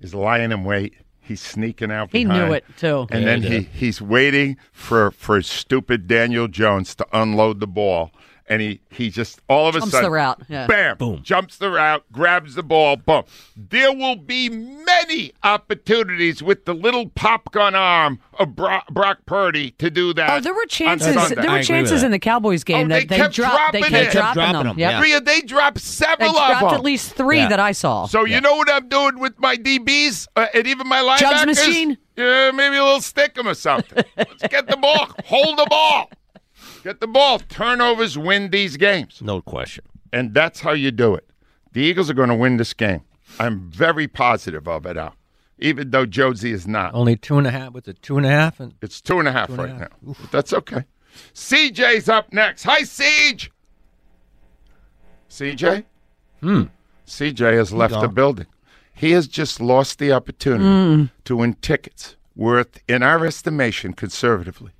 is 0.00 0.14
lying 0.14 0.50
in 0.50 0.64
wait? 0.64 0.94
He's 1.24 1.40
sneaking 1.40 1.90
out. 1.90 2.10
behind. 2.10 2.32
He 2.32 2.38
knew 2.38 2.52
it, 2.52 2.64
too. 2.76 3.06
And 3.10 3.22
Yeah, 3.22 3.26
then 3.26 3.42
he 3.42 3.48
he, 3.48 3.60
he's 3.86 4.00
waiting 4.02 4.56
for 4.72 5.10
for 5.10 5.40
stupid 5.42 6.06
Daniel 6.06 6.48
Jones 6.48 6.94
to 6.96 7.06
unload 7.12 7.60
the 7.60 7.66
ball. 7.66 8.12
And 8.48 8.60
he 8.60 8.80
he 8.90 9.10
just 9.10 9.40
all 9.48 9.68
of 9.68 9.74
a 9.74 9.80
Jumps 9.80 9.92
sudden 9.92 10.04
the 10.04 10.10
route, 10.14 10.42
yeah. 10.48 10.66
bam, 10.66 10.96
boom, 10.98 11.22
jumps 11.22 11.56
the 11.58 11.70
route, 11.70 12.04
grabs 12.12 12.54
the 12.54 12.62
ball, 12.62 12.96
boom. 12.96 13.22
There 13.56 13.92
will 13.92 14.16
be 14.16 14.48
many 14.50 15.32
opportunities 15.42 16.42
with 16.42 16.64
the 16.64 16.74
little 16.74 17.08
pop 17.10 17.50
gun 17.52 17.74
arm 17.74 18.20
of 18.38 18.54
Brock, 18.54 18.86
Brock 18.90 19.18
Purdy 19.26 19.70
to 19.72 19.90
do 19.90 20.12
that. 20.14 20.30
Oh, 20.30 20.40
there 20.40 20.54
were 20.54 20.66
chances. 20.66 21.14
Sunday. 21.14 21.40
There 21.40 21.50
were 21.50 21.62
chances 21.62 22.02
in 22.02 22.10
the 22.10 22.18
Cowboys 22.18 22.64
game 22.64 22.86
Oh, 22.86 22.88
that 22.94 23.00
they 23.00 23.06
they, 23.06 23.16
kept 23.16 23.34
dropped. 23.34 23.72
They 23.72 23.80
dropping 23.80 23.94
kept 23.96 24.08
it. 24.08 24.12
dropping, 24.18 24.42
Kept 24.42 24.52
them. 24.52 24.62
dropping 24.64 24.78
Yep. 24.80 25.02
Rhea, 25.02 25.20
they 25.20 25.40
dropped 25.42 25.76
They 25.76 25.80
several 25.80 26.30
of 26.30 26.34
dropped 26.36 26.60
them. 26.60 26.74
at 26.74 26.82
least 26.82 27.12
three 27.14 27.38
that 27.40 27.60
I 27.60 27.72
saw. 27.72 28.06
So 28.06 28.24
you 28.24 28.40
know 28.40 28.56
what 28.56 28.70
I'm 28.70 28.88
doing 28.88 29.18
with 29.18 29.38
my 29.38 29.56
DBs 29.56 30.28
uh, 30.36 30.46
and 30.54 30.66
even 30.66 30.86
my 30.88 30.98
linebackers? 30.98 31.20
Jugs 31.20 31.46
machine? 31.46 31.98
Yeah, 32.16 32.50
maybe 32.52 32.76
a 32.76 32.84
little 32.84 33.00
stick 33.00 33.36
'em 33.38 33.48
or 33.48 33.54
something. 33.54 34.04
Let's 34.16 34.46
get 34.48 34.66
the 34.68 34.76
ball. 34.76 35.08
Hold 35.24 35.58
the 35.58 35.66
ball. 35.68 36.10
Get 36.84 37.00
the 37.00 37.06
ball. 37.08 37.38
Turnovers 37.40 38.16
win 38.16 38.50
these 38.50 38.76
games. 38.76 39.20
No 39.22 39.40
question. 39.42 39.84
And 40.12 40.34
that's 40.34 40.60
how 40.60 40.72
you 40.72 40.90
do 40.92 41.14
it. 41.14 41.28
The 41.72 41.80
Eagles 41.80 42.08
are 42.10 42.14
going 42.14 42.28
to 42.28 42.34
win 42.36 42.58
this 42.58 42.72
game. 42.74 43.00
I'm 43.40 43.70
very 43.70 44.06
positive 44.06 44.68
of 44.68 44.86
it, 44.86 44.96
Al. 44.96 45.16
Even 45.58 45.90
though 45.90 46.04
Josie 46.06 46.52
is 46.52 46.68
not. 46.68 46.94
Only 46.94 47.16
two 47.16 47.38
and 47.38 47.46
a 47.46 47.50
half. 47.50 47.72
What's 47.72 47.88
it? 47.88 48.00
Two 48.02 48.16
and 48.18 48.26
a 48.26 48.28
half. 48.28 48.60
And 48.60 48.74
It's 48.82 49.00
two 49.00 49.18
and 49.18 49.26
a 49.26 49.32
half 49.32 49.48
and 49.48 49.58
a 49.58 49.62
right 49.62 49.70
half. 49.72 49.80
now. 50.02 50.14
But 50.20 50.30
that's 50.30 50.52
okay. 50.52 50.84
CJ's 51.32 52.08
up 52.08 52.32
next. 52.32 52.64
Hi, 52.64 52.82
Siege. 52.82 53.50
CJ? 55.30 55.84
Hmm. 56.40 56.64
CJ 57.06 57.54
has 57.56 57.72
left 57.72 57.98
the 58.00 58.08
building. 58.08 58.46
He 58.94 59.12
has 59.12 59.26
just 59.26 59.60
lost 59.60 59.98
the 59.98 60.12
opportunity 60.12 60.64
Mm. 60.64 61.10
to 61.24 61.36
win 61.36 61.54
tickets 61.54 62.16
worth, 62.36 62.78
in 62.88 63.02
our 63.02 63.24
estimation, 63.26 63.92
conservatively, 63.94 64.72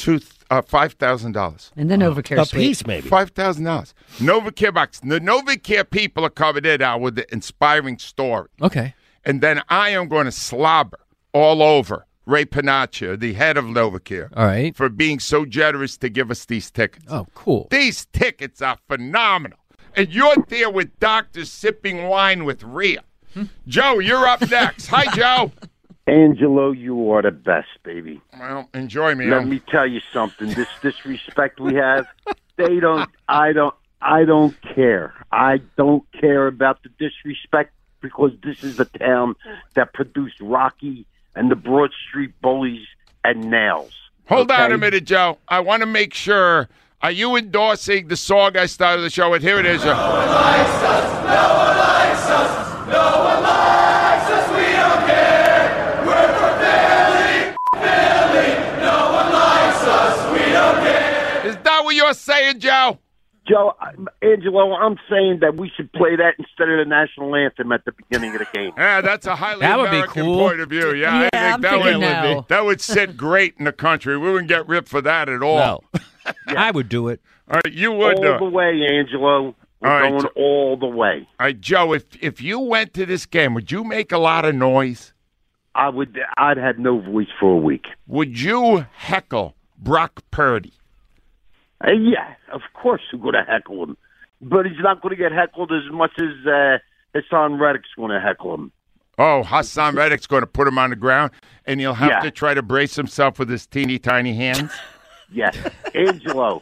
two 0.00 0.20
uh, 0.50 0.62
five 0.62 0.94
thousand 0.94 1.32
dollars. 1.32 1.70
And 1.76 1.90
the 1.90 1.96
NovaCare 1.96 2.40
A 2.40 2.44
suite. 2.46 2.60
piece, 2.60 2.86
maybe. 2.86 3.08
Five 3.08 3.30
thousand 3.30 3.64
dollars. 3.64 3.94
NovaCare 4.18 4.74
box. 4.74 5.00
The 5.00 5.20
NovaCare 5.20 5.88
people 5.90 6.24
are 6.24 6.30
covered 6.30 6.66
it 6.66 6.80
out 6.82 7.00
with 7.00 7.14
the 7.16 7.32
inspiring 7.32 7.98
story. 7.98 8.48
okay. 8.60 8.94
And 9.24 9.42
then 9.42 9.62
I 9.68 9.90
am 9.90 10.08
going 10.08 10.24
to 10.24 10.32
slobber 10.32 10.98
all 11.34 11.62
over 11.62 12.06
Ray 12.24 12.46
Panaccia, 12.46 13.18
the 13.20 13.34
head 13.34 13.58
of 13.58 13.66
NovaCare, 13.66 14.30
All 14.34 14.46
right. 14.46 14.74
for 14.74 14.88
being 14.88 15.18
so 15.20 15.44
generous 15.44 15.98
to 15.98 16.08
give 16.08 16.30
us 16.30 16.46
these 16.46 16.70
tickets. 16.70 17.04
Oh, 17.10 17.26
cool. 17.34 17.68
These 17.70 18.06
tickets 18.14 18.62
are 18.62 18.78
phenomenal. 18.88 19.58
And 19.94 20.08
you're 20.08 20.36
there 20.48 20.70
with 20.70 20.98
doctors 21.00 21.50
sipping 21.50 22.04
wine 22.08 22.44
with 22.44 22.62
Rhea. 22.62 23.02
Joe, 23.68 23.98
you're 23.98 24.26
up 24.26 24.40
next. 24.50 24.86
Hi, 24.88 25.04
Joe. 25.14 25.52
Angelo, 26.10 26.72
you 26.72 27.12
are 27.12 27.22
the 27.22 27.30
best, 27.30 27.68
baby. 27.84 28.20
Well, 28.38 28.68
enjoy 28.74 29.14
me. 29.14 29.26
Let 29.26 29.46
me 29.46 29.60
tell 29.60 29.86
you 29.86 30.00
something. 30.12 30.48
This 30.48 30.66
disrespect 30.82 31.60
we 31.60 31.74
have, 31.74 32.06
they 32.56 32.80
don't. 32.80 33.08
I 33.28 33.52
don't. 33.52 33.74
I 34.02 34.24
don't 34.24 34.56
care. 34.74 35.14
I 35.30 35.58
don't 35.76 36.04
care 36.12 36.48
about 36.48 36.82
the 36.82 36.88
disrespect 36.98 37.72
because 38.00 38.32
this 38.42 38.64
is 38.64 38.76
the 38.76 38.86
town 38.86 39.36
that 39.74 39.92
produced 39.92 40.40
Rocky 40.40 41.06
and 41.36 41.48
the 41.50 41.54
Broad 41.54 41.92
Street 42.08 42.32
Bullies 42.42 42.86
and 43.22 43.48
Nails. 43.48 43.92
Hold 44.26 44.50
on 44.50 44.72
a 44.72 44.78
minute, 44.78 45.04
Joe. 45.04 45.38
I 45.48 45.60
want 45.60 45.82
to 45.82 45.86
make 45.86 46.12
sure. 46.12 46.68
Are 47.02 47.10
you 47.10 47.36
endorsing 47.36 48.08
the 48.08 48.16
song 48.16 48.58
I 48.58 48.66
started 48.66 49.02
the 49.02 49.10
show 49.10 49.30
with? 49.30 49.42
Here 49.42 49.58
it 49.58 49.64
is. 49.64 49.82
Joe. 49.82 49.92
Is 49.92 49.96
you're 62.10 62.14
saying, 62.14 62.58
Joe? 62.60 62.98
Joe, 63.48 63.72
Angelo, 64.22 64.74
I'm 64.74 64.96
saying 65.08 65.38
that 65.40 65.56
we 65.56 65.70
should 65.74 65.90
play 65.92 66.14
that 66.16 66.34
instead 66.38 66.68
of 66.68 66.78
the 66.78 66.84
national 66.84 67.34
anthem 67.34 67.72
at 67.72 67.84
the 67.84 67.92
beginning 67.92 68.32
of 68.34 68.40
the 68.40 68.46
game. 68.52 68.72
Yeah, 68.76 69.00
that's 69.00 69.26
a 69.26 69.34
highly 69.34 69.60
That 69.60 69.78
would 69.78 69.90
be 69.90 69.96
American 69.96 70.24
cool. 70.24 70.38
point 70.38 70.60
of 70.60 70.68
view. 70.68 70.94
Yeah, 70.94 71.12
I 71.14 71.22
Yeah, 71.22 71.28
think 71.30 71.34
I'm 71.54 71.60
that 71.62 71.70
thinking 71.72 71.92
would 72.00 72.00
no. 72.36 72.46
that 72.48 72.64
would 72.64 72.80
sit 72.80 73.16
great 73.16 73.54
in 73.58 73.64
the 73.64 73.72
country. 73.72 74.16
We 74.18 74.30
wouldn't 74.30 74.48
get 74.48 74.68
ripped 74.68 74.88
for 74.88 75.00
that 75.00 75.28
at 75.28 75.42
all. 75.42 75.84
No. 75.96 76.00
I 76.56 76.70
would 76.70 76.88
do 76.88 77.08
it. 77.08 77.20
All 77.50 77.60
right, 77.64 77.72
you 77.74 77.90
would. 77.92 78.18
all 78.24 78.34
uh, 78.34 78.38
the 78.38 78.44
way, 78.44 78.82
Angelo. 78.88 79.54
We're 79.80 79.88
All 79.88 80.00
right, 80.00 80.10
going 80.10 80.22
Jo- 80.22 80.28
all 80.36 80.76
the 80.76 80.86
way. 80.86 81.26
all 81.40 81.46
right, 81.46 81.60
Joe. 81.60 81.92
If 81.94 82.04
if 82.22 82.42
you 82.42 82.60
went 82.60 82.92
to 82.94 83.06
this 83.06 83.24
game, 83.24 83.54
would 83.54 83.72
you 83.72 83.82
make 83.84 84.12
a 84.12 84.18
lot 84.18 84.44
of 84.44 84.54
noise? 84.54 85.14
I 85.74 85.88
would. 85.88 86.20
I'd 86.36 86.58
had 86.58 86.78
no 86.78 87.00
voice 87.00 87.28
for 87.40 87.54
a 87.54 87.56
week. 87.58 87.86
Would 88.06 88.38
you 88.38 88.84
heckle 88.94 89.56
Brock 89.78 90.22
Purdy? 90.30 90.74
Uh, 91.84 91.92
yeah, 91.92 92.34
of 92.52 92.60
course 92.74 93.00
we're 93.12 93.18
going 93.20 93.34
to 93.34 93.50
heckle 93.50 93.82
him, 93.82 93.96
but 94.40 94.66
he's 94.66 94.78
not 94.80 95.00
going 95.02 95.10
to 95.16 95.22
get 95.22 95.32
heckled 95.32 95.72
as 95.72 95.90
much 95.92 96.12
as 96.18 96.46
uh, 96.46 96.78
Haason 97.14 97.58
Reddick's 97.60 97.88
going 97.96 98.10
to 98.10 98.20
heckle 98.20 98.54
him. 98.54 98.72
Oh, 99.18 99.42
Haason 99.44 99.94
Reddick's 99.96 100.26
going 100.26 100.42
to 100.42 100.46
put 100.46 100.66
him 100.68 100.78
on 100.78 100.90
the 100.90 100.96
ground, 100.96 101.30
and 101.66 101.80
he'll 101.80 101.94
have 101.94 102.08
Yeah. 102.10 102.20
to 102.20 102.30
try 102.30 102.54
to 102.54 102.62
brace 102.62 102.96
himself 102.96 103.38
with 103.38 103.48
his 103.48 103.66
teeny 103.66 103.98
tiny 103.98 104.34
hands. 104.34 104.70
Yes, 105.32 105.56
Angelo. 105.94 106.60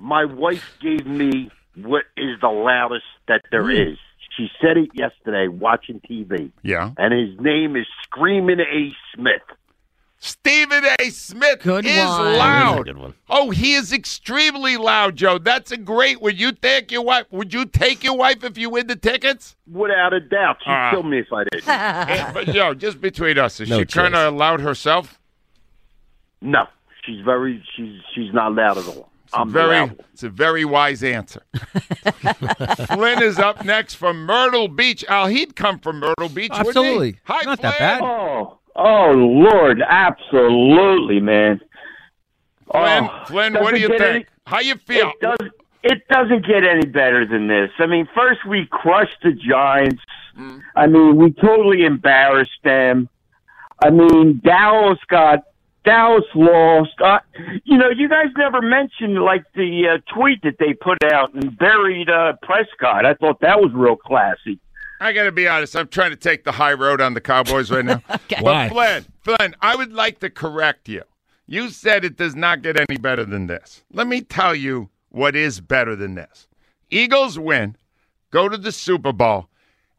my 0.00 0.24
wife 0.24 0.78
gave 0.80 1.06
me 1.06 1.50
what 1.74 2.04
is 2.16 2.40
the 2.40 2.48
loudest 2.48 3.04
that 3.28 3.42
there 3.50 3.70
is. 3.70 3.98
She 4.34 4.48
said 4.62 4.78
it 4.78 4.88
yesterday 4.94 5.48
watching 5.48 6.00
TV, 6.00 6.52
yeah. 6.62 6.92
and 6.96 7.12
his 7.12 7.38
name 7.38 7.76
is 7.76 7.84
Screaming 8.04 8.60
A. 8.60 8.94
Smith. 9.14 9.42
Stephen 10.18 10.82
A. 10.98 11.10
Smith 11.10 11.60
Good 11.62 11.84
is 11.84 11.96
one. 12.04 12.24
That 12.24 12.30
is 12.30 12.36
a 12.36 12.38
loud. 12.38 12.84
good 12.86 12.96
one. 12.98 13.14
Oh, 13.28 13.50
he 13.50 13.74
is 13.74 13.92
extremely 13.92 14.76
loud, 14.76 15.14
Joe. 15.16 15.38
That's 15.38 15.70
a 15.72 15.76
great. 15.76 16.20
Would 16.22 16.40
you 16.40 16.52
take 16.52 16.90
your 16.90 17.02
wife? 17.02 17.26
Would 17.30 17.52
you 17.52 17.66
take 17.66 18.02
your 18.02 18.16
wife 18.16 18.42
if 18.42 18.56
you 18.56 18.70
win 18.70 18.86
the 18.86 18.96
tickets? 18.96 19.56
Without 19.70 20.12
a 20.14 20.20
doubt, 20.20 20.56
she'd 20.64 20.70
Ah. 20.70 20.90
kill 20.90 21.02
me 21.02 21.18
if 21.20 21.32
I 21.32 21.44
did. 21.44 21.64
But 22.34 22.46
Joe, 22.54 22.74
just 22.74 23.00
between 23.00 23.38
us, 23.38 23.60
is 23.60 23.68
No 23.68 23.78
she 23.80 23.84
kind 23.86 24.14
of 24.14 24.34
loud 24.34 24.60
herself? 24.60 25.20
No, 26.40 26.66
she's 27.04 27.22
very. 27.24 27.62
She's 27.76 28.00
she's 28.14 28.32
not 28.32 28.54
loud 28.54 28.78
at 28.78 28.86
all. 28.86 29.10
I'm 29.32 29.50
very. 29.52 29.68
loud. 29.76 30.02
It's 30.12 30.22
a 30.22 30.30
very 30.30 30.64
wise 30.64 31.02
answer. 31.04 31.42
Flynn 32.88 33.22
is 33.22 33.38
up 33.38 33.64
next 33.64 33.94
from 33.94 34.24
Myrtle 34.24 34.68
Beach. 34.68 35.04
Al, 35.08 35.26
he'd 35.26 35.56
come 35.56 35.78
from 35.78 36.00
Myrtle 36.00 36.28
Beach. 36.28 36.50
wouldn't 36.52 36.64
he? 36.64 36.68
Absolutely. 36.70 37.16
Hi, 37.24 37.42
Not 37.44 37.60
that 37.62 37.78
bad. 37.78 38.00
Oh, 38.02 38.58
oh, 38.76 39.12
Lord, 39.12 39.82
absolutely, 39.86 41.20
man. 41.20 41.60
Flynn, 42.70 43.04
Oh, 43.10 43.24
Flynn, 43.26 43.54
what 43.54 43.74
do 43.74 43.80
you 43.80 43.88
think? 43.88 44.02
any- 44.02 44.26
How 44.46 44.60
you 44.60 44.76
feel? 44.76 45.10
It 45.10 45.20
does. 45.20 45.48
It 45.82 46.02
doesn't 46.08 46.44
get 46.44 46.64
any 46.64 46.84
better 46.86 47.24
than 47.24 47.46
this. 47.46 47.70
I 47.78 47.86
mean, 47.86 48.08
first 48.12 48.44
we 48.44 48.66
crushed 48.66 49.18
the 49.22 49.30
Giants. 49.32 50.02
Mm. 50.36 50.60
I 50.74 50.86
mean, 50.88 51.16
we 51.16 51.30
totally 51.32 51.84
embarrassed 51.84 52.58
them. 52.64 53.08
I 53.80 53.90
mean, 53.90 54.40
Dallas 54.42 54.98
got 55.08 55.44
Dallas 55.84 56.24
lost. 56.34 56.90
Uh, 57.00 57.20
you 57.62 57.78
know, 57.78 57.88
you 57.90 58.08
guys 58.08 58.26
never 58.36 58.60
mentioned 58.60 59.22
like 59.22 59.44
the 59.54 59.86
uh, 60.00 60.12
tweet 60.12 60.42
that 60.42 60.56
they 60.58 60.72
put 60.74 60.98
out 61.04 61.32
and 61.34 61.56
buried 61.56 62.10
uh, 62.10 62.32
Prescott. 62.42 63.06
I 63.06 63.14
thought 63.14 63.40
that 63.42 63.60
was 63.60 63.70
real 63.72 63.94
classy. 63.96 64.58
I 65.00 65.12
got 65.12 65.24
to 65.24 65.32
be 65.32 65.46
honest. 65.46 65.76
I'm 65.76 65.88
trying 65.88 66.10
to 66.10 66.16
take 66.16 66.44
the 66.44 66.52
high 66.52 66.72
road 66.72 67.00
on 67.00 67.14
the 67.14 67.20
Cowboys 67.20 67.70
right 67.70 67.84
now. 67.84 68.02
But 68.08 68.42
Why? 68.42 68.68
Flynn, 68.68 69.04
Flynn, 69.20 69.54
I 69.60 69.76
would 69.76 69.92
like 69.92 70.20
to 70.20 70.30
correct 70.30 70.88
you. 70.88 71.02
You 71.46 71.68
said 71.70 72.04
it 72.04 72.16
does 72.16 72.34
not 72.34 72.62
get 72.62 72.78
any 72.88 72.98
better 72.98 73.24
than 73.24 73.46
this. 73.46 73.84
Let 73.92 74.06
me 74.06 74.20
tell 74.22 74.54
you 74.54 74.88
what 75.10 75.36
is 75.36 75.60
better 75.60 75.94
than 75.94 76.14
this. 76.14 76.48
Eagles 76.90 77.38
win, 77.38 77.76
go 78.30 78.48
to 78.48 78.56
the 78.56 78.72
Super 78.72 79.12
Bowl, 79.12 79.48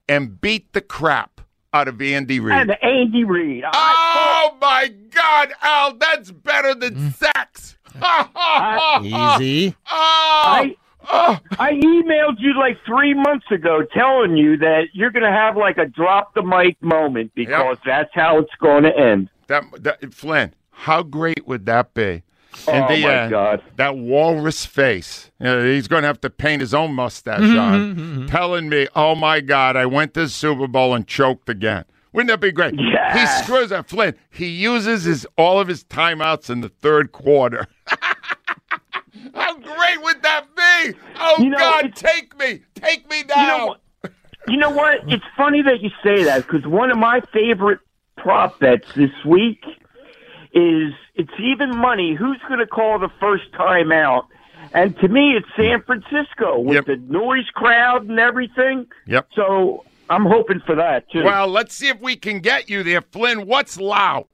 and 0.09 0.39
beat 0.41 0.73
the 0.73 0.81
crap 0.81 1.41
out 1.73 1.87
of 1.87 2.01
Andy 2.01 2.39
Reid. 2.39 2.57
And 2.59 2.83
Andy 2.83 3.23
Reid. 3.23 3.63
Oh 3.73 4.57
my 4.59 4.87
God, 5.11 5.53
Al, 5.61 5.95
that's 5.97 6.31
better 6.31 6.73
than 6.73 6.95
Mm. 6.95 7.13
sex. 7.13 7.77
Easy. 9.03 9.75
Oh, 9.89 10.43
I, 10.45 10.75
I 11.59 11.71
emailed 11.73 12.35
you 12.39 12.57
like 12.57 12.77
three 12.85 13.13
months 13.13 13.45
ago 13.51 13.83
telling 13.93 14.35
you 14.35 14.57
that 14.57 14.87
you're 14.93 15.11
going 15.11 15.23
to 15.23 15.31
have 15.31 15.55
like 15.55 15.77
a 15.77 15.85
drop 15.85 16.33
the 16.33 16.43
mic 16.43 16.81
moment 16.81 17.31
because 17.33 17.77
that's 17.85 18.09
how 18.13 18.39
it's 18.39 18.53
going 18.59 18.83
to 18.83 18.97
end. 18.97 19.29
That, 19.47 19.63
that 19.79 20.13
Flynn, 20.13 20.53
how 20.71 21.03
great 21.03 21.47
would 21.47 21.65
that 21.65 21.93
be? 21.93 22.23
Oh, 22.67 22.87
the, 22.87 23.03
my 23.03 23.15
uh, 23.15 23.29
God. 23.29 23.63
That 23.75 23.97
walrus 23.97 24.65
face. 24.65 25.31
You 25.39 25.45
know, 25.45 25.63
he's 25.65 25.87
going 25.87 26.01
to 26.01 26.07
have 26.07 26.21
to 26.21 26.29
paint 26.29 26.61
his 26.61 26.73
own 26.73 26.93
mustache 26.93 27.41
Mm-hmm, 27.41 28.21
on, 28.21 28.27
telling 28.27 28.67
me, 28.67 28.87
"Oh 28.95 29.15
my 29.15 29.41
God, 29.41 29.75
I 29.75 29.85
went 29.85 30.13
to 30.15 30.21
the 30.21 30.29
Super 30.29 30.67
Bowl 30.67 30.93
and 30.93 31.07
choked 31.07 31.49
again." 31.49 31.85
Wouldn't 32.13 32.29
that 32.29 32.39
be 32.39 32.51
great? 32.51 32.73
Yeah. 32.73 33.13
He 33.15 33.43
screws 33.43 33.71
up 33.71 33.89
Flynn. 33.89 34.15
He 34.31 34.47
uses 34.47 35.03
his 35.03 35.27
all 35.37 35.59
of 35.59 35.67
his 35.67 35.83
timeouts 35.83 36.49
in 36.49 36.61
the 36.61 36.69
third 36.69 37.11
quarter. 37.11 37.67
how 39.35 39.55
great 39.59 40.01
would 40.01 40.21
Oh 41.19 41.35
You 41.39 41.49
know, 41.49 41.57
God, 41.57 41.95
take 41.95 42.37
me, 42.37 42.61
take 42.75 43.09
me 43.09 43.19
You 43.19 43.23
down. 43.25 43.47
know, 43.47 43.75
you 44.47 44.57
know 44.57 44.69
what? 44.69 45.01
It's 45.07 45.23
funny 45.35 45.61
that 45.63 45.81
you 45.81 45.89
say 46.03 46.23
that 46.25 46.47
because 46.47 46.65
one 46.65 46.91
of 46.91 46.97
my 46.97 47.21
favorite 47.33 47.79
prop 48.17 48.59
bets 48.59 48.87
this 48.95 49.11
week 49.25 49.63
is 50.53 50.93
it's 51.15 51.33
even 51.39 51.75
money. 51.75 52.15
Who's 52.15 52.39
going 52.47 52.59
to 52.59 52.67
call 52.67 52.99
the 52.99 53.09
first 53.19 53.51
time 53.53 53.91
out? 53.91 54.25
And 54.73 54.97
to 54.99 55.07
me, 55.07 55.33
it's 55.37 55.47
San 55.55 55.81
Francisco 55.83 56.59
with 56.59 56.85
the 56.85 56.97
noise 56.97 57.47
crowd 57.53 58.07
and 58.09 58.19
everything. 58.19 58.87
Yep. 59.05 59.29
So 59.35 59.85
I'm 60.09 60.25
hoping 60.25 60.61
for 60.65 60.75
that 60.75 61.09
too. 61.11 61.23
Well, 61.23 61.47
let's 61.47 61.73
see 61.75 61.87
if 61.89 61.99
we 62.01 62.15
can 62.15 62.39
get 62.39 62.69
you 62.69 62.83
there, 62.83 63.01
Flynn. 63.01 63.45
What's 63.47 63.79
loud? 63.79 64.25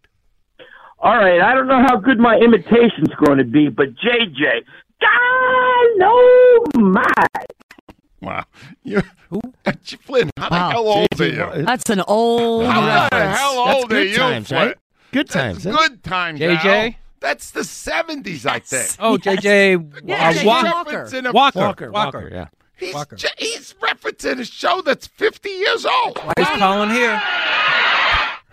All 0.99 1.17
right, 1.17 1.41
I 1.41 1.53
don't 1.53 1.67
know 1.67 1.83
how 1.85 1.97
good 1.97 2.17
my 2.17 2.37
imitation's 2.37 3.13
going 3.25 3.37
to 3.37 3.43
be, 3.43 3.67
but 3.67 3.89
JJ, 3.95 4.63
Dynamite. 6.73 7.51
Wow. 8.21 8.45
You, 8.83 9.01
Who? 9.29 9.41
Flynn, 10.01 10.29
how 10.37 10.49
the 10.49 10.55
Wow. 10.55 10.69
hell 10.71 10.87
old 10.87 11.07
are 11.21 11.27
you? 11.27 11.63
That's 11.65 11.89
an 11.89 12.01
old 12.07 12.65
How 12.67 12.81
the 12.81 12.87
reference. 12.87 13.37
hell 13.39 13.65
That's 13.65 13.75
old 13.75 13.85
are 13.85 13.87
good 13.95 14.09
you, 14.09 14.15
times, 14.17 14.47
Flynn? 14.47 14.67
right? 14.67 14.77
Good 15.11 15.29
times. 15.29 15.63
huh? 15.65 15.71
good 15.71 16.03
times. 16.03 16.39
JJ? 16.39 16.65
Al. 16.87 16.93
That's 17.19 17.51
the 17.51 17.61
70s, 17.61 18.45
I 18.45 18.59
think. 18.59 18.89
Oh, 18.99 19.17
JJ 19.17 20.03
Yeah, 20.05 20.29
uh, 20.29 20.45
Walker. 20.45 20.69
Walker. 20.69 21.03
Walker. 21.03 21.31
Walker, 21.31 21.31
Walker. 21.33 21.91
Walker, 21.91 22.29
yeah. 22.31 22.47
He's, 22.75 22.93
Walker. 22.93 23.15
j- 23.15 23.27
he's 23.37 23.73
referencing 23.81 24.39
a 24.39 24.45
show 24.45 24.81
that's 24.81 25.07
50 25.07 25.49
years 25.49 25.85
old. 25.85 26.17
He's 26.37 26.47
calling 26.47 26.89
here. 26.89 27.21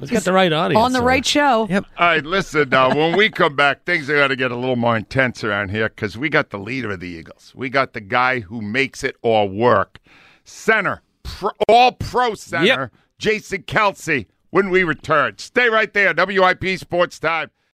He's 0.00 0.10
got 0.10 0.22
the 0.24 0.32
right 0.32 0.52
audience. 0.52 0.82
On 0.82 0.92
the 0.92 0.98
so- 1.00 1.04
right 1.04 1.24
show. 1.26 1.66
Yep. 1.68 1.84
All 1.98 2.06
right, 2.06 2.24
listen 2.24 2.68
now. 2.70 2.94
When 2.94 3.16
we 3.16 3.28
come 3.30 3.54
back, 3.56 3.84
things 3.84 4.08
are 4.10 4.14
going 4.16 4.28
to 4.30 4.36
get 4.36 4.50
a 4.50 4.56
little 4.56 4.76
more 4.76 4.96
intense 4.96 5.44
around 5.44 5.70
here 5.70 5.88
because 5.88 6.16
we 6.18 6.28
got 6.28 6.50
the 6.50 6.58
leader 6.58 6.90
of 6.92 7.00
the 7.00 7.08
Eagles. 7.08 7.52
We 7.54 7.68
got 7.70 7.92
the 7.92 8.00
guy 8.00 8.40
who 8.40 8.60
makes 8.62 9.04
it 9.04 9.16
all 9.22 9.48
work. 9.48 9.98
Center, 10.44 11.02
pro, 11.22 11.50
all 11.68 11.92
pro 11.92 12.34
center, 12.34 12.64
Yep. 12.66 12.92
Jason 13.18 13.62
Kelce, 13.64 14.26
when 14.50 14.70
we 14.70 14.82
return. 14.84 15.38
Stay 15.38 15.68
right 15.68 15.92
there. 15.92 16.12
WIP 16.14 16.78
Sports 16.78 17.18
Time. 17.18 17.50